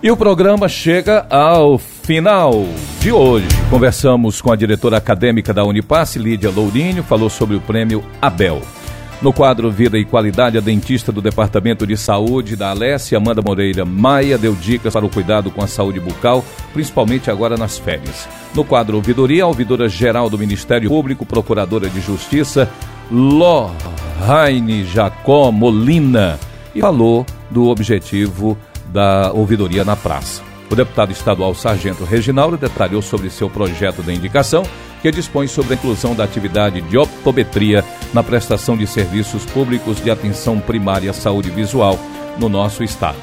E 0.00 0.08
o 0.08 0.16
programa 0.16 0.68
chega 0.68 1.26
ao 1.28 1.76
final 1.76 2.52
de 3.00 3.10
hoje. 3.10 3.48
Conversamos 3.68 4.40
com 4.40 4.52
a 4.52 4.56
diretora 4.56 4.98
acadêmica 4.98 5.52
da 5.52 5.64
Unipasse, 5.64 6.16
Lídia 6.16 6.48
Lourinho, 6.48 7.02
falou 7.02 7.28
sobre 7.28 7.56
o 7.56 7.60
prêmio 7.60 8.04
Abel. 8.22 8.62
No 9.22 9.34
quadro 9.34 9.70
Vida 9.70 9.98
e 9.98 10.04
Qualidade, 10.06 10.56
a 10.56 10.62
dentista 10.62 11.12
do 11.12 11.20
Departamento 11.20 11.86
de 11.86 11.94
Saúde 11.94 12.56
da 12.56 12.70
Alessia, 12.70 13.18
Amanda 13.18 13.42
Moreira 13.42 13.84
Maia, 13.84 14.38
deu 14.38 14.54
dicas 14.54 14.94
para 14.94 15.04
o 15.04 15.10
cuidado 15.10 15.50
com 15.50 15.62
a 15.62 15.66
saúde 15.66 16.00
bucal, 16.00 16.42
principalmente 16.72 17.30
agora 17.30 17.54
nas 17.54 17.78
férias. 17.78 18.26
No 18.54 18.64
quadro 18.64 18.96
Ouvidoria, 18.96 19.44
a 19.44 19.46
ouvidora 19.46 19.90
geral 19.90 20.30
do 20.30 20.38
Ministério 20.38 20.88
Público, 20.88 21.26
Procuradora 21.26 21.90
de 21.90 22.00
Justiça, 22.00 22.70
Lohraine 23.10 24.84
Jacó 24.84 25.52
Molina, 25.52 26.40
e 26.74 26.80
falou 26.80 27.26
do 27.50 27.68
objetivo 27.68 28.56
da 28.86 29.32
ouvidoria 29.32 29.84
na 29.84 29.96
praça. 29.96 30.42
O 30.70 30.74
deputado 30.74 31.12
estadual 31.12 31.54
Sargento 31.54 32.04
Reginaldo 32.04 32.56
detalhou 32.56 33.02
sobre 33.02 33.28
seu 33.28 33.50
projeto 33.50 34.02
de 34.02 34.14
indicação, 34.14 34.62
que 35.02 35.10
dispõe 35.10 35.46
sobre 35.46 35.74
a 35.74 35.76
inclusão 35.76 36.14
da 36.14 36.24
atividade 36.24 36.80
de 36.82 36.98
optometria 36.98 37.84
na 38.12 38.22
prestação 38.22 38.76
de 38.76 38.86
serviços 38.86 39.44
públicos 39.46 40.02
de 40.02 40.10
atenção 40.10 40.60
primária 40.60 41.10
à 41.10 41.14
saúde 41.14 41.50
visual 41.50 41.98
no 42.38 42.48
nosso 42.48 42.82
estado. 42.82 43.18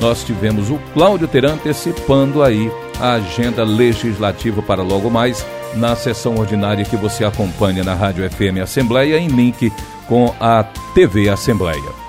Nós 0.00 0.24
tivemos 0.24 0.70
o 0.70 0.78
Cláudio 0.92 1.28
Teran 1.28 1.54
antecipando 1.54 2.42
aí 2.42 2.70
a 3.00 3.12
agenda 3.14 3.64
legislativa 3.64 4.60
para 4.62 4.82
logo 4.82 5.08
mais 5.08 5.46
na 5.74 5.96
sessão 5.96 6.36
ordinária 6.36 6.84
que 6.84 6.96
você 6.96 7.24
acompanha 7.24 7.84
na 7.84 7.94
Rádio 7.94 8.28
FM 8.30 8.60
Assembleia 8.62 9.18
em 9.18 9.28
link 9.28 9.72
com 10.06 10.34
a 10.40 10.64
TV 10.94 11.28
Assembleia. 11.28 12.04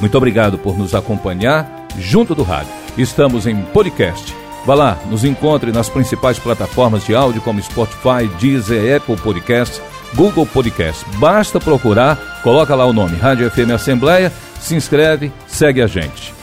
Muito 0.00 0.16
obrigado 0.16 0.58
por 0.58 0.76
nos 0.76 0.94
acompanhar 0.94 1.86
junto 1.98 2.34
do 2.34 2.42
rádio. 2.42 2.72
Estamos 2.96 3.46
em 3.46 3.60
podcast. 3.62 4.47
Vá 4.68 4.74
lá, 4.74 4.98
nos 5.08 5.24
encontre 5.24 5.72
nas 5.72 5.88
principais 5.88 6.38
plataformas 6.38 7.02
de 7.02 7.14
áudio 7.14 7.40
como 7.40 7.62
Spotify, 7.62 8.28
Deezer, 8.38 8.98
Apple 8.98 9.16
Podcast, 9.16 9.80
Google 10.14 10.44
Podcast. 10.44 11.06
Basta 11.16 11.58
procurar, 11.58 12.42
coloca 12.42 12.74
lá 12.74 12.84
o 12.84 12.92
nome 12.92 13.16
Rádio 13.16 13.50
FM 13.50 13.70
Assembleia, 13.72 14.30
se 14.60 14.74
inscreve, 14.74 15.32
segue 15.46 15.80
a 15.80 15.86
gente. 15.86 16.34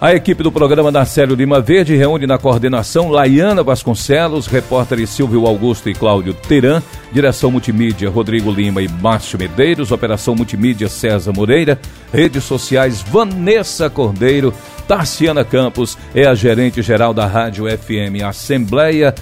A 0.00 0.14
equipe 0.14 0.42
do 0.42 0.50
programa 0.50 0.90
Narcélio 0.90 1.34
Lima 1.34 1.60
Verde 1.60 1.94
reúne 1.94 2.24
na 2.26 2.38
coordenação 2.38 3.10
Laiana 3.10 3.62
Vasconcelos, 3.62 4.46
repórteres 4.46 5.10
Silvio 5.10 5.44
Augusto 5.44 5.90
e 5.90 5.94
Cláudio 5.94 6.32
Teran, 6.32 6.80
direção 7.12 7.50
multimídia 7.50 8.08
Rodrigo 8.08 8.50
Lima 8.50 8.80
e 8.80 8.88
Márcio 8.88 9.38
Medeiros, 9.38 9.92
operação 9.92 10.34
multimídia 10.34 10.88
César 10.88 11.32
Moreira, 11.32 11.78
redes 12.10 12.44
sociais 12.44 13.02
Vanessa 13.02 13.90
Cordeiro, 13.90 14.54
Tarciana 14.88 15.44
Campos 15.44 15.98
é 16.14 16.26
a 16.26 16.34
gerente 16.34 16.80
geral 16.80 17.12
da 17.12 17.26
Rádio 17.26 17.66
FM 17.66 18.24
Assembleia. 18.26 19.14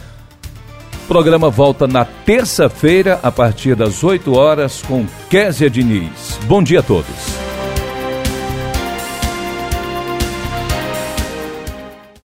O 1.05 1.09
programa 1.09 1.51
volta 1.51 1.89
na 1.89 2.05
terça-feira, 2.05 3.19
a 3.21 3.33
partir 3.33 3.75
das 3.75 4.05
8 4.05 4.33
horas, 4.33 4.81
com 4.83 5.05
Késia 5.29 5.69
Diniz. 5.69 6.39
Bom 6.45 6.63
dia 6.63 6.79
a 6.79 6.83
todos. 6.85 7.56